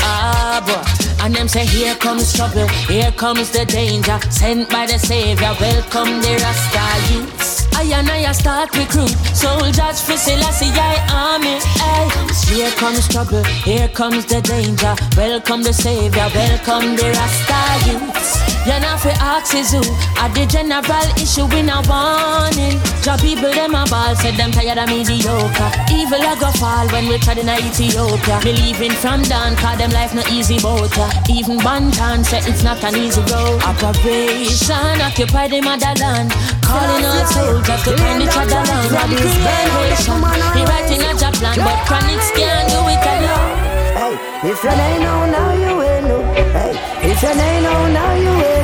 Ah, 0.00 0.64
boy. 0.64 1.22
And 1.22 1.34
them 1.34 1.48
say, 1.48 1.66
here 1.66 1.94
comes 1.96 2.32
trouble, 2.32 2.66
here 2.88 3.12
comes 3.12 3.50
the 3.50 3.66
danger. 3.66 4.18
Sent 4.30 4.70
by 4.70 4.86
the 4.86 4.98
Savior, 4.98 5.54
welcome 5.60 6.22
the 6.22 6.32
Rasta 6.42 7.12
youths. 7.12 7.47
I 7.78 7.84
and 7.84 8.10
I 8.10 8.32
start 8.32 8.76
recruit 8.76 9.14
soldiers 9.32 10.00
for 10.00 10.16
Selassie 10.16 10.72
I 10.74 10.96
army. 11.14 11.60
Ay. 11.78 12.08
Here 12.52 12.72
comes 12.72 13.06
trouble, 13.06 13.44
here 13.44 13.86
comes 13.86 14.26
the 14.26 14.40
danger. 14.40 14.96
Welcome 15.16 15.62
the 15.62 15.72
Savior, 15.72 16.28
welcome 16.34 16.96
the 16.96 17.12
Rasta 17.14 17.88
youths. 17.88 18.47
You're 18.68 18.84
not 18.84 19.00
for 19.00 19.16
axes 19.16 19.72
who 19.72 19.80
at 20.20 20.28
the 20.36 20.44
general 20.44 21.08
issue 21.16 21.48
in 21.56 21.72
a 21.72 21.80
warning. 21.88 22.76
Job 23.00 23.16
people 23.24 23.48
them 23.48 23.72
a 23.72 23.88
ball, 23.88 24.12
said 24.20 24.36
them 24.36 24.52
tired 24.52 24.76
of 24.76 24.92
mediocre. 24.92 25.72
Evil 25.88 26.20
a 26.20 26.36
go 26.36 26.52
fall 26.60 26.84
when 26.92 27.08
we 27.08 27.16
tried 27.16 27.40
in 27.40 27.48
Ethiopia. 27.48 28.36
Believing 28.44 28.92
from 28.92 29.24
down, 29.24 29.56
cause 29.56 29.80
them 29.80 29.88
life 29.96 30.12
no 30.12 30.20
easy 30.28 30.60
boat. 30.60 30.92
Even 31.32 31.56
Banton 31.64 32.20
said 32.28 32.44
it's 32.44 32.62
not 32.62 32.84
an 32.84 32.92
easy 33.00 33.24
road. 33.32 33.56
Operation 33.64 35.00
occupy 35.00 35.48
the 35.48 35.64
motherland. 35.64 36.28
Calling 36.60 37.08
out 37.08 37.24
soldiers 37.32 37.80
to 37.88 37.96
find 37.96 38.20
each 38.20 38.36
other. 38.36 38.60
What 38.92 39.08
is 39.16 39.32
generation? 39.32 40.20
He 40.52 40.60
writing 40.68 41.00
a 41.08 41.16
job 41.16 41.32
plan, 41.40 41.56
but 41.56 41.88
Chronixx 41.88 42.36
can't 42.36 42.68
do 42.68 42.84
it 42.84 43.00
alone. 43.00 43.56
Hey, 43.96 44.12
if 44.44 44.60
you 44.60 44.68
ain't 44.68 45.00
know 45.00 45.24
now, 45.24 45.56
you 45.56 45.72
ain't 45.88 46.04
know. 46.04 46.20
Hey, 46.52 46.76
if 47.08 47.22
you 47.22 47.32
ain't 47.32 47.62
know 47.64 47.88
now, 47.96 48.12
you 48.12 48.44
ain't. 48.44 48.57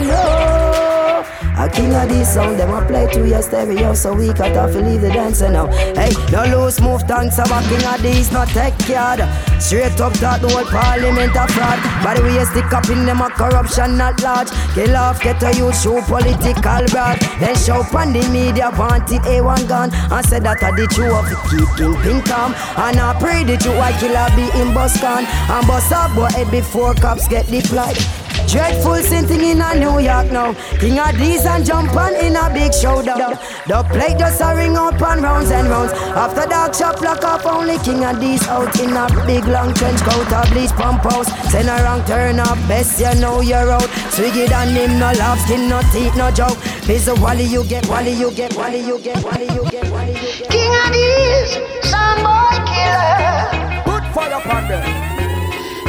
King 1.69 1.91
Addies 1.91 2.27
sound, 2.27 2.59
them 2.59 2.75
a 2.75 2.85
play 2.87 3.07
to 3.13 3.27
your 3.27 3.43
stereo, 3.43 3.95
so 3.95 4.15
we 4.15 4.33
cut 4.33 4.57
off 4.57 4.75
leave 4.75 5.01
the 5.01 5.09
dancer 5.09 5.51
now. 5.51 5.67
Hey, 5.95 6.11
no 6.31 6.45
loose 6.45 6.81
move 6.81 7.07
dance, 7.07 7.39
a 7.39 7.45
King 7.45 7.87
Addies, 7.95 8.33
not 8.33 8.49
tech 8.49 8.75
yard. 8.89 9.21
Straight 9.63 10.01
up 10.01 10.13
that 10.15 10.41
whole 10.43 10.65
parliament 10.67 11.33
a 11.33 11.47
fraud. 11.53 11.81
By 12.05 12.15
the 12.15 12.23
way, 12.23 12.45
stick 12.45 12.73
up 12.73 12.89
in 12.91 13.07
them 13.07 13.21
a 13.21 13.31
corruption 13.31 13.97
not 13.97 14.23
large. 14.23 14.51
Kill 14.75 14.97
off, 14.97 15.23
get 15.23 15.43
a 15.43 15.57
youth 15.57 15.81
show 15.81 16.03
political 16.03 16.85
broad. 16.93 17.19
Then 17.41 17.57
show 17.57 17.81
on 17.97 18.13
the 18.13 18.21
media, 18.29 18.71
wanted 18.77 19.25
eh, 19.25 19.41
A1 19.41 19.69
gun. 19.69 19.95
And 19.95 20.27
said 20.27 20.45
that 20.45 20.63
I 20.63 20.71
the 20.73 20.87
true 20.87 21.15
of 21.15 21.29
the 21.31 21.37
keep 21.49 21.69
kingpin 21.77 22.21
calm. 22.29 22.53
And 22.77 23.01
I 23.01 23.17
pray 23.19 23.45
the 23.45 23.57
true 23.57 23.79
I 23.79 23.93
killer 23.97 24.29
be 24.37 24.45
in 24.61 24.75
Boscan. 24.75 25.25
And 25.25 25.67
bust 25.67 25.93
up 25.93 26.15
boy 26.15 26.51
before 26.51 26.95
cops 26.95 27.29
get 27.29 27.47
deployed. 27.47 28.24
Dreadful 28.49 29.03
sin 29.03 29.27
thing 29.27 29.43
in 29.43 29.61
a 29.61 29.75
New 29.75 29.99
York 29.99 30.31
now. 30.31 30.53
King 30.79 30.99
Addies 30.99 31.45
and 31.45 31.65
jump 31.65 31.95
on 31.97 32.15
in 32.15 32.37
a 32.37 32.49
big 32.53 32.73
showdown. 32.73 33.37
The 33.67 33.83
plate 33.91 34.19
just 34.19 34.41
a 34.41 34.55
ring 34.55 34.77
up 34.77 35.01
and 35.01 35.23
rounds 35.23 35.51
and 35.51 35.69
rounds. 35.69 35.93
After 35.93 36.49
dark 36.49 36.75
shop 36.75 37.01
lock 37.01 37.25
up 37.25 37.45
only 37.47 37.79
King 37.79 38.03
Addies 38.05 38.47
out 38.49 38.79
in 38.79 38.97
a 38.97 39.07
big 39.27 39.45
long 39.47 39.75
trench 39.75 40.01
coat 40.03 40.31
a 40.31 40.49
bleach 40.53 40.71
pump 40.73 41.03
house. 41.03 41.29
Send 41.51 41.69
a 41.69 41.83
wrong 41.83 42.05
turn 42.05 42.39
up, 42.39 42.59
best 42.69 43.01
you 43.01 43.21
know 43.21 43.41
you're 43.41 43.71
out. 43.71 43.91
Swiggy 44.15 44.49
than 44.49 44.69
him, 44.69 44.99
no 44.99 45.13
love, 45.19 45.39
skin, 45.41 45.69
no 45.69 45.81
teeth, 45.93 46.17
no 46.17 46.31
joke. 46.31 46.59
A 46.87 47.15
wally 47.21 47.45
you 47.45 47.65
get, 47.65 47.87
wally 47.89 48.13
you 48.13 48.31
get, 48.33 48.55
wally 48.57 48.81
you 48.81 48.99
get, 49.01 49.23
wally 49.25 49.45
you 49.45 49.71
get, 49.71 49.91
wally 49.91 50.13
you 50.13 50.33
get. 50.39 50.51
King 50.51 50.71
Addies, 50.85 51.85
some 51.85 52.23
boy 52.23 52.57
killer. 52.71 53.83
Good 53.85 54.05
fire 54.15 54.39
upon 54.39 54.69
them. 54.69 54.83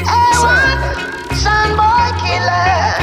A1, 0.04 1.15
son 1.46 1.70
killer. 2.22 2.94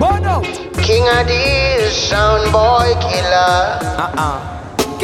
Bono. 0.00 0.36
King 0.86 1.06
Addies, 1.18 1.92
son 2.10 2.40
boy 2.52 2.90
killer. 3.06 3.78
Uh-uh. 4.04 4.53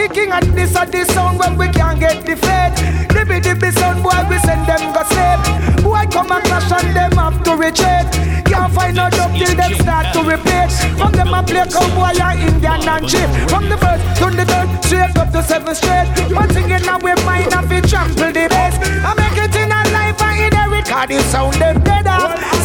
Kicking 0.01 0.32
at 0.32 0.48
this 0.57 0.74
at 0.76 0.90
this 0.90 1.12
sound 1.12 1.38
when 1.38 1.59
we 1.59 1.68
can't 1.68 2.01
get 2.01 2.24
the 2.24 2.34
fed. 2.34 2.72
Dibby 3.12 3.38
dibby 3.44 3.70
sound 3.70 4.03
boy, 4.03 4.16
we 4.30 4.38
send 4.48 4.64
them 4.64 4.80
go 4.96 5.05
slave. 5.05 5.84
Boy 5.84 6.09
come 6.09 6.32
and 6.32 6.42
clash 6.48 6.72
and 6.72 6.96
them 6.96 7.12
have 7.20 7.36
to 7.44 7.53
retreat. 7.53 8.09
Can't 8.48 8.72
find 8.72 8.96
no 8.96 9.11
job 9.11 9.30
till 9.36 9.55
them 9.55 9.74
start 9.74 10.09
to 10.14 10.24
repeat. 10.24 10.72
From 10.96 11.12
them 11.12 11.34
a 11.34 11.42
play 11.42 11.68
cowboy 11.68 12.16
and 12.16 12.40
Indian 12.48 12.80
and 12.88 13.05
chip. 13.05 13.28
From 13.53 13.68
the 13.68 13.76
first 13.76 14.01
to 14.24 14.32
the 14.32 14.48
third, 14.48 14.68
straight 14.88 15.16
up 15.20 15.32
to 15.36 15.42
seven 15.42 15.74
straight. 15.74 16.09
One 16.32 16.48
thing 16.48 16.70
in 16.70 16.88
our 16.88 16.98
mind 17.28 17.53
and 17.53 17.68
we 17.68 17.82
trample 17.84 18.32
the 18.32 18.48
base. 18.48 18.80
I 19.05 19.12
make 19.20 19.36
it 19.36 19.53
in 19.53 19.68
a 19.68 19.84
life 19.92 20.16
and 20.16 20.40
in 20.48 20.55
every 20.57 20.80
car 20.80 21.07
the 21.07 21.20
sound 21.28 21.61
them 21.61 21.76
dead 21.84 22.07
off. 22.07 22.59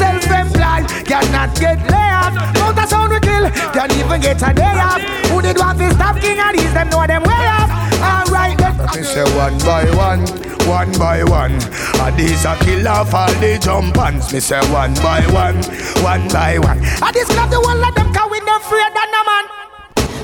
Self 1.08 1.32
not 1.32 1.56
get 1.60 1.80
layoff. 1.90 2.36
Out 2.58 2.78
of 2.78 2.90
sound 2.90 3.12
we 3.12 3.20
kill, 3.20 3.50
can't 3.72 3.96
even 3.96 4.22
get 4.22 4.42
a 4.42 4.54
day 4.54 4.80
off. 4.80 5.02
Who 5.30 5.42
did 5.42 5.58
want 5.58 5.78
to 5.80 5.92
stop 5.94 6.20
King 6.20 6.38
Addies? 6.38 6.74
Them 6.74 6.90
know 6.90 7.06
them 7.08 7.24
way 7.24 7.48
off. 7.48 7.70
Alright, 8.02 8.60
let's 8.60 8.96
Me 8.96 9.04
say 9.04 9.24
one 9.36 9.58
by 9.60 9.86
one, 9.96 10.22
one 10.68 10.92
by 10.98 11.24
one. 11.24 11.54
And 11.54 12.18
these 12.18 12.44
a 12.46 12.58
kill 12.60 12.88
off 12.88 13.14
all 13.14 13.34
the 13.36 13.60
jump 13.62 13.98
ons. 13.98 14.34
Me 14.34 14.40
say 14.40 14.60
one 14.72 14.94
by 14.96 15.22
one, 15.32 15.62
one 16.04 16.28
by 16.30 16.60
one. 16.60 16.80
I 17.02 17.12
this 17.14 17.28
club 17.30 17.50
the 17.50 17.62
one 17.62 17.84
of 17.84 17.96
them 17.96 18.14
can 18.14 18.30
we 18.30 18.40
no 18.42 18.58
afraid 18.58 18.92
than 18.94 19.10
a 19.10 19.24
man. 19.26 19.65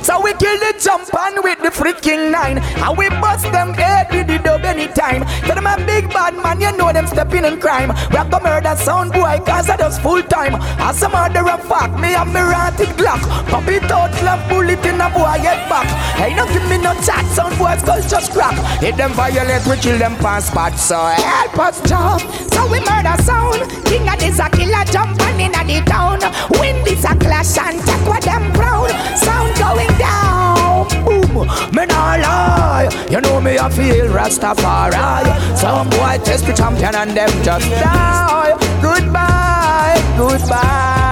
So 0.03 0.21
we 0.21 0.33
kill 0.33 0.57
the 0.57 0.73
jump 0.79 1.13
on 1.13 1.43
with 1.43 1.59
the 1.59 1.69
freaking 1.69 2.31
nine. 2.31 2.57
And 2.57 2.97
we 2.97 3.09
bust 3.09 3.43
them 3.51 3.73
head 3.73 4.07
with 4.11 4.27
the 4.27 4.39
dub 4.39 4.63
anytime. 4.63 5.23
Tell 5.45 5.55
them 5.55 5.67
a 5.67 5.77
big 5.85 6.09
bad 6.09 6.35
man, 6.35 6.61
you 6.61 6.71
know 6.77 6.91
them 6.91 7.07
stepping 7.07 7.45
in 7.45 7.59
crime. 7.59 7.91
Rap 8.11 8.29
the 8.29 8.39
murder 8.39 8.75
sound 8.75 9.13
boy, 9.13 9.39
cause 9.45 9.69
I 9.69 9.77
does 9.77 9.99
full 9.99 10.21
time. 10.23 10.55
As 10.79 11.01
a 11.01 11.09
murderer 11.09 11.57
fuck, 11.69 11.97
me 11.99 12.13
and 12.15 12.33
me 12.33 12.41
ratted 12.41 12.89
Glock. 12.97 13.21
Pop 13.49 13.67
it 13.67 13.91
out, 13.91 14.11
love 14.23 14.47
bullet 14.49 14.83
in 14.85 15.01
a 15.01 15.09
boy 15.09 15.37
head 15.39 15.69
back. 15.69 15.87
Hey, 16.17 16.33
no 16.35 16.45
give 16.47 16.67
me 16.69 16.77
no 16.77 16.93
chat, 17.01 17.25
sound 17.33 17.57
boy, 17.57 17.75
skull 17.77 18.01
just 18.01 18.31
crack. 18.31 18.55
Hit 18.81 18.97
them 18.97 19.11
violate, 19.11 19.65
we 19.67 19.77
kill 19.77 19.97
them 19.97 20.15
past 20.17 20.47
spot 20.47 20.73
So 20.77 20.97
help 20.97 21.57
us 21.59 21.81
jump 21.87 22.21
So 22.53 22.67
we 22.71 22.79
murder 22.79 23.15
sound. 23.23 23.69
King 23.85 24.09
of 24.09 24.19
this 24.19 24.39
a 24.39 24.49
killer 24.49 24.85
jump 24.85 25.21
on 25.21 25.39
in 25.39 25.51
the 25.51 25.83
town. 25.85 26.19
Win 26.59 26.83
this 26.83 27.03
a 27.05 27.15
clash 27.15 27.57
and 27.57 27.79
take 27.85 28.07
what 28.07 28.23
them 28.23 28.51
proud. 28.53 28.89
Sound 29.17 29.57
going 29.57 29.90
down. 29.97 30.87
Boom, 31.05 31.47
me 31.75 31.85
nah 31.85 32.15
lie. 32.15 32.89
You 33.09 33.21
know 33.21 33.41
me, 33.41 33.57
I 33.57 33.69
feel 33.69 34.07
Rastafari. 34.07 35.57
Some 35.57 35.89
boy 35.89 36.19
test 36.23 36.45
the 36.45 36.53
champion 36.53 36.95
and 36.95 37.11
them 37.11 37.29
just 37.43 37.69
die. 37.69 38.53
Goodbye, 38.81 40.01
goodbye. 40.17 41.11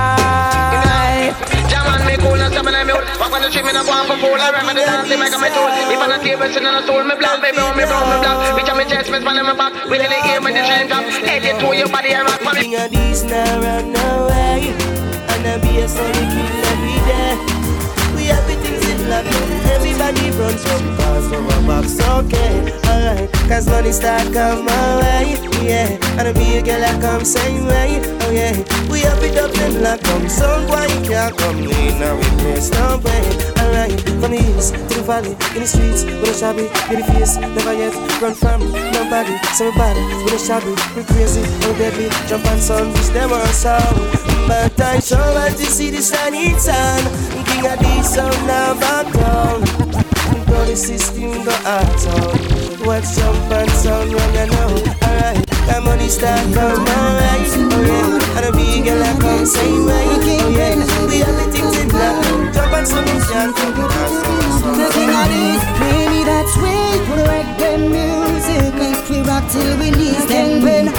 Jaman 1.69 2.01
me 2.05 2.15
cool 2.17 2.39
and 2.39 2.53
seven 2.53 2.73
me 2.73 2.93
out 2.93 3.05
Walk 3.19 3.33
on 3.33 3.41
the 3.41 3.49
street 3.49 3.65
me 3.65 3.73
no 3.73 3.83
go 3.83 3.91
on 3.91 4.05
for 4.07 4.17
fool 4.17 4.37
I 4.37 4.49
remember 4.49 4.73
the 4.73 4.85
dance 4.85 5.09
they 5.09 5.17
make 5.17 5.33
on 5.33 5.41
my 5.41 5.49
tool 5.49 5.69
If 5.69 5.99
I'm 5.99 6.09
not 6.09 6.21
here 6.25 6.37
sitting 6.37 6.65
oh, 6.65 6.73
on 6.73 6.81
a 6.81 6.85
stool 6.85 7.03
me 7.03 7.15
black 7.15 7.41
Baby 7.41 7.61
on 7.61 7.77
me 7.77 7.85
brown 7.85 8.09
me 8.09 8.17
black 8.21 8.37
Bitch 8.57 8.69
on 8.71 8.77
me 8.77 8.85
chest 8.89 9.11
me 9.11 9.21
span 9.21 9.37
on 9.37 9.45
my 9.45 9.53
back 9.53 9.73
Within 9.85 10.09
the 10.09 10.19
ear 10.29 10.41
me 10.41 10.49
the 10.53 10.61
dream 10.65 10.87
drop 10.89 11.05
Head 11.05 11.45
it 11.45 11.59
to 11.61 11.67
your 11.77 11.89
body 11.89 12.13
and 12.17 12.25
rock 12.25 12.41
for 12.41 12.53
me 12.57 12.61
King 12.65 12.81
Addies 12.81 13.21
now 13.29 13.61
run 13.61 13.93
away 13.93 14.73
And 15.29 15.45
I 15.45 15.61
be 15.61 15.77
a 15.79 15.87
son 15.87 16.09
we 16.09 16.25
kill 16.25 16.57
every 16.73 16.97
day 17.05 17.37
We 17.37 17.37
have 17.37 17.48
love 19.09 19.25
Everybody 19.75 20.29
runs 20.37 20.63
from 20.63 20.97
cars 20.97 21.27
from 21.27 21.45
a 21.45 21.67
box 21.67 21.99
Okay, 21.99 22.71
alright 22.87 23.28
Cause 23.49 23.65
money 23.65 23.91
start 23.91 24.31
come 24.31 24.63
my 24.63 24.97
way 25.01 25.33
Yeah, 25.65 25.89
and 26.21 26.27
I 26.27 26.33
be 26.33 26.57
a 26.57 26.61
girl 26.61 26.85
that 26.85 27.01
come 27.01 27.25
same 27.25 27.65
way 27.65 27.97
Oh 28.21 28.29
yeah, 28.29 28.53
we 28.93 29.01
have 29.01 29.23
it 29.25 29.41
up 29.41 29.49
in 29.57 29.81
lock 29.81 30.01
Come 30.05 30.29
some 30.29 30.69
boy 30.69 30.85
you 30.85 31.01
can't 31.09 31.35
come 31.35 31.57
in 31.57 31.97
Now 31.97 32.13
we 32.13 32.29
place 32.45 32.69
no 32.69 33.01
way. 33.01 33.25
Alright, 33.57 33.97
from 34.21 34.37
the 34.37 34.45
east 34.53 34.77
to 34.77 34.93
the 34.93 35.01
valley 35.01 35.33
In 35.57 35.65
the 35.65 35.67
streets 35.67 36.05
with 36.05 36.29
a 36.29 36.33
shabby 36.37 36.69
the 36.93 37.01
face, 37.09 37.41
never 37.41 37.73
yet 37.73 37.97
run 38.21 38.37
from 38.37 38.61
nobody. 38.93 39.33
So 39.57 39.73
body 39.73 40.05
with 40.21 40.37
a 40.37 40.39
shabby 40.39 40.77
We 40.93 41.01
crazy, 41.09 41.41
oh 41.65 41.73
deadly. 41.73 42.13
Jump 42.29 42.45
on 42.45 42.61
sun, 42.61 42.93
wish 42.93 43.09
them 43.09 43.33
on 43.33 43.49
sound 43.49 43.97
But 44.45 44.77
I 44.79 44.99
sure 45.01 45.17
want 45.17 45.57
to 45.57 45.65
see 45.65 45.89
the 45.89 46.05
shining 46.05 46.53
sun. 46.61 47.01
King 47.49 47.65
Addies 47.65 48.13
sound 48.13 48.37
now 48.45 48.77
back 48.77 49.09
down 49.09 49.88
Go 50.59 50.65
the 50.65 50.75
system 50.75 51.31
go 51.45 51.55
out 51.63 51.87
town 52.03 52.35
Watch 52.83 53.15
jump 53.15 53.47
and 53.47 53.71
sound 53.79 54.11
run 54.11 54.33
you 54.35 54.45
know 54.51 54.75
Alright, 55.07 55.39
that 55.71 55.79
money 55.85 56.09
start 56.09 56.43
come 56.51 56.83
alright 56.83 57.47
Oh 57.63 57.79
yeah, 57.87 58.35
and 58.35 58.45
a 58.45 58.51
big 58.51 58.83
girl 58.83 58.99
I 58.99 59.15
come 59.23 59.45
same 59.45 59.87
way 59.87 60.03
Oh 60.03 60.51
yeah, 60.51 60.75
we 61.07 61.23
have 61.23 61.35
the 61.39 61.47
things 61.47 61.79
in 61.79 61.87
black 61.87 62.51
Jump 62.51 62.75
and 62.75 62.85
sound 62.85 63.07
is 63.07 63.29
young 63.31 63.55
The 63.55 64.87
King 64.91 65.15
Addies, 65.15 65.63
play 65.79 66.11
me 66.11 66.27
that 66.27 66.43
sweet 66.51 67.07
reggae 67.23 67.79
music. 67.79 68.73
Make 68.75 69.09
we 69.09 69.21
rock 69.21 69.49
till 69.49 69.77
we 69.79 69.91
knees 69.91 70.27
then 70.27 70.63
bend. 70.63 70.91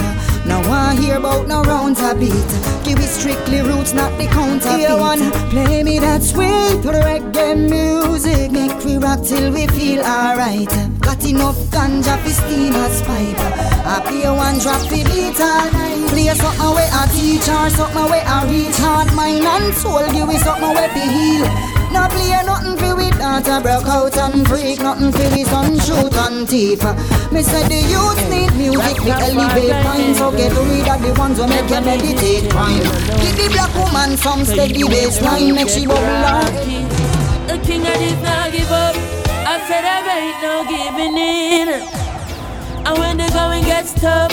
Now 0.46 0.62
I 0.72 0.94
hear 0.96 1.16
about 1.16 1.46
no 1.46 1.62
rounds 1.62 2.00
a 2.00 2.14
beat. 2.14 2.50
Give 2.82 2.98
it 2.98 3.08
strictly 3.08 3.60
roots, 3.62 3.92
not 3.92 4.16
the 4.18 4.26
counterfeit. 4.26 4.80
Here 4.80 4.96
one, 4.96 5.30
play 5.50 5.82
me 5.82 5.98
that 5.98 6.22
sweet 6.22 6.80
reggae 6.82 7.54
music. 7.56 8.50
Make 8.50 8.79
we 8.84 8.96
rock 8.96 9.22
till 9.24 9.52
we 9.52 9.66
feel 9.68 10.00
alright. 10.00 10.68
Got 11.00 11.24
enough 11.24 11.56
ganja 11.70 12.16
for 12.22 12.30
steam 12.30 12.74
as 12.74 13.02
pipe. 13.02 13.38
I 13.86 14.00
play 14.06 14.28
one 14.30 14.58
drop 14.58 14.80
for 14.88 15.04
beat 15.10 15.40
all 15.40 15.70
night. 15.72 16.08
Play 16.10 16.28
something 16.34 16.74
where 16.74 16.90
I 16.92 17.06
teach 17.12 17.48
or 17.48 17.70
something 17.70 18.10
where 18.10 18.26
I 18.26 18.46
reach 18.50 18.76
hard 18.78 19.12
mind 19.14 19.44
and 19.44 19.74
soul. 19.74 20.06
Give 20.12 20.28
me 20.28 20.38
something 20.38 20.74
where 20.74 20.88
to 20.88 21.00
heal. 21.00 21.46
No 21.92 22.06
play 22.08 22.30
nothing 22.46 22.76
for 22.78 22.94
we 22.96 23.10
daughter 23.10 23.60
broke 23.60 23.86
out 23.86 24.16
and 24.16 24.46
freak 24.46 24.78
Nothing 24.78 25.10
for 25.10 25.28
we 25.34 25.42
son 25.42 25.78
shoot 25.80 26.14
and 26.22 26.48
thief 26.48 26.82
Me 27.32 27.42
said 27.42 27.66
the 27.66 27.82
youth 27.90 28.22
need 28.30 28.54
music 28.54 28.96
to 29.02 29.10
elevate 29.10 29.74
mind 29.82 30.16
So 30.16 30.30
get 30.30 30.54
rid 30.54 30.86
of 30.86 31.02
the 31.02 31.12
ones 31.18 31.38
who 31.38 31.48
make 31.48 31.68
you 31.68 31.80
meditate 31.80 32.48
crime 32.48 32.78
Give 33.18 33.36
the 33.36 33.48
black 33.50 33.74
woman 33.74 34.16
some 34.16 34.44
steady 34.44 34.84
baseline 34.84 35.52
Make 35.56 35.68
she 35.68 35.84
bubble 35.84 36.06
up 36.30 37.19
The 37.50 37.58
King 37.66 37.82
Addies 37.82 38.22
now 38.22 38.48
give 38.48 38.70
up. 38.70 38.94
I 39.44 39.58
said 39.66 39.82
I 39.82 40.06
ain't 40.22 40.38
no 40.40 40.62
giving 40.70 41.18
in. 41.18 41.68
And 42.86 42.96
when 42.96 43.16
the 43.16 43.28
going 43.34 43.64
gets 43.64 43.92
tough, 43.92 44.30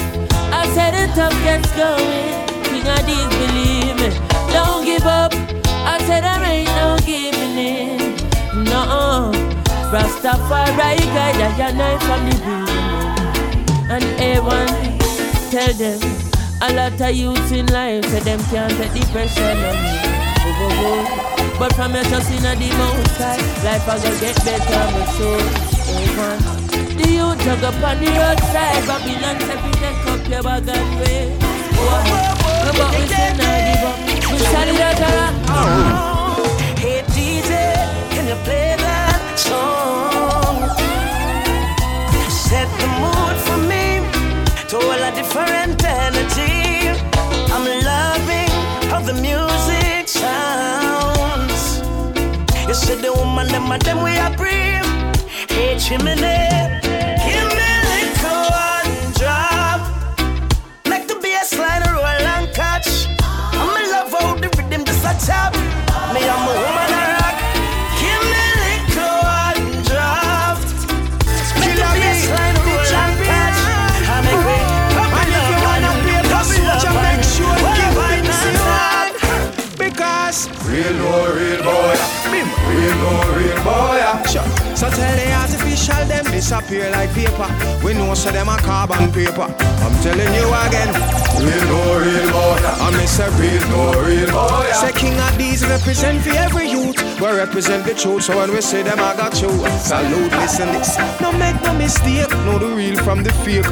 I 0.53 0.68
said 0.76 0.93
the 0.93 1.11
tough 1.15 1.34
gets 1.41 1.65
going. 1.74 2.30
King 2.70 2.86
Addies 2.86 3.30
believe 3.41 3.97
me. 3.97 4.09
Don't 4.53 4.86
give 4.86 5.03
up. 5.07 5.34
I 5.65 5.97
said 6.05 6.26
I 6.26 6.45
ain't 6.45 6.70
no 6.78 6.99
giving 7.07 7.57
in. 7.57 7.97
No. 8.70 9.32
Rastafari 9.89 10.78
guide 10.78 11.41
I 11.41 11.57
your 11.57 11.74
knife 11.74 12.03
from 12.03 12.22
the 12.30 12.36
beginning. 12.38 13.18
And 13.89 14.05
everyone 14.22 14.70
tell 15.49 15.74
them 15.74 15.99
a 16.61 16.72
lot 16.72 17.01
of 17.01 17.15
youths 17.15 17.51
in 17.51 17.65
life 17.65 18.05
say 18.05 18.20
them 18.20 18.39
can't 18.51 18.74
take 18.74 18.93
the 18.93 19.11
pressure 19.11 19.41
on 19.41 19.57
me. 19.57 19.97
Oh, 20.39 20.68
oh, 20.70 21.32
oh. 21.32 21.37
But 21.60 21.74
from 21.74 21.95
your 21.95 22.03
trust 22.03 22.30
in 22.30 22.43
the 22.43 22.70
most 22.78 23.20
life 23.66 23.89
I 23.89 23.97
gonna 23.97 24.20
get 24.20 24.38
better, 24.45 24.84
but 24.93 25.10
sure. 25.18 25.41
Everyone, 25.89 26.38
the 26.97 27.08
jug 27.43 27.64
up 27.64 27.82
on 27.82 27.97
the 27.97 28.10
roadside, 28.14 28.86
Babylon 28.86 29.38
we 29.66 29.72
take 29.82 30.05
up 30.05 30.22
your 30.30 30.43
bag 30.43 30.70
and 30.70 30.99
way. 31.01 31.34
Oh, 31.80 32.38
but 32.78 32.91
we 32.93 33.03
say 33.10 33.34
nah 33.41 33.58
give 33.66 33.86
up. 33.89 33.97
We 34.30 34.38
it 34.70 35.01
out 35.01 35.01
a 35.01 35.58
Hey 36.78 37.01
DJ, 37.16 37.49
can 38.12 38.28
you 38.28 38.38
play 38.45 38.76
that 38.78 39.22
song? 39.39 40.62
Set 42.30 42.70
the 42.78 42.88
mood 43.01 43.38
for 43.47 43.58
me 43.66 44.05
to 44.70 44.76
all 44.78 45.01
a 45.01 45.12
different 45.16 45.66
Said 52.98 53.06
the 53.06 53.14
woman, 53.14 53.48
them 53.50 53.72
and 53.72 53.82
them 53.84 54.04
we 54.04 54.18
are 54.18 54.36
brave. 54.36 54.86
Hey 55.50 55.78
chimney, 55.78 56.16
give 57.28 57.50
me 57.58 57.70
drop. 59.14 59.82
The 60.84 61.16
roll 61.93 62.06
and 62.06 62.54
catch. 62.56 63.08
I'm 63.22 63.84
in 63.84 63.89
the 64.41 64.50
rhythm 64.58 64.84
just 64.84 65.06
a 65.06 65.26
tap. 65.28 65.57
So 84.78 84.88
tell 84.91 85.15
the 85.17 85.34
artificial 85.34 86.05
them 86.05 86.25
disappear 86.25 86.91
like 86.91 87.11
paper. 87.13 87.49
We 87.84 87.95
know 87.95 88.13
so 88.13 88.30
them 88.30 88.47
a 88.47 88.57
carbon 88.57 89.11
paper. 89.11 89.49
I'm 89.82 89.95
telling 90.03 90.32
you 90.38 90.47
again. 90.53 90.93
Real 91.41 91.65
boy, 91.65 92.05
real 92.05 92.30
boy. 92.30 92.61
I 92.61 92.91
miss 92.91 93.17
a 93.17 93.25
real 93.41 93.65
boy, 93.73 94.05
real 94.05 94.30
boy. 94.30 94.69
Say 94.73 94.91
King 94.91 95.17
Addies 95.17 95.67
represent 95.67 96.21
for 96.21 96.30
every 96.30 96.69
youth. 96.69 96.95
We 97.19 97.25
represent 97.25 97.88
the 97.88 97.95
truth. 97.95 98.25
So 98.25 98.38
when 98.38 98.51
we 98.51 98.61
say 98.61 98.84
them, 98.84 98.99
I 98.99 99.15
got 99.17 99.41
you. 99.41 99.49
Salute, 99.80 100.32
listen 100.34 100.67
this. 100.67 100.95
No 101.21 101.32
make 101.32 101.59
no 101.63 101.73
mistake. 101.73 102.30
Know 102.45 102.59
the 102.59 102.67
real 102.67 102.97
from 103.03 103.23
the 103.23 103.34
fake. 103.34 103.65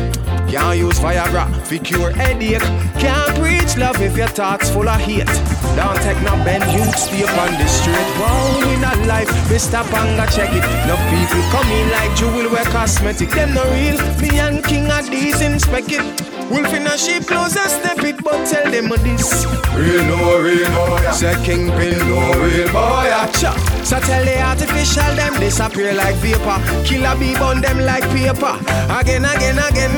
Can't 0.56 0.80
use 0.80 1.00
Viagra 1.00 1.52
for 1.68 1.78
cure 1.84 2.12
headache. 2.12 2.62
Can't 2.98 3.36
preach 3.36 3.76
love 3.76 4.02
if 4.02 4.16
your 4.16 4.30
thoughts 4.30 4.70
full 4.70 4.88
of 4.88 5.02
hate. 5.02 5.28
Don't 5.76 5.98
take 5.98 6.22
no 6.22 6.32
bend, 6.46 6.64
youth 6.72 6.98
stay 6.98 7.24
upon 7.24 7.52
the 7.60 7.68
straight. 7.68 8.08
Wow, 8.22 8.72
in 8.72 8.82
a 8.82 9.06
life, 9.06 9.28
and 9.28 10.18
go 10.18 10.26
check 10.28 10.52
it. 10.54 10.64
No 10.88 10.96
people 11.12 11.44
come 11.52 11.70
in 11.72 11.92
like 11.92 12.16
jewel 12.16 12.50
wear 12.50 12.64
cosmetic. 12.72 13.32
Them 13.32 13.54
no 13.54 13.66
real. 13.66 13.98
Me 14.22 14.40
and 14.40 14.64
King 14.64 14.86
Addies 14.86 15.46
inspect 15.46 15.92
it. 15.92 16.35
Wolf 16.50 16.74
in 16.74 16.86
a 16.88 16.98
sheep 16.98 17.26
clothes 17.26 17.58
and 17.58 17.70
step 17.70 18.04
it, 18.04 18.24
but 18.24 18.46
tell 18.46 18.70
them 18.70 18.90
this. 19.04 19.46
Real 19.76 20.06
no 20.06 20.40
real 20.40 20.70
boy. 20.72 21.12
Say 21.12 21.36
kingpin 21.44 21.98
no 22.08 22.22
real 22.40 22.68
boy. 22.68 23.10
Ah. 23.12 23.30
Cha. 23.40 23.52
So 23.84 24.00
tell 24.00 24.24
the 24.24 24.40
artificial 24.40 25.16
them 25.16 25.34
disappear 25.40 25.94
like 25.94 26.16
vapor. 26.18 26.60
Killer 26.86 27.16
bee 27.20 27.34
burn 27.36 27.62
them 27.62 27.80
like 27.80 28.04
paper. 28.14 28.56
Again, 28.94 29.26
again, 29.26 29.58
again. 29.58 29.94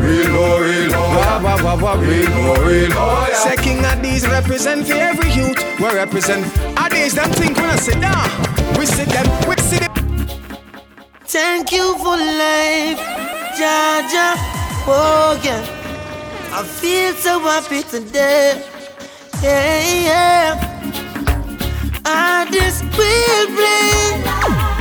Real 0.00 0.28
no 0.32 0.60
real 0.60 0.92
boy. 0.92 1.18
Wah, 1.18 1.42
wah, 1.42 1.62
wah, 1.62 1.82
wah, 1.82 2.00
Real 2.00 2.30
no 2.30 2.54
real 2.64 2.90
boy. 2.94 3.32
Say 3.34 3.56
King 3.56 3.82
Addies 3.82 4.26
represent 4.30 4.86
for 4.86 4.94
every 4.94 5.30
youth. 5.32 5.58
We 5.80 5.86
represent. 5.92 6.46
Are 6.78 6.88
these 6.88 7.14
them 7.14 7.30
think 7.32 7.56
when 7.56 7.70
I 7.70 7.76
sit 7.76 8.00
down? 8.00 8.28
We 8.78 8.86
sit 8.86 9.08
them, 9.08 9.26
we 9.48 9.56
sit 9.62 9.80
them. 9.80 10.28
Thank 11.24 11.72
you 11.72 11.98
for 11.98 12.16
life, 12.16 13.00
Jaja. 13.58 14.34
Oh 14.90 15.38
yeah, 15.44 15.60
I 16.50 16.62
feel 16.64 17.12
so 17.14 17.40
happy 17.40 17.82
today. 17.82 18.62
Yeah, 19.42 20.04
yeah. 20.08 20.74
I 22.04 22.48
just 22.50 22.82
will 22.96 23.46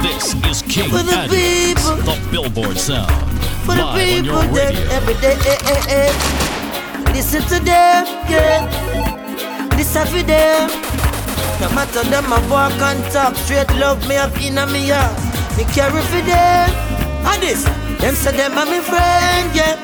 This 0.02 0.34
is 0.48 0.62
King 0.64 0.90
For 0.90 1.04
the 1.04 1.14
Adams, 1.14 1.34
people. 1.36 1.96
the 2.08 2.16
Billboard 2.32 2.78
sound. 2.78 3.12
for 3.66 3.76
the 3.76 3.84
Live 3.84 3.92
on 3.92 3.98
people 3.98 4.26
your 4.26 4.44
that 4.44 4.54
radio. 4.56 4.86
every 4.98 5.14
day. 5.22 5.36
Eh, 5.36 5.58
eh, 5.74 6.08
eh. 6.08 7.14
Listen 7.14 7.42
to 7.44 7.58
them, 7.64 8.06
yeah. 8.32 9.68
Listen 9.76 10.06
for 10.08 10.24
them. 10.24 10.70
No 11.60 11.68
matter 11.76 12.04
them, 12.10 12.32
I 12.32 12.40
walk 12.50 12.74
and 12.82 13.04
talk 13.12 13.36
straight. 13.36 13.70
Love 13.76 14.08
me 14.08 14.16
up 14.16 14.34
in 14.42 14.56
me 14.72 14.88
heart. 14.90 15.14
Me 15.58 15.64
carry 15.76 16.02
for 16.10 16.22
them. 16.22 16.70
And 17.28 17.42
this, 17.44 17.64
them 18.00 18.16
say 18.16 18.32
them 18.32 18.54
are 18.58 18.66
my 18.66 18.80
friend, 18.80 19.56
yeah. 19.56 19.76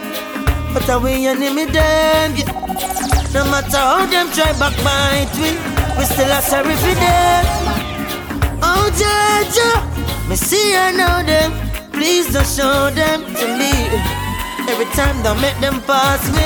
But 0.74 0.90
I 0.90 0.98
we 0.98 1.28
enemy 1.28 1.66
them, 1.66 2.34
yeah. 2.36 2.50
No 3.32 3.46
matter 3.46 3.78
how 3.78 4.06
them 4.10 4.28
try 4.34 4.52
backbite 4.58 5.30
we, 5.38 5.54
we 5.98 6.04
still 6.06 6.32
are 6.34 6.42
sorry 6.42 6.74
for 6.82 6.96
them. 6.98 7.46
Oh, 8.62 8.90
Jaja, 8.98 9.70
me 10.28 10.36
see 10.36 10.76
I 10.76 10.92
know 10.92 11.22
them. 11.22 11.54
Please 11.92 12.34
don't 12.34 12.46
show 12.46 12.90
them 12.90 13.22
to 13.22 13.46
me. 13.58 13.74
Every 14.68 14.86
time 14.98 15.22
don't 15.22 15.40
make 15.42 15.60
them 15.60 15.80
pass 15.86 16.26
me. 16.34 16.46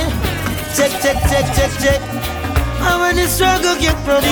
Check, 0.75 0.91
check, 1.01 1.17
check, 1.31 1.45
check, 1.55 1.71
check. 1.79 2.01
I 2.83 2.99
when 2.99 3.15
the 3.15 3.27
struggle 3.27 3.75
get 3.79 3.95
promoted. 4.03 4.27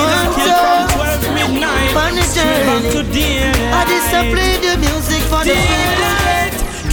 On 1.96 2.16
the 2.16 2.26
journey. 2.36 2.92
I 3.72 3.86
just 3.88 4.12
play 4.12 4.60
the 4.60 4.76
music 4.78 5.24
for 5.32 5.44
the 5.44 5.56
people. 5.56 6.15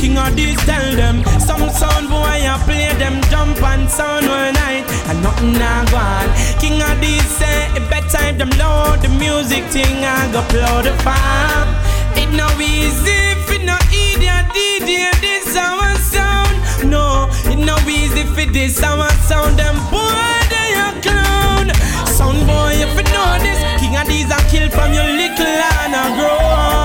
King 0.03 0.17
Addies 0.17 0.59
tell 0.67 0.97
them. 0.97 1.23
Some 1.39 1.71
sound 1.71 2.11
boy 2.11 2.43
I 2.43 2.61
play 2.67 2.91
them 2.99 3.23
jump 3.31 3.63
and 3.63 3.89
sound 3.89 4.27
all 4.27 4.51
night 4.51 4.83
And 5.07 5.23
nothing 5.23 5.55
I 5.55 5.87
go 5.95 5.97
on. 5.97 6.27
King 6.59 6.83
Addies 6.83 7.23
say 7.39 7.71
it 7.79 7.87
better 7.87 8.19
if 8.27 8.37
them 8.37 8.51
load 8.59 8.99
the 8.99 9.09
music 9.23 9.63
thing 9.71 10.03
I 10.03 10.27
go 10.35 10.43
blow 10.51 10.83
the 10.83 10.91
farm. 11.07 11.71
It 12.19 12.35
no 12.35 12.51
easy 12.59 13.15
if 13.31 13.47
it 13.55 13.63
no 13.63 13.79
idiot 13.95 14.51
DJ 14.51 15.07
this 15.23 15.55
our 15.55 15.95
sound. 16.03 16.51
No, 16.91 17.31
it 17.47 17.63
no 17.63 17.79
easy 17.87 18.27
if 18.27 18.53
this 18.53 18.83
our 18.83 19.09
sound. 19.31 19.55
Them 19.55 19.79
boy 19.87 20.35
they 20.51 20.83
a 20.83 20.91
clown. 20.99 21.71
Sound 22.11 22.43
boy 22.43 22.75
if 22.75 22.91
you 22.91 23.07
know 23.15 23.39
this 23.39 23.63
King 23.79 23.95
Addies 23.95 24.35
are 24.35 24.43
killed 24.51 24.73
from 24.75 24.93
your 24.93 25.07
little 25.07 25.47
and 25.47 25.95
a 25.95 26.05
grow 26.19 26.82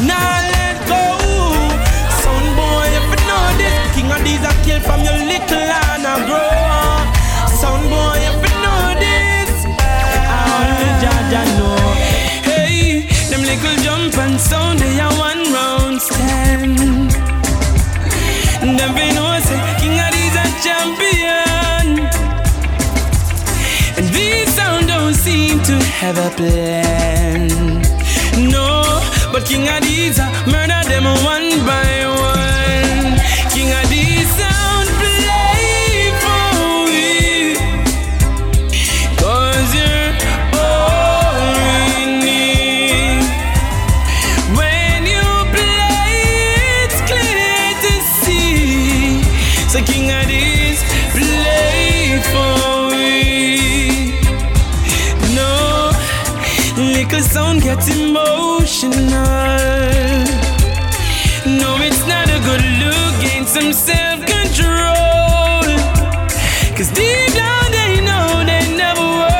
now 0.00 0.42
let 0.52 0.76
go. 0.88 1.02
Sound 2.20 2.48
boy 2.56 2.86
if 2.98 3.06
you 3.12 3.20
know 3.28 3.44
this 3.56 3.76
King 3.94 4.10
Addies 4.12 4.44
are 4.44 4.58
killed 4.64 4.82
from 4.84 5.00
your 5.00 5.16
little 5.16 5.56
and 5.56 6.04
a 6.04 6.16
grow 6.28 6.52
Sound 7.56 7.88
boy 7.88 8.18
if 8.28 8.36
you 8.44 8.54
know 8.60 8.82
this 9.00 9.64
Only 10.52 10.90
Jaja 11.00 11.42
know. 11.56 11.76
Hey, 12.44 13.08
them 13.30 13.42
little 13.42 13.76
jump 13.82 14.18
and 14.18 14.38
sound 14.38 14.80
they 14.80 15.00
are 15.00 15.14
one 15.16 15.42
round 15.52 16.02
stand. 16.02 17.10
Them 18.60 18.94
be 18.94 19.06
know 19.14 19.40
say 19.40 19.60
King 19.80 19.96
Addies 20.06 20.36
a 20.36 20.46
champion. 20.64 21.86
And 23.96 24.06
these 24.14 24.52
sound 24.54 24.88
don't 24.88 25.14
seem 25.14 25.62
to 25.62 25.74
have 25.84 26.18
a 26.18 26.30
plan 26.36 26.95
but 29.38 29.44
King 29.46 29.66
Addies 29.66 30.16
murder 30.46 30.80
them 30.88 31.04
one 31.22 31.50
by 31.68 31.88
one. 32.08 33.20
King 33.52 33.70
Addies 33.80 34.28
sound 34.38 34.88
play 35.00 36.10
for 36.22 36.48
we 36.86 37.04
Cause 39.20 39.70
you're 39.78 40.12
all 40.56 41.36
we 41.52 42.16
need 42.24 43.24
When 44.56 45.00
you 45.14 45.26
play 45.52 46.16
it's 46.84 46.98
clear 47.10 47.64
to 47.84 47.92
see. 48.22 49.20
So 49.68 49.78
King 49.84 50.08
Addies 50.18 50.80
play 51.12 52.22
for 52.32 52.88
we 52.90 53.10
No, 55.36 55.52
little 56.78 57.20
sound 57.20 57.60
gets 57.62 57.88
emotional 58.86 59.26
no, 61.46 61.76
it's 61.80 62.04
not 62.06 62.28
a 62.28 62.40
good 62.40 62.64
look, 62.82 63.20
gain 63.20 63.46
some 63.46 63.72
self 63.72 64.18
control. 64.26 65.62
Cause 66.76 66.90
deep 66.90 67.32
down 67.34 67.70
they 67.70 68.00
know 68.00 68.44
they 68.44 68.66
never 68.76 69.06
work. 69.22 69.36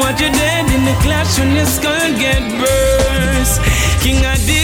What 0.00 0.20
you 0.20 0.30
dead 0.30 0.70
in 0.72 0.84
the 0.84 0.96
clash 1.02 1.38
when 1.38 1.56
your 1.56 1.66
skull 1.66 2.12
get 2.16 2.40
burst. 2.60 3.60
King 4.02 4.22
Addies 4.22 4.57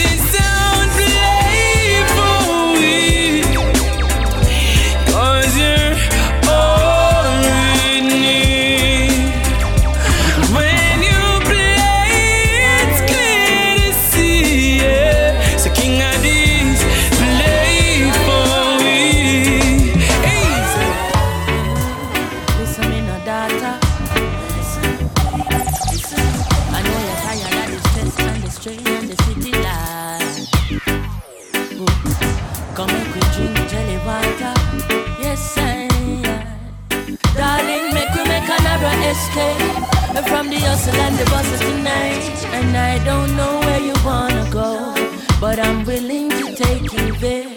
hustle 40.85 41.01
and 41.01 41.17
the 41.17 41.25
bustle 41.25 41.57
tonight. 41.59 42.45
And 42.53 42.77
I 42.77 43.03
don't 43.03 43.35
know 43.35 43.59
where 43.59 43.79
you 43.79 43.93
wanna 44.05 44.47
go, 44.51 44.93
but 45.39 45.59
I'm 45.59 45.83
willing 45.85 46.29
to 46.29 46.55
take 46.55 46.91
you 46.93 47.15
there. 47.17 47.49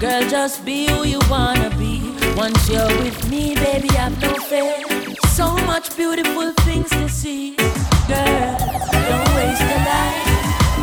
Girl, 0.00 0.22
just 0.28 0.64
be 0.64 0.86
who 0.88 1.04
you 1.04 1.20
wanna 1.30 1.70
be. 1.78 2.02
Once 2.36 2.68
you're 2.68 2.94
with 3.02 3.28
me, 3.30 3.54
baby, 3.54 3.90
I've 3.90 4.20
no 4.20 4.34
fear. 4.34 4.74
So 5.28 5.56
much 5.66 5.96
beautiful 5.96 6.52
things 6.66 6.90
to 6.90 7.08
see. 7.08 7.56
Girl, 8.08 8.56
don't 9.08 9.30
waste 9.38 9.66
the 9.70 9.78
life. 9.90 10.30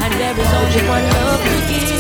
And 0.04 0.14
there 0.20 0.38
is 0.44 0.52
only 0.60 0.84
one 0.96 1.08
love 1.16 1.42
to 1.50 1.58
give. 1.70 1.92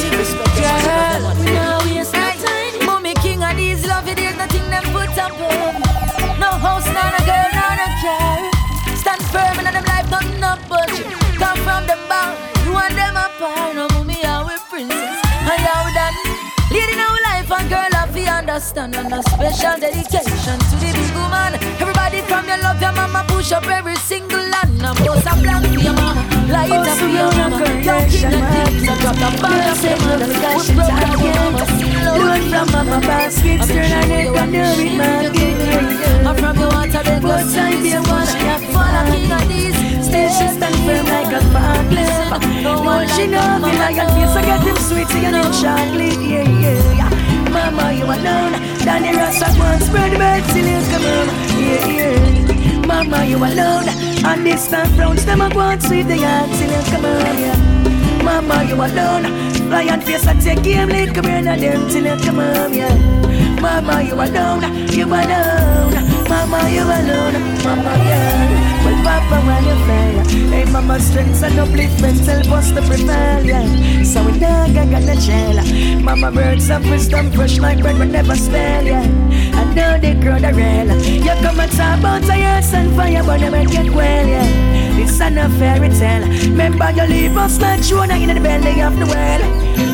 Girl, 0.58 1.24
now 1.56 1.80
waste 1.86 2.14
no 2.14 2.32
time. 2.46 2.86
Mommy 2.86 3.14
King 3.16 3.40
Addies 3.40 3.88
love 3.88 4.08
it 4.08 4.20
is 4.20 4.36
nothing 4.38 4.70
them 4.70 4.84
put 4.94 5.18
up 5.18 5.81
apart. 13.42 13.76
No 13.76 13.88
mommy, 13.90 14.24
are 14.26 14.46
we 14.46 14.54
princess, 14.70 15.18
and 15.26 15.62
you 15.62 15.76
we 15.86 15.92
done. 15.94 16.16
Leading 16.72 17.00
our 17.00 17.20
life 17.28 17.52
and 17.52 17.70
girl, 17.70 17.92
I 17.94 18.08
feel 18.14 18.30
understand 18.30 18.96
and 18.96 19.12
a 19.14 19.22
special 19.24 19.76
dedication 19.80 20.58
to 20.70 20.76
the 20.80 20.90
big 20.94 21.14
woman. 21.18 21.56
Everybody 21.82 22.22
from 22.22 22.48
your 22.48 22.58
love, 22.60 22.80
your 22.82 22.94
mama 22.94 23.26
push 23.28 23.52
up 23.52 23.66
every 23.68 23.96
single 23.96 24.40
land. 24.40 24.82
And 24.82 24.98
post 25.00 25.28
a 25.28 25.34
plan 25.36 25.62
for 25.64 25.80
your 25.80 25.94
mama, 25.94 26.24
light 26.48 26.72
up 26.72 26.98
for 26.98 27.08
your 27.08 27.32
mama. 27.36 27.60
Young 27.84 28.08
king 28.10 28.32
and 28.32 28.46
thieves, 28.54 28.88
I 28.88 28.96
drop 29.02 29.16
the 29.20 29.30
ball 29.42 29.62
of 29.72 29.84
your 29.84 29.98
mother. 30.06 30.28
We 30.28 30.74
broke 30.76 30.96
down 30.96 31.20
your 31.20 31.34
mama, 31.36 31.66
love. 32.06 32.50
From 32.52 32.68
mama 32.72 33.00
baskets, 33.08 33.68
turn 33.68 33.90
her 33.92 34.08
neck 34.08 34.36
and 34.38 34.52
do 34.52 34.60
it, 34.62 34.98
man. 34.98 36.28
I'm 36.28 36.36
from 36.38 36.58
your 36.60 36.70
water, 36.70 37.04
they 37.04 37.20
go 37.20 37.28
Both 37.28 37.50
sides, 37.50 37.54
side, 37.54 37.84
they 37.84 37.90
they 37.92 38.00
wash 38.00 38.32
wash. 38.32 38.44
your 38.44 38.60
Follow 38.72 39.12
King 39.12 39.32
Addies, 39.32 39.76
still 40.12 40.30
she 40.36 40.48
stand 40.56 40.76
firm 40.86 41.06
like 41.08 41.32
a 41.32 41.42
forklift. 41.54 42.62
No, 42.64 43.08
she 43.16 43.28
know 43.28 43.60
me 43.64 43.72
like 43.80 44.00
a 44.04 44.06
kiss, 44.16 44.36
I 44.36 44.44
get 44.46 44.62
him 44.62 44.76
sweet, 44.76 45.08
so 45.08 45.18
you 45.18 45.32
chocolate, 45.60 46.20
yeah, 46.20 46.48
yeah, 46.64 47.00
yeah. 47.00 47.12
Mama, 47.50 47.94
you 47.94 48.06
alone. 48.06 48.54
Danny 48.84 49.16
Rasta 49.16 49.48
one 49.60 49.80
spread 49.80 50.12
the 50.12 50.18
bird 50.18 50.44
till 50.52 50.68
you 50.68 50.82
come 50.92 51.08
home. 51.10 51.30
Yeah, 51.64 51.88
yeah. 51.98 52.86
Mama, 52.88 53.26
you 53.26 53.38
alone. 53.38 53.88
And 54.24 54.46
this 54.46 54.68
time 54.70 55.42
a 55.42 55.50
go 55.50 55.60
and 55.62 55.82
sweep 55.82 56.08
the 56.08 56.18
yard 56.18 56.50
till 56.58 56.72
you 56.76 56.84
come 56.92 57.04
home. 57.04 57.38
Yeah. 57.44 58.24
Mama, 58.24 58.64
you 58.64 58.76
alone. 58.76 59.26
And 59.72 60.04
face 60.04 60.28
and 60.28 60.42
take 60.42 60.64
lick 60.64 61.16
come 61.16 61.26
here 61.26 61.48
and 61.48 61.62
them 61.62 61.90
till 61.90 62.06
you 62.06 62.18
come 62.26 62.36
home. 62.36 62.74
Yeah. 62.74 62.96
Mama, 63.62 64.02
you 64.02 64.16
alone. 64.16 64.64
You 64.90 65.06
alone. 65.06 65.94
Mama, 66.30 66.70
you 66.70 66.84
alone. 66.84 67.36
Mama, 67.64 67.94
yeah. 68.08 68.81
Well, 69.04 69.20
Papa, 69.22 69.46
when 69.48 69.64
you 69.66 69.78
fail. 69.86 70.50
Hey, 70.52 70.66
Mama, 70.72 71.00
strength 71.00 71.44
and 71.44 71.56
upliftment 71.56 72.20
help 72.26 72.52
us 72.52 72.72
to 72.72 72.82
prevail. 72.82 73.44
Yeah. 73.44 74.04
So 74.04 74.24
we 74.24 74.40
dog, 74.40 74.76
I 74.78 74.86
got 74.86 75.04
the 75.04 75.16
jail. 75.16 76.02
Mama, 76.02 76.32
birds 76.32 76.70
of 76.70 76.88
wisdom 76.90 77.32
fresh 77.32 77.58
like 77.58 77.82
bread, 77.82 77.98
we 77.98 78.06
never 78.06 78.36
stale. 78.36 78.86
Yeah. 78.86 79.02
I 79.54 79.64
know 79.74 80.00
they 80.00 80.14
grow 80.14 80.38
the 80.40 80.54
rail. 80.54 80.88
You 81.02 81.34
come 81.42 81.60
and 81.60 81.72
talk 81.72 82.00
about 82.00 82.24
earth 82.24 82.74
and 82.74 82.96
fire, 82.96 83.24
but 83.24 83.42
never 83.42 83.66
get 83.66 83.90
well. 83.92 84.28
Yeah. 84.28 85.02
It's 85.02 85.20
an 85.20 85.38
a 85.38 85.50
fairy 85.58 85.90
tale. 85.90 86.28
Remember, 86.50 86.92
you 86.92 87.04
leave 87.04 87.38
us 87.38 87.60
like 87.60 87.82
Jonah 87.82 88.16
in 88.16 88.34
the 88.34 88.40
belly 88.40 88.82
of 88.82 88.98
the 89.00 89.06
whale. 89.06 89.44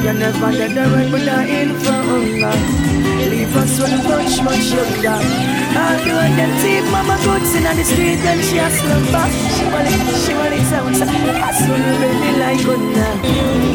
You 0.03 0.13
never 0.19 0.51
get 0.51 0.75
the 0.75 0.83
rain 0.93 1.11
with 1.11 1.25
the 1.25 1.37
info. 1.47 2.86
Leave 3.47 3.63
us 3.63 3.79
with 3.79 4.03
much, 4.03 4.43
much 4.43 4.59
sugar. 4.59 5.07
All 5.07 5.97
doing 6.03 6.35
them 6.35 6.51
teeth, 6.59 6.83
mama 6.91 7.15
goods 7.23 7.55
in 7.55 7.63
the 7.63 7.83
street, 7.85 8.19
then 8.19 8.43
she 8.43 8.57
has 8.57 8.75
back. 9.09 9.31
She 9.55 9.63
want 9.71 9.87
it, 9.87 9.95
she 10.19 10.33
want 10.33 10.53
it 10.53 10.65
sounds. 10.67 10.99
That's 10.99 11.61
when 11.69 11.81
we 11.81 11.91
really 11.97 12.39
like 12.39 12.61
good 12.65 12.79
now. 12.93 13.15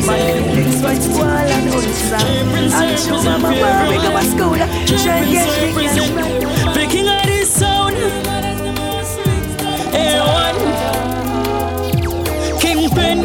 My 0.06 0.18
things 0.52 0.82
white 0.82 1.06
wall 1.16 1.24
and 1.24 1.68
ulcer. 1.72 2.20
And 2.20 3.00
show 3.00 3.22
mama 3.22 3.48
where 3.48 3.88
we 3.88 3.96
go 3.96 4.10
to 4.12 4.24
school. 4.28 4.60
Try 5.00 5.24
and 5.24 5.32
get 5.32 5.48
the 5.56 5.72
girl. 5.72 6.74
Picking 6.74 7.08
out 7.08 7.24
this 7.24 7.50
sound. 7.50 7.96
A1. 9.96 10.54
Kingpin. 12.60 13.18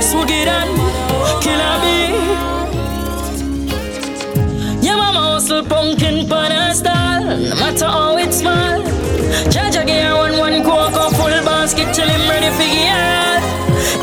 Swoogidan. 0.00 0.68
Killer 1.42 1.76
Bee. 1.82 2.61
Pumpkin 5.72 6.28
pan 6.28 6.52
a 6.52 6.74
stall. 6.74 7.24
No 7.48 7.54
matter 7.62 7.86
how 7.96 8.16
it's 8.18 8.38
small. 8.40 8.78
Jaja 9.54 9.82
gear 9.88 10.14
one 10.14 10.36
one 10.46 10.58
cocoa 10.62 11.08
full 11.16 11.36
basket 11.48 11.88
till 11.94 12.08
him 12.14 12.24
ready 12.28 12.50
for 12.58 12.68
it. 12.68 13.42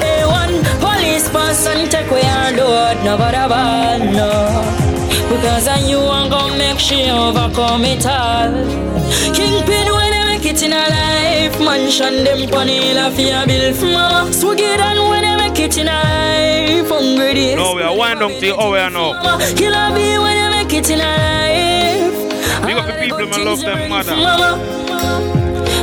A1 0.10 0.52
police 0.84 1.30
pass 1.30 1.68
and 1.68 1.90
take 1.92 2.10
away 2.10 2.26
our 2.38 2.52
load. 2.58 2.98
No 3.06 3.14
bother 3.22 3.48
ball, 3.54 4.00
no. 4.18 4.32
Because 5.30 5.68
I 5.68 5.78
you 5.90 6.00
want 6.00 6.32
to 6.34 6.58
make 6.58 6.80
sure 6.80 7.14
overcome 7.28 7.86
it 7.86 8.06
all. 8.06 8.52
Kingpin 9.38 9.88
when 9.98 10.12
I 10.20 10.22
make 10.32 10.46
it 10.52 10.62
in 10.64 10.74
a 10.74 10.84
life. 10.96 11.56
Mansion 11.68 12.24
them 12.26 12.50
pon 12.50 12.68
hill 12.68 13.00
for 13.12 13.22
your 13.22 13.46
bill 13.46 13.74
from 13.76 13.92
mama. 13.94 14.34
Swagger 14.34 14.82
and 14.90 15.00
when 15.10 15.24
I 15.24 15.36
make 15.42 15.60
it 15.60 15.78
in 15.78 15.88
a 15.88 16.00
life. 16.10 16.90
Hungry 16.90 17.34
days. 17.36 17.56
No, 17.58 17.76
we 17.76 17.84
are 17.84 17.96
wind 17.96 18.20
down 18.22 18.30
to 18.32 18.36
oh, 18.36 18.40
the 18.40 18.52
hour 18.60 18.90
now. 18.90 19.38
Killer 19.56 19.88
be 19.96 20.18
when 20.18 20.49
it 20.80 20.90
in 20.90 21.00
a 21.00 21.04
life. 21.04 22.66
Big 22.66 22.78
up 22.78 22.88
the 22.88 22.94
people, 22.94 23.28
man, 23.28 23.46
love 23.46 23.60
them 23.60 23.90
mother. 23.90 24.14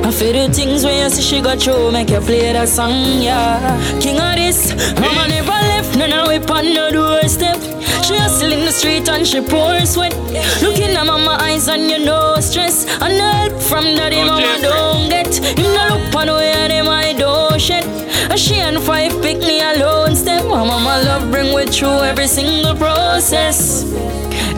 I 0.06 0.10
feel 0.10 0.32
the 0.32 0.52
things 0.52 0.84
when 0.84 1.02
you 1.02 1.10
see 1.10 1.22
she 1.22 1.40
got 1.42 1.60
through, 1.60 1.90
make 1.92 2.10
you 2.10 2.20
play 2.20 2.52
that 2.52 2.68
song, 2.68 3.20
yeah. 3.20 3.76
King 4.00 4.16
Addies, 4.16 4.72
mama 5.00 5.28
never 5.28 5.50
left, 5.50 5.96
no 5.96 6.06
of 6.22 6.28
whip 6.28 6.50
on 6.50 6.64
the 6.64 6.90
doorstep. 6.92 7.58
She 8.04 8.16
hustle 8.16 8.52
in 8.52 8.64
the 8.64 8.70
street 8.70 9.08
and 9.08 9.26
she 9.26 9.40
pour 9.40 9.80
sweat. 9.84 10.14
Looking 10.62 10.94
at 10.96 11.04
mama 11.04 11.36
eyes 11.40 11.68
and 11.68 11.90
you 11.90 11.98
know 12.04 12.36
stress. 12.40 12.86
And 13.02 13.20
help 13.20 13.60
from 13.60 13.84
daddy, 13.96 14.22
mama 14.24 14.58
don't 14.62 15.08
get. 15.08 15.58
You 15.58 15.64
know 15.74 15.98
look 15.98 16.14
on 16.14 16.28
where 16.28 16.68
them 16.68 16.88
I 16.88 17.12
don't 17.12 17.60
shed. 17.60 17.84
And 18.30 18.38
she 18.38 18.54
and 18.56 18.80
five 18.80 19.10
pick 19.22 19.38
me 19.38 19.60
alone 19.60 20.14
step. 20.14 20.44
My 20.44 20.64
mama 20.64 21.02
love 21.04 21.32
bring 21.32 21.52
with 21.52 21.74
through 21.74 22.04
every 22.04 22.28
single 22.28 22.76
process. 22.76 23.82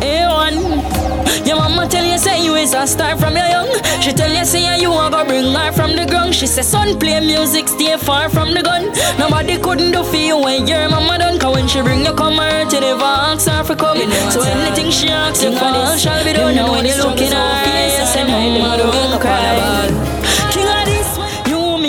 A1. 0.01 1.46
Your 1.46 1.57
mama 1.57 1.86
tell 1.88 2.05
you 2.05 2.18
say 2.18 2.42
you 2.44 2.55
is 2.55 2.74
a 2.74 2.86
star 2.86 3.16
from 3.16 3.36
your 3.36 3.46
young. 3.46 3.68
She 4.01 4.12
tell 4.12 4.32
you 4.32 4.44
say 4.44 4.80
you 4.80 4.90
want 4.90 5.14
go 5.14 5.24
bring 5.24 5.53
her 5.53 5.72
from 5.72 5.96
the 5.96 6.07
ground. 6.07 6.34
She 6.34 6.46
say 6.46 6.62
son 6.62 6.99
play 6.99 7.20
music, 7.20 7.68
stay 7.68 7.96
far 7.96 8.28
from 8.28 8.55
the 8.55 8.62
gun. 8.62 8.92
Nobody 9.18 9.59
couldn't 9.59 9.92
do 9.92 10.05
for 10.05 10.16
you 10.16 10.38
when 10.38 10.66
your 10.66 10.88
mama 10.88 11.18
done. 11.18 11.38
Cause 11.38 11.55
when 11.55 11.68
she 11.68 11.80
bring 11.82 12.05
you 12.05 12.12
come 12.14 12.36
her, 12.38 12.64
you 12.70 12.80
never 12.80 13.03
ask 13.03 13.49
her 13.49 13.64
for 13.64 13.76
coming. 13.76 14.11
So 14.30 14.42
anything 14.42 14.90
she 14.90 15.09
asks 15.09 15.42
you 15.42 15.53
for 15.53 15.99
shall 15.99 16.24
be 16.24 16.32
done. 16.32 16.55
know 16.55 16.72
when 16.72 16.86
you 16.86 16.96
look 16.96 17.20
in 17.20 17.32
her 17.32 17.64
face, 17.64 17.99
you 17.99 18.07
say 18.07 18.24
mother 18.24 18.84
will 18.84 19.18
cry. 19.18 20.18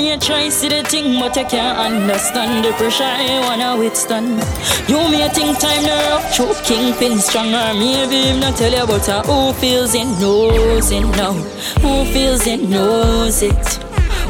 You 0.09 0.17
try 0.17 0.49
see 0.49 0.69
the 0.69 0.81
thing, 0.81 1.19
but 1.19 1.35
you 1.35 1.45
can't 1.45 1.77
understand 1.77 2.65
the 2.65 2.71
pressure 2.71 3.03
I 3.03 3.45
wanna 3.45 3.77
withstand. 3.77 4.41
You 4.89 4.97
may 5.07 5.29
think 5.29 5.59
time 5.59 5.83
to 5.83 5.93
rough, 6.09 6.33
choke 6.33 6.57
kingpin 6.63 7.19
stronger. 7.19 7.77
Maybe 7.77 8.23
him 8.23 8.39
not 8.39 8.57
tell 8.57 8.71
you 8.71 8.83
about 8.85 9.07
uh, 9.07 9.21
who 9.21 9.53
feels 9.59 9.93
it, 9.93 10.07
knows 10.19 10.89
it 10.89 11.05
now. 11.15 11.33
Who 11.83 12.05
feels 12.11 12.47
it, 12.47 12.67
knows 12.67 13.43
it. 13.43 13.67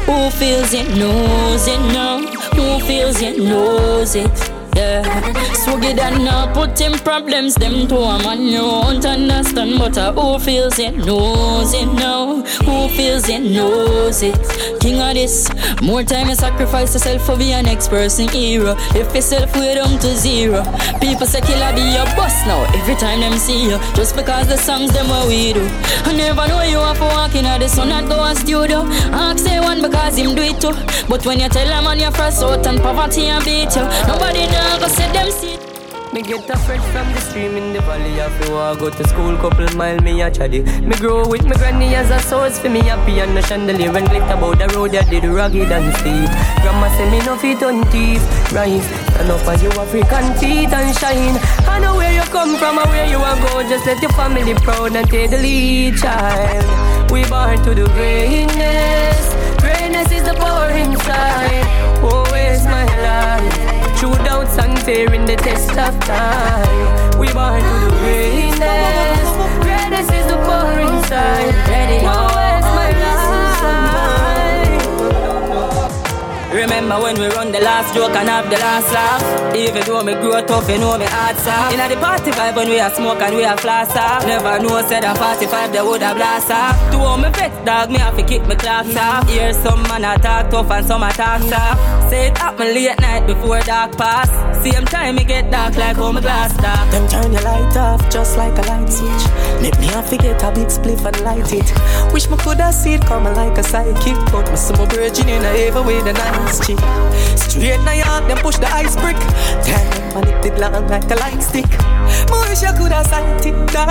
Who 0.04 0.28
feels 0.28 0.74
it, 0.74 0.86
knows 0.98 1.66
it 1.66 1.80
now. 1.94 2.26
Who 2.56 2.80
feels 2.84 3.22
it, 3.22 3.38
knows 3.38 4.16
it. 4.16 4.49
Yeah, 4.80 5.02
swaggy 5.60 5.94
than 5.94 6.24
now 6.24 6.50
put 6.54 6.80
in 6.80 6.94
problems 7.00 7.54
them 7.54 7.86
to 7.88 7.96
a 7.96 8.16
man 8.22 8.40
you 8.40 8.62
won't 8.62 9.04
understand 9.04 9.78
but 9.78 9.98
uh, 9.98 10.10
who 10.14 10.38
feels 10.38 10.78
it 10.78 10.96
knows 10.96 11.74
it 11.74 11.92
now. 11.92 12.40
Who 12.64 12.88
feels 12.96 13.28
it 13.28 13.40
knows 13.42 14.22
it. 14.22 14.40
King 14.80 14.96
Addies 15.06 15.36
more 15.82 16.02
time 16.02 16.30
you 16.30 16.34
sacrifice 16.34 16.94
yourself 16.94 17.26
for 17.26 17.34
an 17.34 17.66
next 17.66 17.88
person 17.88 18.26
hero. 18.28 18.74
If 18.94 19.14
yourself 19.14 19.54
way 19.54 19.74
down 19.74 19.98
to 19.98 20.16
zero. 20.16 20.64
People 20.98 21.26
say 21.26 21.42
killer 21.42 21.74
be 21.74 21.82
your 21.82 22.06
boss 22.16 22.46
now 22.46 22.64
every 22.72 22.94
time 22.94 23.20
them 23.20 23.36
see 23.38 23.64
you. 23.64 23.78
Just 23.94 24.16
because 24.16 24.48
the 24.48 24.56
songs 24.56 24.92
them 24.92 25.08
what 25.08 25.28
we 25.28 25.52
do. 25.52 25.68
I 26.08 26.14
never 26.16 26.48
know 26.48 26.62
you 26.62 26.78
are 26.78 26.94
for 26.94 27.04
walk 27.04 27.34
in 27.34 27.44
the 27.44 27.68
sun 27.68 27.92
and 27.92 28.08
go 28.08 28.24
a 28.24 28.34
studio. 28.34 28.84
Ask 29.12 29.44
say 29.44 29.60
one 29.60 29.82
because 29.82 30.16
him 30.16 30.34
do 30.34 30.42
it 30.42 30.58
too. 30.58 30.72
But 31.06 31.26
when 31.26 31.40
you 31.40 31.50
tell 31.50 31.68
a 31.68 31.82
man 31.82 31.98
you're 31.98 32.12
first 32.12 32.42
out 32.42 32.66
and 32.66 32.80
poverty 32.80 33.26
and 33.26 33.44
beat 33.44 33.76
you. 33.76 33.84
Nobody 34.08 34.46
know 34.70 34.78
go 34.78 34.88
say 34.88 35.10
them 35.12 35.30
see 35.30 35.58
Me 36.14 36.22
get 36.22 36.50
a 36.50 36.56
friend 36.66 36.82
from 36.92 37.06
the 37.14 37.20
stream 37.26 37.56
in 37.56 37.72
the 37.72 37.80
valley. 37.88 38.20
I 38.20 38.28
feel 38.38 38.56
I 38.58 38.74
go 38.78 38.90
to 38.90 39.04
school, 39.10 39.36
couple 39.42 39.68
mile 39.76 40.00
me 40.06 40.22
a 40.22 40.30
chatty. 40.30 40.62
Me 40.88 40.96
grow 41.02 41.18
with 41.32 41.44
me 41.44 41.54
granny 41.60 41.94
as 41.94 42.10
a 42.10 42.18
source 42.30 42.58
for 42.58 42.68
me 42.68 42.80
happy 42.88 43.20
and 43.20 43.34
no 43.36 43.42
chandelier 43.42 43.96
and 43.96 44.08
glitter 44.08 44.34
about 44.34 44.58
the 44.58 44.66
road 44.74 44.90
that 44.96 45.08
did 45.08 45.24
rugged 45.24 45.70
and 45.76 45.94
steep. 45.98 46.30
Grandma 46.62 46.88
say 46.96 47.08
me 47.12 47.20
no 47.28 47.36
fit 47.36 47.62
on 47.62 47.84
thief, 47.92 48.26
rise. 48.52 48.90
Stand 49.14 49.30
up 49.30 49.46
as 49.54 49.62
you 49.62 49.70
African 49.84 50.34
feet 50.42 50.74
and 50.80 50.90
shine. 50.98 51.38
I 51.74 51.78
know 51.78 51.94
where 51.94 52.12
you 52.12 52.26
come 52.34 52.56
from 52.58 52.78
and 52.82 52.90
where 52.90 53.06
you 53.06 53.18
are 53.30 53.38
go. 53.46 53.62
Just 53.72 53.86
let 53.86 54.02
your 54.02 54.12
family 54.18 54.54
proud 54.66 54.96
and 54.96 55.08
take 55.08 55.30
the 55.30 55.38
lead, 55.38 55.96
child. 55.96 56.66
We 57.12 57.24
born 57.34 57.62
to 57.62 57.74
do 57.74 57.86
greatness. 57.98 59.34
Greatness 59.62 60.10
is 60.10 60.24
the 60.24 60.34
power 60.34 60.70
inside. 60.70 61.66
Oh, 62.02 62.26
where's 62.32 62.64
my 62.64 62.86
life? 63.06 63.69
True 64.00 64.14
doubts 64.24 64.56
and 64.56 64.78
fear 64.78 65.12
in 65.12 65.26
the 65.26 65.36
test 65.36 65.76
of 65.76 66.00
time. 66.00 67.18
We 67.18 67.30
born 67.34 67.60
to 67.60 67.80
do 67.80 67.96
greatness. 67.98 69.28
Greatness 69.60 70.10
is 70.10 70.26
the 70.26 70.36
power 70.36 70.80
inside. 70.80 71.54
Ready? 71.68 72.39
Remember 76.60 77.00
when 77.00 77.18
we 77.18 77.26
run 77.28 77.52
the 77.52 77.60
last 77.60 77.94
joke 77.94 78.14
and 78.14 78.28
have 78.28 78.50
the 78.50 78.58
last 78.58 78.92
laugh? 78.92 79.56
Even 79.56 79.82
though 79.86 80.04
me 80.04 80.12
grow 80.12 80.44
tough, 80.44 80.68
you 80.68 80.76
know 80.76 80.98
me 80.98 81.06
hard 81.06 81.36
soft. 81.38 81.72
Inna 81.72 81.88
the 81.88 81.96
party 81.96 82.30
vibe 82.32 82.54
when 82.54 82.68
we 82.68 82.78
a 82.78 82.90
smoke 82.94 83.22
and 83.22 83.34
we 83.34 83.44
a 83.44 83.56
floss 83.56 83.96
off. 83.96 84.26
Never 84.26 84.60
know 84.60 84.86
said 84.86 85.02
a 85.04 85.14
45 85.14 85.72
they 85.72 85.80
would 85.80 86.02
a 86.02 86.14
blast 86.14 86.50
off. 86.50 86.76
To 86.92 86.98
all 86.98 87.16
me 87.16 87.30
vex 87.30 87.56
dog, 87.64 87.90
me 87.90 87.98
have 87.98 88.14
to 88.14 88.22
keep 88.22 88.42
my 88.42 88.56
clocks 88.56 88.94
off. 88.94 89.26
Hear 89.30 89.54
some 89.54 89.82
man 89.84 90.04
a 90.04 90.20
talk 90.20 90.50
tough 90.50 90.70
and 90.70 90.86
some 90.86 91.02
a 91.02 91.10
talk 91.12 91.40
soft. 91.48 92.10
Say 92.10 92.26
it 92.28 92.36
happen 92.36 92.74
late 92.74 93.00
night 93.00 93.26
before 93.26 93.60
dark 93.60 93.96
pass. 93.96 94.28
Same 94.62 94.84
time 94.84 95.14
me 95.14 95.24
get 95.24 95.50
dark 95.50 95.74
like 95.76 95.96
how 95.96 96.12
my 96.12 96.20
glass 96.20 96.54
dark 96.58 96.90
Them 96.90 97.08
turn 97.08 97.32
your 97.32 97.40
light 97.40 97.74
off 97.78 98.10
just 98.10 98.36
like 98.36 98.52
a 98.58 98.62
light 98.68 98.90
switch. 98.90 99.24
Make 99.62 99.78
me 99.80 99.86
have 99.86 100.10
to 100.10 100.18
get 100.18 100.42
a 100.42 100.52
big 100.52 100.68
spliff 100.68 101.06
and 101.06 101.18
light 101.22 101.50
it. 101.54 101.72
Wish 102.12 102.28
me 102.28 102.36
coulda 102.36 102.70
see 102.70 102.94
it 102.94 103.02
coming 103.06 103.34
like 103.34 103.56
a 103.56 103.62
sidekick, 103.62 104.20
but 104.30 104.44
me 104.52 104.58
my 104.76 104.86
virgin 104.94 105.28
in 105.30 105.42
a 105.42 105.48
ever 105.66 105.82
with 105.82 106.06
a 106.06 106.12
nice 106.50 106.66
chick. 106.66 106.78
Straight 107.38 107.80
na 107.84 107.92
yard, 107.92 108.28
them 108.28 108.38
push 108.38 108.58
the 108.58 108.66
ice 108.66 108.96
brick. 108.96 109.16
Damn, 109.64 110.14
man, 110.14 110.28
it 110.28 110.42
did 110.42 110.58
long 110.58 110.86
like 110.88 111.10
a 111.10 111.14
light 111.16 111.42
stick. 111.42 111.70
More 112.30 112.42
wish 112.48 112.62
you 112.62 112.72
could 112.74 112.92
have 112.92 113.06
sight 113.06 113.46
it, 113.46 113.54
God. 113.72 113.88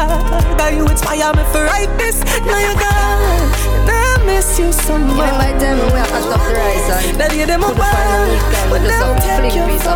That 0.58 0.74
you 0.76 0.88
inspire 0.88 1.32
me 1.34 1.44
for 1.52 1.64
write 1.64 1.92
this. 1.98 2.20
Now 2.44 2.60
you're 2.60 2.76
gone, 2.76 3.48
and 3.88 3.96
I 3.96 4.24
miss 4.26 4.60
you 4.60 4.72
so 4.72 4.98
much. 4.98 5.16
Give 5.16 5.26
me 5.26 5.32
my 5.40 5.52
time 5.60 5.80
and 5.80 5.92
we 5.92 6.00
have 6.00 6.12
to 6.12 6.22
stop 6.22 6.42
the 6.44 6.54
rise 6.54 6.90
on. 6.92 7.18
Now 7.18 7.32
you 7.34 7.46
them 7.46 7.64
a 7.64 7.68
Couldn't 7.68 7.88
find 7.88 8.10
a 8.12 8.28
week 8.28 8.46
time, 8.52 8.70
but 8.70 8.80
just 8.84 9.00
have 9.00 9.16
to 9.16 9.22
fling 9.24 9.68
piece 9.70 9.88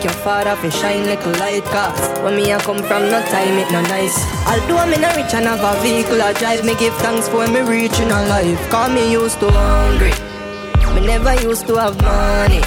Thank 0.00 0.14
your 0.14 0.24
father 0.24 0.56
for 0.56 0.70
shine 0.70 1.04
like 1.04 1.22
a 1.26 1.28
light 1.28 1.62
cause 1.64 2.18
When 2.24 2.34
me 2.36 2.50
a 2.52 2.58
come 2.58 2.78
from 2.78 3.02
no 3.12 3.20
time 3.20 3.58
it 3.58 3.70
no 3.70 3.82
nice. 3.82 4.16
Although 4.48 4.86
me 4.86 4.96
no 4.96 5.12
rich 5.14 5.34
and 5.34 5.44
have 5.44 5.60
a 5.60 5.78
vehicle 5.82 6.22
I 6.22 6.32
drive 6.32 6.64
Me 6.64 6.74
give 6.76 6.94
thanks 7.04 7.28
for 7.28 7.46
me 7.46 7.60
reaching 7.60 8.10
a 8.10 8.24
life. 8.24 8.58
Cause 8.70 8.90
me 8.94 9.12
used 9.12 9.38
to 9.40 9.50
hungry 9.50 10.12
Me 10.94 11.06
never 11.06 11.34
used 11.42 11.66
to 11.66 11.76
have 11.76 12.00
money. 12.00 12.62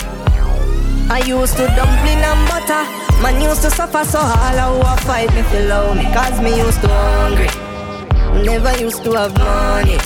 I 1.10 1.24
used 1.26 1.58
to 1.58 1.66
dumpling 1.74 2.22
and 2.22 2.48
butter. 2.50 2.86
Man 3.24 3.42
used 3.42 3.64
to 3.64 3.72
suffer 3.72 4.06
so 4.06 4.20
all 4.20 4.86
I 4.86 4.94
a 4.94 5.02
fight 5.02 5.34
me 5.34 5.42
feel 5.42 5.70
love 5.70 5.98
me. 5.98 6.04
Cause 6.14 6.40
me 6.40 6.56
used 6.56 6.82
to 6.82 6.88
hungry 6.88 7.50
never 8.46 8.78
used 8.78 9.04
to 9.06 9.12
have 9.14 9.36
money. 9.40 9.98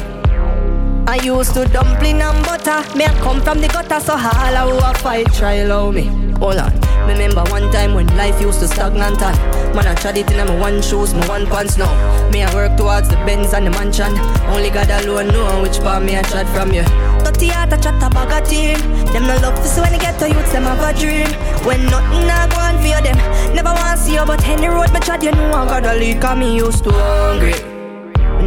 I 1.06 1.20
used 1.22 1.56
to 1.56 1.66
dumpling 1.66 2.22
and 2.22 2.46
butter. 2.46 2.80
Me 2.98 3.04
I 3.04 3.14
come 3.20 3.42
from 3.42 3.60
the 3.60 3.68
gutter, 3.68 4.00
so 4.00 4.14
I 4.14 4.56
who 4.64 4.78
a 4.78 4.94
fight 4.94 5.34
try 5.34 5.64
love 5.64 5.94
me. 5.94 6.06
Hold 6.40 6.60
on. 6.60 6.87
Remember 7.08 7.44
one 7.50 7.72
time 7.72 7.94
when 7.94 8.08
life 8.18 8.40
used 8.42 8.60
to 8.60 8.68
stagnant 8.68 9.22
and 9.22 9.38
Man 9.76 9.88
I 9.88 9.96
tried 9.96 10.18
it 10.18 10.30
in 10.30 10.38
my 10.46 10.60
one 10.60 10.82
shoes, 10.82 11.14
my 11.14 11.28
one 11.28 11.46
pants. 11.48 11.78
Now 11.78 11.90
Me 12.32 12.44
I 12.44 12.54
work 12.54 12.78
towards 12.78 13.10
the 13.10 13.16
Benz 13.26 13.54
and 13.54 13.66
the 13.66 13.72
mansion. 13.72 14.18
Only 14.52 14.70
God 14.70 14.90
alone 14.90 15.30
know 15.30 15.62
which 15.62 15.80
part 15.80 16.04
me 16.04 16.18
I 16.18 16.22
tried 16.24 16.50
from 16.50 16.74
you. 16.74 16.84
Dirty 17.24 17.48
heart 17.48 17.74
I 17.74 17.78
chat 17.78 18.04
a 18.04 18.10
bag 18.10 18.42
of 18.42 18.50
team. 18.50 18.80
Them 19.14 19.24
no 19.24 19.38
love 19.38 19.56
to 19.56 19.68
see 19.68 19.82
when 19.82 19.92
they 19.92 20.00
get 20.00 20.20
to 20.20 20.28
youth, 20.28 20.52
them 20.52 20.64
have 20.64 20.84
a 20.84 20.98
dream. 21.00 21.28
When 21.66 21.86
nothing 21.86 22.30
I 22.30 22.48
go 22.48 22.58
on 22.58 22.76
for 22.78 23.02
them 23.04 23.18
Never 23.56 23.70
want 23.70 24.00
to 24.00 24.06
see 24.06 24.14
you 24.14 24.26
but 24.26 24.46
any 24.48 24.68
road 24.68 24.92
me 24.94 25.00
tried 25.00 25.24
you 25.24 25.32
know 25.32 25.52
I 25.54 25.66
got 25.66 25.86
a 25.86 26.00
leak 26.00 26.22
Cause 26.22 26.38
me 26.38 26.56
used 26.56 26.84
to 26.86 26.92
hungry. 26.92 27.56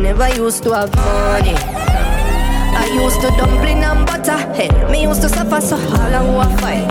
Never 0.01 0.29
used 0.35 0.63
to 0.65 0.73
have 0.73 0.95
money 0.95 1.90
used 2.95 3.21
to 3.21 3.29
dumpling 3.37 3.83
and 3.85 4.07
butter. 4.07 4.39
Hey, 4.55 4.69
me 4.91 5.03
used 5.03 5.23
to 5.23 5.29
suffer 5.29 5.61
so 5.61 5.77
all 5.77 6.15
I 6.15 6.23
want 6.35 6.61
fight. 6.61 6.87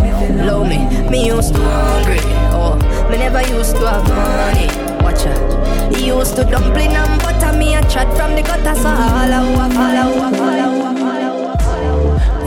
Love 0.46 0.68
me, 0.68 0.80
me 1.10 1.28
used 1.28 1.54
to 1.56 1.62
hungry. 1.62 2.20
Oh, 2.52 2.76
me 3.10 3.18
never 3.18 3.42
used 3.42 3.76
to 3.76 3.88
have 3.88 4.08
money. 4.08 4.68
Watch 5.04 5.26
out. 5.26 5.96
He 5.96 6.08
used 6.08 6.36
to 6.36 6.44
dumpling 6.44 6.92
and 6.92 7.22
butter. 7.22 7.58
Me 7.58 7.76
a 7.76 7.82
chat 7.90 8.08
from 8.16 8.36
the 8.36 8.42
gutter 8.42 8.76
so 8.76 8.90
all 8.90 9.34
I 9.40 9.54
want, 9.56 9.74
all 9.76 9.82
I 9.82 10.18
want. 10.18 10.40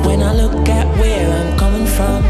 When 0.07 0.23
I 0.23 0.35
look 0.35 0.69
at 0.69 0.87
where 0.99 1.31
I'm 1.31 1.59
coming 1.59 1.87
from, 1.87 2.25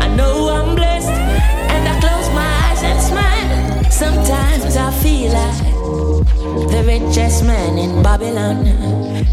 I 0.00 0.08
know 0.16 0.48
I'm 0.48 0.74
blessed, 0.74 1.08
and 1.08 1.88
I 1.88 2.00
close 2.00 2.28
my 2.34 2.46
eyes 2.66 2.82
and 2.82 3.00
smile. 3.00 3.90
Sometimes 3.90 4.76
I 4.76 4.90
feel 5.02 5.32
like 5.32 5.73
the 5.84 6.82
richest 6.86 7.44
man 7.44 7.78
in 7.78 8.02
Babylon, 8.02 8.66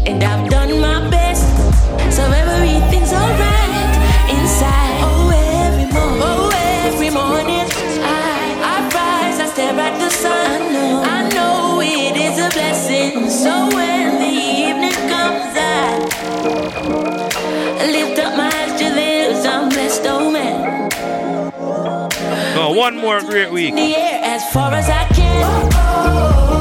and 0.06 0.22
I've 0.22 0.50
done 0.50 0.80
my 0.80 1.08
best, 1.10 1.46
so 2.14 2.22
everything's 2.22 3.12
alright 3.12 3.94
inside. 4.28 5.00
Oh, 5.02 5.30
every 5.64 5.86
morning, 5.92 6.22
oh, 6.22 6.50
every 6.84 7.10
morning, 7.10 7.66
I, 8.04 8.14
I 8.72 8.76
rise, 8.92 9.40
I 9.40 9.46
stare 9.46 9.78
at 9.78 9.98
the 9.98 10.10
sun. 10.10 10.62
I 10.62 10.68
know, 10.72 11.02
I 11.04 11.28
know 11.30 11.80
it 11.80 12.16
is 12.16 12.38
a 12.38 12.48
blessing. 12.50 13.30
So 13.30 13.68
when 13.74 14.18
the 14.20 14.28
evening 14.28 14.98
comes, 15.08 15.56
I 17.80 17.86
lift 17.90 18.18
up 18.18 18.36
my 18.36 18.46
eyes 18.48 18.72
to 18.80 18.88
this, 18.94 19.46
I'm 19.46 19.68
blessed, 19.70 20.04
oh 20.06 20.30
man. 20.30 20.90
Go, 22.54 22.70
one 22.72 22.96
more 22.98 23.20
great 23.20 23.50
week. 23.50 23.74
As 24.42 24.52
far 24.52 24.74
as 24.74 24.90
I 24.90 25.04
can. 25.14 26.50
You 26.50 26.51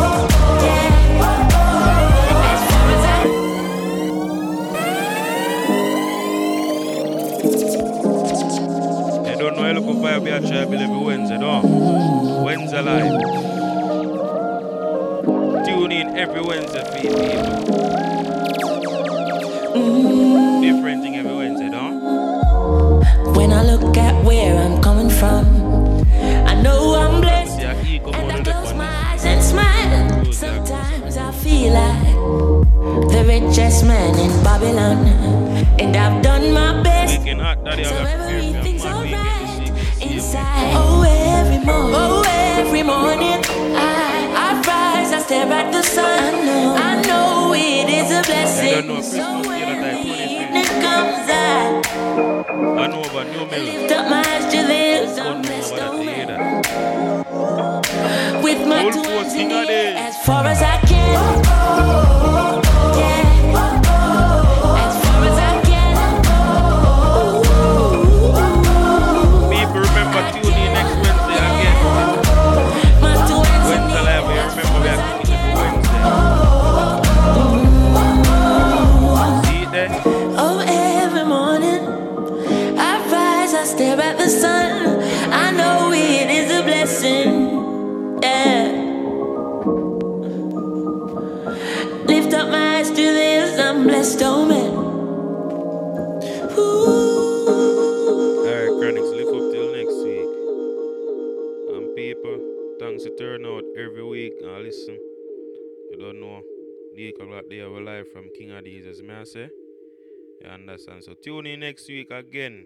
next 111.82 111.90
week 111.90 112.12
again. 112.12 112.66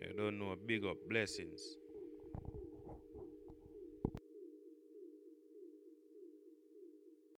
I 0.00 0.16
don't 0.16 0.38
know, 0.38 0.54
big 0.66 0.84
up 0.86 0.96
blessings. 1.08 1.76